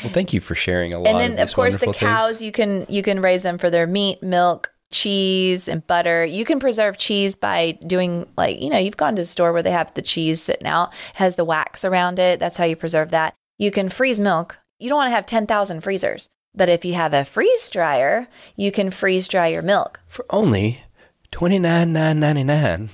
Well, 0.04 0.14
thank 0.14 0.34
you 0.34 0.40
for 0.40 0.56
sharing 0.56 0.94
a 0.94 1.00
lot. 1.00 1.08
and 1.08 1.20
then 1.20 1.34
of, 1.34 1.50
of 1.50 1.56
course 1.56 1.78
the 1.78 1.94
cows 1.94 2.38
things. 2.38 2.42
you 2.44 2.52
can 2.52 2.86
you 2.90 3.02
can 3.02 3.22
raise 3.22 3.44
them 3.44 3.58
for 3.58 3.70
their 3.70 3.88
meat 3.88 4.22
milk 4.22 4.72
cheese 4.92 5.68
and 5.68 5.86
butter 5.86 6.26
you 6.26 6.44
can 6.44 6.60
preserve 6.60 6.98
cheese 6.98 7.36
by 7.36 7.72
doing 7.86 8.28
like 8.38 8.60
you 8.60 8.70
know 8.70 8.78
you've 8.78 8.98
gone 8.98 9.16
to 9.16 9.22
the 9.22 9.26
store 9.26 9.54
where 9.54 9.62
they 9.62 9.72
have 9.72 9.94
the 9.94 10.02
cheese 10.02 10.42
sitting 10.42 10.66
out 10.66 10.92
has 11.16 11.36
the 11.36 11.46
wax 11.46 11.86
around 11.86 12.18
it 12.18 12.40
that's 12.40 12.58
how 12.58 12.66
you 12.66 12.76
preserve 12.76 13.12
that 13.12 13.36
you 13.60 13.70
can 13.70 13.88
freeze 13.88 14.20
milk 14.20 14.60
you 14.80 14.90
don't 14.90 14.98
want 14.98 15.08
to 15.08 15.16
have 15.16 15.28
10,000 15.28 15.82
freezers 15.82 16.30
but 16.56 16.70
if 16.70 16.84
you 16.86 16.94
have 16.94 17.14
a 17.14 17.26
freeze 17.26 17.70
dryer 17.70 18.28
you 18.56 18.72
can 18.72 18.90
freeze 18.92 19.28
dry 19.28 19.48
your 19.48 19.62
milk 19.62 20.00
for 20.08 20.26
only 20.30 20.82
twenty 21.32 21.60
nine 21.60 21.94
nine 21.94 22.20
ninety 22.20 22.44
nine. 22.44 22.90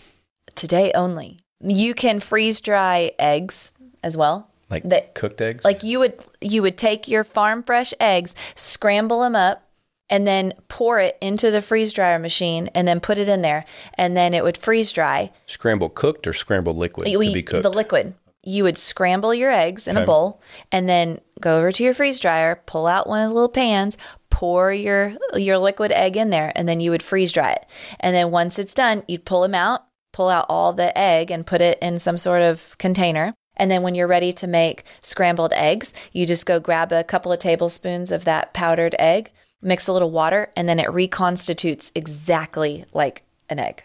today 0.55 0.91
only 0.93 1.39
you 1.61 1.93
can 1.93 2.19
freeze 2.19 2.61
dry 2.61 3.11
eggs 3.19 3.71
as 4.03 4.15
well 4.17 4.49
Like 4.69 4.83
That- 4.83 5.13
cooked 5.15 5.41
eggs. 5.41 5.63
Like 5.63 5.83
you 5.83 5.99
would 5.99 6.15
you 6.41 6.61
would 6.61 6.77
take 6.77 7.07
your 7.07 7.23
farm 7.23 7.61
fresh 7.63 7.93
eggs, 7.99 8.33
scramble 8.55 9.21
them 9.21 9.35
up, 9.35 9.61
and 10.09 10.25
then 10.25 10.53
pour 10.67 10.99
it 10.99 11.17
into 11.21 11.51
the 11.51 11.61
freeze 11.61 11.93
dryer 11.93 12.17
machine, 12.19 12.69
and 12.75 12.87
then 12.87 12.99
put 12.99 13.17
it 13.19 13.29
in 13.29 13.41
there, 13.43 13.65
and 13.95 14.17
then 14.17 14.33
it 14.33 14.43
would 14.43 14.57
freeze 14.57 14.91
dry. 14.91 15.31
scrambled 15.45 15.93
cooked 15.95 16.25
or 16.27 16.33
scrambled 16.33 16.77
liquid 16.77 17.07
You- 17.07 17.21
to 17.23 17.33
be 17.33 17.43
cooked. 17.43 17.63
The 17.63 17.69
liquid. 17.69 18.15
You 18.43 18.63
would 18.63 18.77
scramble 18.77 19.33
your 19.35 19.49
eggs 19.51 19.87
in 19.87 19.97
a 19.97 20.05
bowl, 20.05 20.41
and 20.71 20.89
then 20.89 21.19
go 21.41 21.57
over 21.57 21.71
to 21.71 21.83
your 21.83 21.93
freeze 21.93 22.19
dryer, 22.19 22.61
pull 22.65 22.87
out 22.87 23.07
one 23.07 23.21
of 23.21 23.29
the 23.29 23.33
little 23.33 23.49
pans, 23.49 23.97
pour 24.29 24.73
your 24.73 25.13
your 25.35 25.57
liquid 25.57 25.91
egg 25.91 26.17
in 26.17 26.29
there, 26.29 26.51
and 26.55 26.67
then 26.67 26.79
you 26.79 26.91
would 26.91 27.03
freeze 27.03 27.31
dry 27.31 27.53
it. 27.53 27.65
And 27.99 28.15
then 28.15 28.31
once 28.31 28.59
it's 28.59 28.73
done, 28.73 29.03
you'd 29.07 29.25
pull 29.25 29.41
them 29.41 29.55
out, 29.55 29.85
pull 30.13 30.29
out 30.29 30.45
all 30.49 30.73
the 30.73 30.97
egg, 30.97 31.31
and 31.31 31.47
put 31.47 31.61
it 31.61 31.77
in 31.81 31.99
some 31.99 32.17
sort 32.17 32.41
of 32.41 32.77
container. 32.77 33.33
And 33.57 33.71
then 33.71 33.83
when 33.83 33.95
you're 33.95 34.07
ready 34.07 34.33
to 34.33 34.47
make 34.47 34.83
scrambled 35.01 35.53
eggs, 35.53 35.93
you 36.11 36.25
just 36.25 36.45
go 36.45 36.59
grab 36.59 36.91
a 36.91 37.03
couple 37.03 37.31
of 37.31 37.39
tablespoons 37.39 38.11
of 38.11 38.25
that 38.25 38.53
powdered 38.53 38.95
egg, 38.99 39.31
mix 39.61 39.87
a 39.87 39.93
little 39.93 40.11
water, 40.11 40.51
and 40.57 40.67
then 40.67 40.79
it 40.79 40.89
reconstitutes 40.89 41.91
exactly 41.95 42.85
like 42.93 43.23
an 43.49 43.59
egg. 43.59 43.83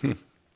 Hmm. 0.00 0.12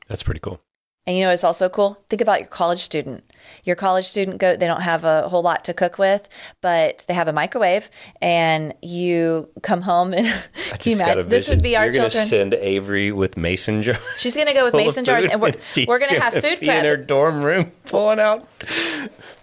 That's 0.09 0.22
pretty 0.22 0.40
cool. 0.40 0.61
And 1.06 1.16
you 1.16 1.24
know 1.24 1.30
it's 1.30 1.44
also 1.44 1.68
cool? 1.68 2.04
Think 2.08 2.20
about 2.20 2.40
your 2.40 2.48
college 2.48 2.82
student. 2.82 3.24
Your 3.64 3.74
college 3.74 4.06
student 4.06 4.38
go 4.38 4.54
they 4.54 4.66
don't 4.66 4.82
have 4.82 5.04
a 5.04 5.28
whole 5.28 5.42
lot 5.42 5.64
to 5.64 5.74
cook 5.74 5.98
with, 5.98 6.28
but 6.60 7.04
they 7.08 7.14
have 7.14 7.26
a 7.26 7.32
microwave 7.32 7.90
and 8.20 8.74
you 8.82 9.48
come 9.62 9.80
home 9.80 10.12
and 10.12 10.26
you 10.84 10.92
imagine 10.92 11.28
this 11.28 11.48
would 11.48 11.62
be 11.62 11.74
our 11.76 11.86
You're 11.86 11.94
children. 11.94 12.12
Gonna 12.12 12.26
send 12.26 12.54
Avery 12.54 13.12
with 13.12 13.36
mason 13.36 13.82
jars. 13.82 13.98
She's 14.18 14.36
gonna 14.36 14.52
go 14.52 14.64
with 14.64 14.74
mason 14.84 15.04
jars 15.04 15.26
and 15.26 15.40
we're 15.40 15.54
we're 15.88 15.98
gonna 15.98 16.20
have 16.20 16.34
food 16.34 16.60
be 16.60 16.68
in 16.68 16.84
her 16.84 16.98
dorm 16.98 17.42
room 17.42 17.72
pulling 17.86 18.20
out 18.20 18.46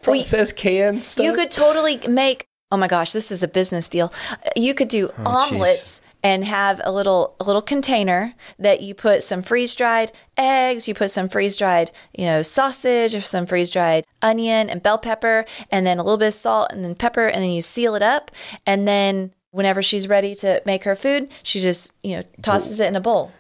processed 0.04 0.56
canned 0.56 1.04
stuff. 1.04 1.26
You 1.26 1.34
could 1.34 1.52
totally 1.52 2.00
make 2.08 2.48
oh 2.72 2.78
my 2.78 2.88
gosh, 2.88 3.14
this 3.14 3.32
is 3.32 3.44
a 3.44 3.48
business 3.48 3.90
deal. 3.90 4.14
You 4.56 4.74
could 4.74 4.90
do 4.90 5.10
Oh, 5.20 5.24
omelets 5.26 6.02
and 6.28 6.44
have 6.44 6.82
a 6.84 6.92
little 6.92 7.38
a 7.40 7.46
little 7.46 7.62
container 7.62 8.34
that 8.60 8.82
you 8.82 8.94
put 8.94 9.24
some 9.24 9.42
freeze 9.42 9.74
dried 9.74 10.12
eggs, 10.36 10.86
you 10.86 10.94
put 10.94 11.10
some 11.10 11.30
freeze 11.30 11.56
dried, 11.56 11.90
you 12.14 12.26
know, 12.26 12.42
sausage 12.42 13.16
or 13.16 13.22
some 13.22 13.46
freeze 13.46 13.72
dried 13.72 14.04
onion 14.22 14.70
and 14.70 14.84
bell 14.84 14.98
pepper 14.98 15.46
and 15.72 15.88
then 15.88 16.00
a 16.00 16.04
little 16.04 16.18
bit 16.18 16.28
of 16.28 16.34
salt 16.34 16.70
and 16.74 16.84
then 16.84 16.96
pepper 16.96 17.28
and 17.28 17.42
then 17.42 17.52
you 17.52 17.62
seal 17.62 17.96
it 17.96 18.02
up 18.02 18.30
and 18.66 18.86
then 18.86 19.34
whenever 19.52 19.82
she's 19.82 20.10
ready 20.10 20.36
to 20.36 20.62
make 20.66 20.84
her 20.84 20.96
food, 20.96 21.30
she 21.44 21.62
just, 21.62 21.94
you 22.04 22.18
know, 22.18 22.24
tosses 22.42 22.82
it 22.82 22.88
in 22.88 22.98
a 22.98 23.02
bowl. 23.02 23.32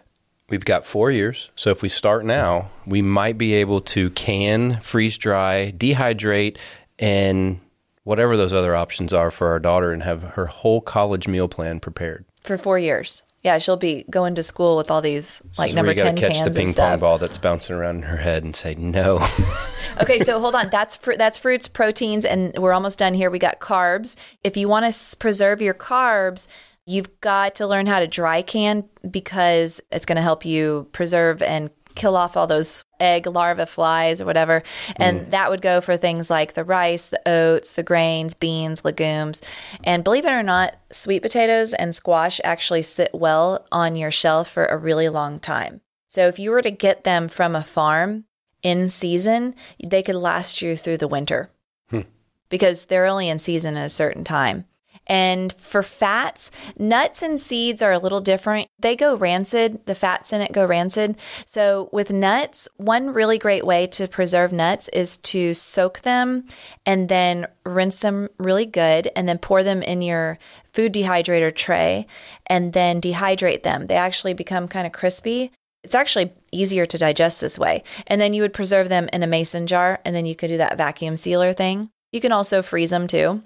We've 0.49 0.63
got 0.63 0.85
four 0.85 1.11
years. 1.11 1.51
So 1.57 1.71
if 1.71 1.81
we 1.81 1.89
start 1.89 2.23
now, 2.23 2.69
we 2.85 3.01
might 3.01 3.37
be 3.37 3.53
able 3.55 3.81
to 3.81 4.09
can, 4.11 4.79
freeze 4.79 5.17
dry, 5.17 5.73
dehydrate, 5.75 6.55
and 6.97 7.59
whatever 8.05 8.37
those 8.37 8.53
other 8.53 8.73
options 8.73 9.11
are 9.11 9.29
for 9.29 9.49
our 9.49 9.59
daughter 9.59 9.91
and 9.91 10.03
have 10.03 10.23
her 10.23 10.45
whole 10.45 10.79
college 10.79 11.27
meal 11.27 11.49
plan 11.49 11.81
prepared. 11.81 12.23
For 12.47 12.57
four 12.57 12.79
years. 12.79 13.23
Yeah, 13.43 13.59
she'll 13.59 13.77
be 13.77 14.03
going 14.09 14.35
to 14.35 14.43
school 14.43 14.75
with 14.77 14.89
all 14.89 15.01
these 15.01 15.41
like 15.57 15.73
number 15.73 15.93
ten 15.93 16.17
catch 16.17 16.33
cans 16.33 16.47
the 16.47 16.51
ping 16.51 16.65
and 16.65 16.73
stuff. 16.73 16.91
pong 16.91 16.99
ball 16.99 17.17
that's 17.17 17.37
bouncing 17.37 17.75
around 17.75 17.97
in 17.97 18.01
her 18.03 18.17
head 18.17 18.43
and 18.43 18.55
say 18.55 18.75
no. 18.75 19.17
okay, 20.01 20.19
so 20.19 20.39
hold 20.39 20.55
on. 20.55 20.69
That's 20.69 20.95
fr- 20.95 21.13
that's 21.17 21.37
fruits, 21.37 21.67
proteins, 21.67 22.25
and 22.25 22.57
we're 22.57 22.73
almost 22.73 22.99
done 22.99 23.13
here. 23.13 23.29
We 23.29 23.39
got 23.39 23.59
carbs. 23.59 24.15
If 24.43 24.57
you 24.57 24.67
want 24.67 24.83
to 24.83 24.87
s- 24.87 25.13
preserve 25.13 25.61
your 25.61 25.75
carbs, 25.75 26.47
you've 26.85 27.21
got 27.21 27.55
to 27.55 27.67
learn 27.67 27.85
how 27.85 27.99
to 27.99 28.07
dry 28.07 28.41
can 28.41 28.85
because 29.09 29.81
it's 29.91 30.05
going 30.05 30.15
to 30.17 30.21
help 30.21 30.43
you 30.43 30.87
preserve 30.91 31.41
and 31.41 31.69
kill 31.95 32.17
off 32.17 32.35
all 32.35 32.47
those 32.47 32.83
egg 32.99 33.27
larva 33.27 33.65
flies 33.65 34.21
or 34.21 34.25
whatever. 34.25 34.63
And 34.95 35.21
mm. 35.21 35.29
that 35.31 35.49
would 35.49 35.61
go 35.61 35.81
for 35.81 35.97
things 35.97 36.29
like 36.29 36.53
the 36.53 36.63
rice, 36.63 37.09
the 37.09 37.21
oats, 37.27 37.73
the 37.73 37.83
grains, 37.83 38.33
beans, 38.33 38.83
legumes. 38.83 39.41
And 39.83 40.03
believe 40.03 40.25
it 40.25 40.31
or 40.31 40.43
not, 40.43 40.75
sweet 40.91 41.21
potatoes 41.21 41.73
and 41.73 41.93
squash 41.93 42.41
actually 42.43 42.81
sit 42.81 43.11
well 43.13 43.65
on 43.71 43.95
your 43.95 44.11
shelf 44.11 44.49
for 44.49 44.65
a 44.65 44.77
really 44.77 45.09
long 45.09 45.39
time. 45.39 45.81
So 46.09 46.27
if 46.27 46.39
you 46.39 46.51
were 46.51 46.61
to 46.61 46.71
get 46.71 47.03
them 47.03 47.27
from 47.27 47.55
a 47.55 47.63
farm 47.63 48.25
in 48.63 48.87
season, 48.87 49.55
they 49.83 50.01
could 50.01 50.15
last 50.15 50.61
you 50.61 50.75
through 50.75 50.97
the 50.97 51.07
winter 51.07 51.49
hmm. 51.89 52.01
because 52.49 52.85
they're 52.85 53.05
only 53.05 53.29
in 53.29 53.39
season 53.39 53.77
at 53.77 53.85
a 53.85 53.89
certain 53.89 54.23
time. 54.23 54.65
And 55.07 55.53
for 55.53 55.81
fats, 55.81 56.51
nuts 56.77 57.23
and 57.23 57.39
seeds 57.39 57.81
are 57.81 57.93
a 57.93 57.97
little 57.97 58.19
different. 58.19 58.67
They 58.77 58.95
go 58.95 59.15
rancid, 59.15 59.85
the 59.85 59.95
fats 59.95 60.33
in 60.33 60.41
it 60.41 60.51
go 60.51 60.65
rancid. 60.65 61.17
So, 61.45 61.89
with 61.93 62.11
nuts, 62.11 62.67
one 62.75 63.13
really 63.13 63.37
great 63.37 63.65
way 63.65 63.87
to 63.87 64.07
preserve 64.07 64.51
nuts 64.51 64.89
is 64.89 65.17
to 65.19 65.53
soak 65.53 66.01
them 66.01 66.45
and 66.85 67.07
then 67.07 67.47
rinse 67.65 67.99
them 67.99 68.27
really 68.37 68.65
good 68.65 69.09
and 69.15 69.27
then 69.27 69.37
pour 69.37 69.63
them 69.63 69.81
in 69.81 70.01
your 70.01 70.37
food 70.73 70.93
dehydrator 70.93 71.55
tray 71.55 72.05
and 72.47 72.73
then 72.73 73.01
dehydrate 73.01 73.63
them. 73.63 73.87
They 73.87 73.95
actually 73.95 74.33
become 74.33 74.67
kind 74.67 74.85
of 74.85 74.93
crispy. 74.93 75.51
It's 75.83 75.95
actually 75.95 76.33
easier 76.51 76.85
to 76.85 76.97
digest 76.97 77.39
this 77.39 77.57
way. 77.57 77.83
And 78.07 78.19
then 78.19 78.33
you 78.33 78.41
would 78.41 78.53
preserve 78.53 78.89
them 78.89 79.09
in 79.13 79.23
a 79.23 79.27
mason 79.27 79.67
jar 79.67 79.99
and 80.03 80.13
then 80.13 80.25
you 80.25 80.35
could 80.35 80.49
do 80.49 80.57
that 80.57 80.77
vacuum 80.77 81.15
sealer 81.15 81.53
thing. 81.53 81.89
You 82.11 82.19
can 82.19 82.33
also 82.33 82.61
freeze 82.61 82.89
them 82.89 83.07
too 83.07 83.41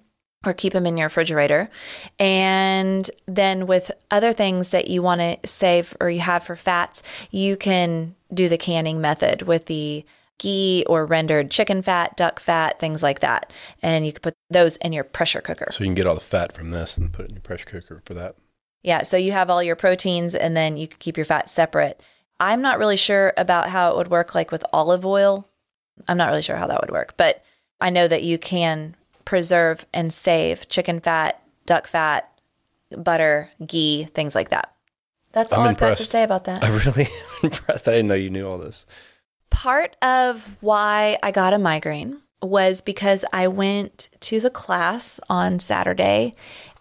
or 0.45 0.53
keep 0.53 0.73
them 0.73 0.85
in 0.85 0.97
your 0.97 1.05
refrigerator. 1.07 1.69
And 2.17 3.09
then 3.27 3.67
with 3.67 3.91
other 4.09 4.33
things 4.33 4.69
that 4.69 4.87
you 4.87 5.01
want 5.01 5.21
to 5.21 5.37
save 5.47 5.95
or 5.99 6.09
you 6.09 6.21
have 6.21 6.43
for 6.43 6.55
fats, 6.55 7.03
you 7.29 7.55
can 7.55 8.15
do 8.33 8.49
the 8.49 8.57
canning 8.57 8.99
method 8.99 9.43
with 9.43 9.67
the 9.67 10.03
ghee 10.39 10.83
or 10.87 11.05
rendered 11.05 11.51
chicken 11.51 11.83
fat, 11.83 12.17
duck 12.17 12.39
fat, 12.39 12.79
things 12.79 13.03
like 13.03 13.19
that. 13.19 13.53
And 13.83 14.05
you 14.05 14.13
can 14.13 14.21
put 14.21 14.33
those 14.49 14.77
in 14.77 14.93
your 14.93 15.03
pressure 15.03 15.41
cooker. 15.41 15.67
so 15.71 15.83
you 15.83 15.89
can 15.89 15.95
get 15.95 16.07
all 16.07 16.15
the 16.15 16.21
fat 16.21 16.53
from 16.53 16.71
this 16.71 16.97
and 16.97 17.13
put 17.13 17.25
it 17.25 17.29
in 17.29 17.35
your 17.35 17.41
pressure 17.41 17.65
cooker 17.65 18.01
for 18.05 18.15
that. 18.15 18.35
Yeah, 18.81 19.03
so 19.03 19.17
you 19.17 19.31
have 19.33 19.51
all 19.51 19.61
your 19.61 19.75
proteins 19.75 20.33
and 20.33 20.57
then 20.57 20.75
you 20.77 20.87
can 20.87 20.97
keep 20.97 21.17
your 21.17 21.25
fat 21.25 21.49
separate. 21.49 22.01
I'm 22.39 22.63
not 22.63 22.79
really 22.79 22.97
sure 22.97 23.33
about 23.37 23.69
how 23.69 23.91
it 23.91 23.97
would 23.97 24.07
work 24.07 24.33
like 24.33 24.51
with 24.51 24.65
olive 24.73 25.05
oil. 25.05 25.47
I'm 26.07 26.17
not 26.17 26.29
really 26.29 26.41
sure 26.41 26.55
how 26.55 26.65
that 26.65 26.81
would 26.81 26.89
work, 26.89 27.13
but 27.15 27.43
I 27.79 27.91
know 27.91 28.07
that 28.07 28.23
you 28.23 28.39
can 28.39 28.95
preserve 29.25 29.85
and 29.93 30.11
save 30.13 30.67
chicken 30.69 30.99
fat, 30.99 31.41
duck 31.65 31.87
fat, 31.87 32.29
butter, 32.97 33.51
ghee, 33.65 34.05
things 34.13 34.35
like 34.35 34.49
that. 34.49 34.73
That's 35.31 35.53
all 35.53 35.61
I'm 35.61 35.69
I've 35.69 35.77
got 35.77 35.97
to 35.97 36.05
say 36.05 36.23
about 36.23 36.43
that. 36.45 36.63
I'm 36.63 36.77
really 36.79 37.07
impressed. 37.43 37.87
I 37.87 37.91
didn't 37.91 38.07
know 38.07 38.15
you 38.15 38.29
knew 38.29 38.47
all 38.47 38.57
this. 38.57 38.85
Part 39.49 39.95
of 40.01 40.57
why 40.61 41.17
I 41.23 41.31
got 41.31 41.53
a 41.53 41.59
migraine 41.59 42.21
was 42.41 42.81
because 42.81 43.23
I 43.31 43.47
went 43.47 44.09
to 44.21 44.39
the 44.39 44.49
class 44.49 45.19
on 45.29 45.59
Saturday 45.59 46.33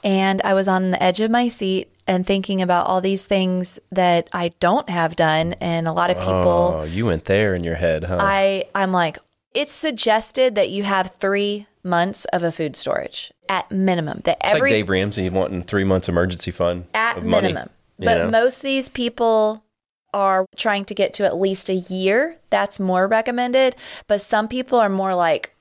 and 0.02 0.40
I 0.42 0.54
was 0.54 0.68
on 0.68 0.92
the 0.92 1.02
edge 1.02 1.20
of 1.20 1.30
my 1.30 1.48
seat 1.48 1.92
and 2.06 2.26
thinking 2.26 2.62
about 2.62 2.86
all 2.86 3.00
these 3.00 3.26
things 3.26 3.78
that 3.92 4.28
I 4.32 4.52
don't 4.58 4.88
have 4.88 5.16
done 5.16 5.52
and 5.60 5.86
a 5.86 5.92
lot 5.92 6.10
of 6.10 6.18
people 6.18 6.76
Oh, 6.78 6.82
you 6.84 7.06
went 7.06 7.26
there 7.26 7.54
in 7.54 7.62
your 7.62 7.74
head, 7.74 8.04
huh? 8.04 8.18
I 8.20 8.64
I'm 8.74 8.90
like 8.90 9.18
it's 9.54 9.72
suggested 9.72 10.54
that 10.54 10.70
you 10.70 10.82
have 10.84 11.10
3 11.12 11.66
months 11.82 12.24
of 12.26 12.42
a 12.42 12.52
food 12.52 12.76
storage 12.76 13.32
at 13.48 13.70
minimum 13.70 14.20
that 14.24 14.36
it's 14.44 14.52
every 14.52 14.70
like 14.70 14.76
Dave 14.78 14.88
Ramsey 14.90 15.28
wanting 15.30 15.62
three 15.62 15.84
months 15.84 16.08
emergency 16.08 16.50
fund 16.50 16.86
at 16.94 17.16
of 17.18 17.24
money, 17.24 17.48
minimum. 17.48 17.70
you 17.98 18.04
But 18.04 18.18
know? 18.18 18.30
most 18.30 18.58
of 18.58 18.62
these 18.62 18.88
people 18.88 19.64
are 20.12 20.44
trying 20.56 20.84
to 20.84 20.94
get 20.94 21.14
to 21.14 21.24
at 21.24 21.36
least 21.36 21.68
a 21.68 21.74
year. 21.74 22.36
That's 22.50 22.78
more 22.80 23.06
recommended. 23.06 23.76
But 24.08 24.20
some 24.20 24.48
people 24.48 24.78
are 24.78 24.88
more 24.88 25.14
like, 25.14 25.54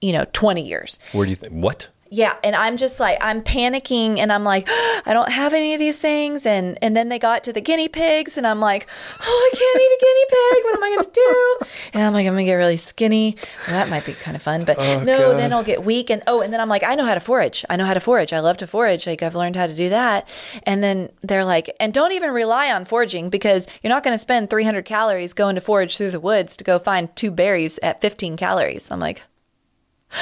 you 0.00 0.12
know, 0.12 0.24
20 0.32 0.62
years. 0.62 0.98
Where 1.12 1.24
do 1.26 1.30
you 1.30 1.36
think? 1.36 1.52
What? 1.52 1.88
Yeah, 2.10 2.34
and 2.44 2.54
I'm 2.54 2.76
just 2.76 3.00
like 3.00 3.18
I'm 3.20 3.42
panicking 3.42 4.18
and 4.18 4.32
I'm 4.32 4.44
like 4.44 4.68
I 4.70 5.12
don't 5.12 5.30
have 5.30 5.54
any 5.54 5.74
of 5.74 5.78
these 5.78 5.98
things. 5.98 6.46
And 6.46 6.78
and 6.82 6.96
then 6.96 7.08
they 7.08 7.18
got 7.18 7.44
to 7.44 7.52
the 7.52 7.60
guinea 7.60 7.88
pigs 7.88 8.36
and 8.36 8.46
I'm 8.46 8.60
like 8.60 8.86
oh 9.20 9.50
I 9.52 9.56
can't 9.56 9.80
eat 9.80 9.96
a 9.96 10.00
guinea 10.00 10.26
pig. 10.30 10.64
What 10.64 10.76
am 10.76 10.84
I 10.84 10.88
going 10.94 11.04
to 11.04 11.10
do? 11.12 11.58
And 11.92 12.02
I'm 12.02 12.12
like 12.12 12.26
I'm 12.26 12.34
going 12.34 12.44
to 12.44 12.50
get 12.50 12.56
really 12.56 12.76
skinny. 12.76 13.36
Well, 13.66 13.76
that 13.76 13.88
might 13.88 14.04
be 14.04 14.12
kind 14.12 14.36
of 14.36 14.42
fun 14.42 14.64
but 14.64 14.76
oh, 14.78 15.00
no 15.02 15.30
God. 15.30 15.38
then 15.38 15.52
I'll 15.52 15.64
get 15.64 15.84
weak 15.84 16.10
and 16.10 16.22
oh 16.26 16.40
and 16.40 16.52
then 16.52 16.60
I'm 16.60 16.68
like 16.68 16.84
I 16.84 16.94
know 16.94 17.04
how 17.04 17.14
to 17.14 17.20
forage. 17.20 17.64
I 17.70 17.76
know 17.76 17.84
how 17.84 17.94
to 17.94 18.00
forage. 18.00 18.32
I 18.32 18.40
love 18.40 18.56
to 18.58 18.66
forage. 18.66 19.06
Like 19.06 19.22
I've 19.22 19.34
learned 19.34 19.56
how 19.56 19.66
to 19.66 19.74
do 19.74 19.88
that. 19.88 20.28
And 20.64 20.82
then 20.82 21.10
they're 21.22 21.44
like 21.44 21.74
and 21.80 21.92
don't 21.92 22.12
even 22.12 22.30
rely 22.30 22.70
on 22.70 22.84
foraging 22.84 23.30
because 23.30 23.66
you're 23.82 23.92
not 23.92 24.02
going 24.02 24.14
to 24.14 24.18
spend 24.18 24.50
300 24.50 24.84
calories 24.84 25.32
going 25.32 25.54
to 25.54 25.60
forage 25.60 25.96
through 25.96 26.10
the 26.10 26.20
woods 26.20 26.56
to 26.56 26.64
go 26.64 26.78
find 26.78 27.14
two 27.16 27.30
berries 27.30 27.78
at 27.82 28.00
15 28.00 28.36
calories. 28.36 28.90
I'm 28.90 29.00
like 29.00 29.22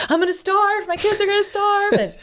I'm 0.09 0.19
gonna 0.19 0.33
starve. 0.33 0.89
My 0.89 0.97
kids 0.97 1.21
are 1.21 1.27
gonna 1.27 1.43
starve. 1.43 1.93
And 1.93 2.15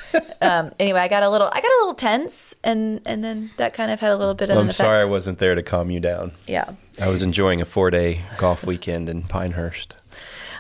um, 0.41 0.73
anyway, 0.79 0.99
I 0.99 1.07
got 1.07 1.23
a 1.23 1.29
little, 1.29 1.47
I 1.47 1.61
got 1.61 1.67
a 1.67 1.77
little 1.81 1.93
tense, 1.93 2.55
and 2.63 3.01
and 3.05 3.23
then 3.23 3.51
that 3.57 3.73
kind 3.73 3.91
of 3.91 3.99
had 3.99 4.11
a 4.11 4.17
little 4.17 4.33
bit 4.33 4.49
of 4.49 4.57
I'm 4.57 4.63
an 4.63 4.69
effect. 4.69 4.77
sorry 4.77 5.03
I 5.03 5.05
wasn't 5.05 5.39
there 5.39 5.55
to 5.55 5.63
calm 5.63 5.91
you 5.91 5.99
down. 5.99 6.31
Yeah. 6.47 6.71
I 7.01 7.07
was 7.07 7.21
enjoying 7.23 7.61
a 7.61 7.65
four 7.65 7.89
day 7.89 8.21
golf 8.37 8.65
weekend 8.65 9.09
in 9.09 9.23
Pinehurst. 9.23 9.95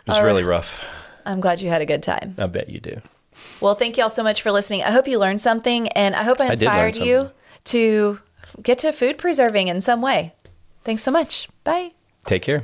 It 0.05 0.07
was 0.07 0.21
really 0.21 0.43
rough. 0.43 0.83
I'm 1.25 1.41
glad 1.41 1.61
you 1.61 1.69
had 1.69 1.81
a 1.81 1.85
good 1.85 2.01
time. 2.01 2.35
I 2.37 2.47
bet 2.47 2.69
you 2.69 2.79
do. 2.79 3.01
Well, 3.59 3.75
thank 3.75 3.97
you 3.97 4.03
all 4.03 4.09
so 4.09 4.23
much 4.23 4.41
for 4.41 4.51
listening. 4.51 4.83
I 4.83 4.91
hope 4.91 5.07
you 5.07 5.19
learned 5.19 5.41
something, 5.41 5.87
and 5.89 6.15
I 6.15 6.23
hope 6.23 6.39
I 6.39 6.47
I 6.47 6.51
inspired 6.51 6.97
you 6.97 7.31
to 7.65 8.19
get 8.61 8.79
to 8.79 8.91
food 8.91 9.17
preserving 9.17 9.67
in 9.67 9.81
some 9.81 10.01
way. 10.01 10.33
Thanks 10.83 11.03
so 11.03 11.11
much. 11.11 11.47
Bye. 11.63 11.91
Take 12.25 12.41
care. 12.41 12.63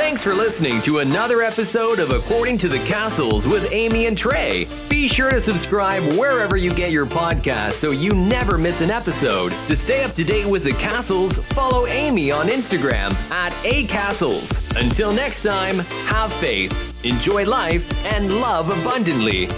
Thanks 0.00 0.24
for 0.24 0.34
listening 0.34 0.80
to 0.82 1.00
another 1.00 1.42
episode 1.42 1.98
of 1.98 2.10
According 2.10 2.56
to 2.58 2.68
the 2.68 2.78
Cassels 2.78 3.46
with 3.46 3.70
Amy 3.70 4.06
and 4.06 4.16
Tray. 4.16 4.66
Be 4.88 5.06
sure 5.06 5.30
to 5.30 5.42
subscribe 5.42 6.02
wherever 6.18 6.56
you 6.56 6.72
get 6.72 6.90
your 6.90 7.04
podcast 7.04 7.72
so 7.72 7.90
you 7.90 8.14
never 8.14 8.56
miss 8.56 8.80
an 8.80 8.90
episode. 8.90 9.50
To 9.68 9.76
stay 9.76 10.02
up 10.02 10.12
to 10.12 10.24
date 10.24 10.50
with 10.50 10.64
the 10.64 10.72
Cassels, 10.72 11.40
follow 11.50 11.86
Amy 11.86 12.30
on 12.30 12.46
Instagram 12.46 13.12
at 13.30 13.52
acastles. 13.62 14.64
Until 14.80 15.12
next 15.12 15.42
time, 15.42 15.80
have 16.06 16.32
faith, 16.32 16.98
enjoy 17.04 17.44
life, 17.44 17.86
and 18.06 18.32
love 18.40 18.70
abundantly. 18.70 19.48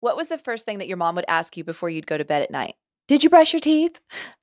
What 0.00 0.18
was 0.18 0.28
the 0.28 0.36
first 0.36 0.66
thing 0.66 0.78
that 0.78 0.86
your 0.86 0.98
mom 0.98 1.16
would 1.16 1.24
ask 1.28 1.56
you 1.56 1.64
before 1.64 1.88
you'd 1.88 2.06
go 2.06 2.18
to 2.18 2.24
bed 2.26 2.42
at 2.42 2.50
night? 2.50 2.74
Did 3.08 3.22
you 3.22 3.30
brush 3.30 3.52
your 3.52 3.60
teeth? 3.60 4.00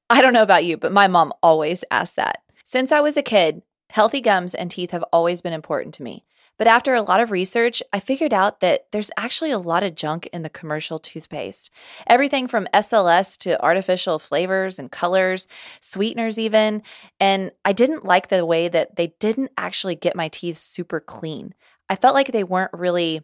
I 0.09 0.21
don't 0.21 0.31
know 0.31 0.41
about 0.41 0.63
you, 0.63 0.77
but 0.77 0.93
my 0.93 1.07
mom 1.07 1.33
always 1.43 1.83
asked 1.91 2.15
that. 2.15 2.43
Since 2.63 2.93
I 2.93 3.01
was 3.01 3.17
a 3.17 3.21
kid, 3.21 3.61
healthy 3.89 4.21
gums 4.21 4.55
and 4.55 4.71
teeth 4.71 4.91
have 4.91 5.03
always 5.11 5.41
been 5.41 5.51
important 5.51 5.93
to 5.95 6.03
me. 6.03 6.23
But 6.57 6.67
after 6.67 6.93
a 6.93 7.01
lot 7.01 7.19
of 7.19 7.31
research, 7.31 7.83
I 7.91 7.99
figured 7.99 8.31
out 8.31 8.61
that 8.61 8.85
there's 8.91 9.11
actually 9.17 9.51
a 9.51 9.57
lot 9.57 9.83
of 9.83 9.95
junk 9.95 10.27
in 10.31 10.43
the 10.43 10.49
commercial 10.49 10.97
toothpaste. 10.97 11.71
Everything 12.07 12.47
from 12.47 12.67
SLS 12.73 13.37
to 13.39 13.61
artificial 13.61 14.17
flavors 14.17 14.79
and 14.79 14.91
colors, 14.91 15.45
sweeteners, 15.81 16.39
even. 16.39 16.83
And 17.19 17.51
I 17.65 17.73
didn't 17.73 18.05
like 18.05 18.29
the 18.29 18.45
way 18.45 18.69
that 18.69 18.95
they 18.95 19.13
didn't 19.19 19.51
actually 19.57 19.95
get 19.95 20.15
my 20.15 20.29
teeth 20.29 20.57
super 20.57 21.01
clean. 21.01 21.53
I 21.89 21.97
felt 21.97 22.15
like 22.15 22.31
they 22.31 22.45
weren't 22.45 22.71
really 22.71 23.23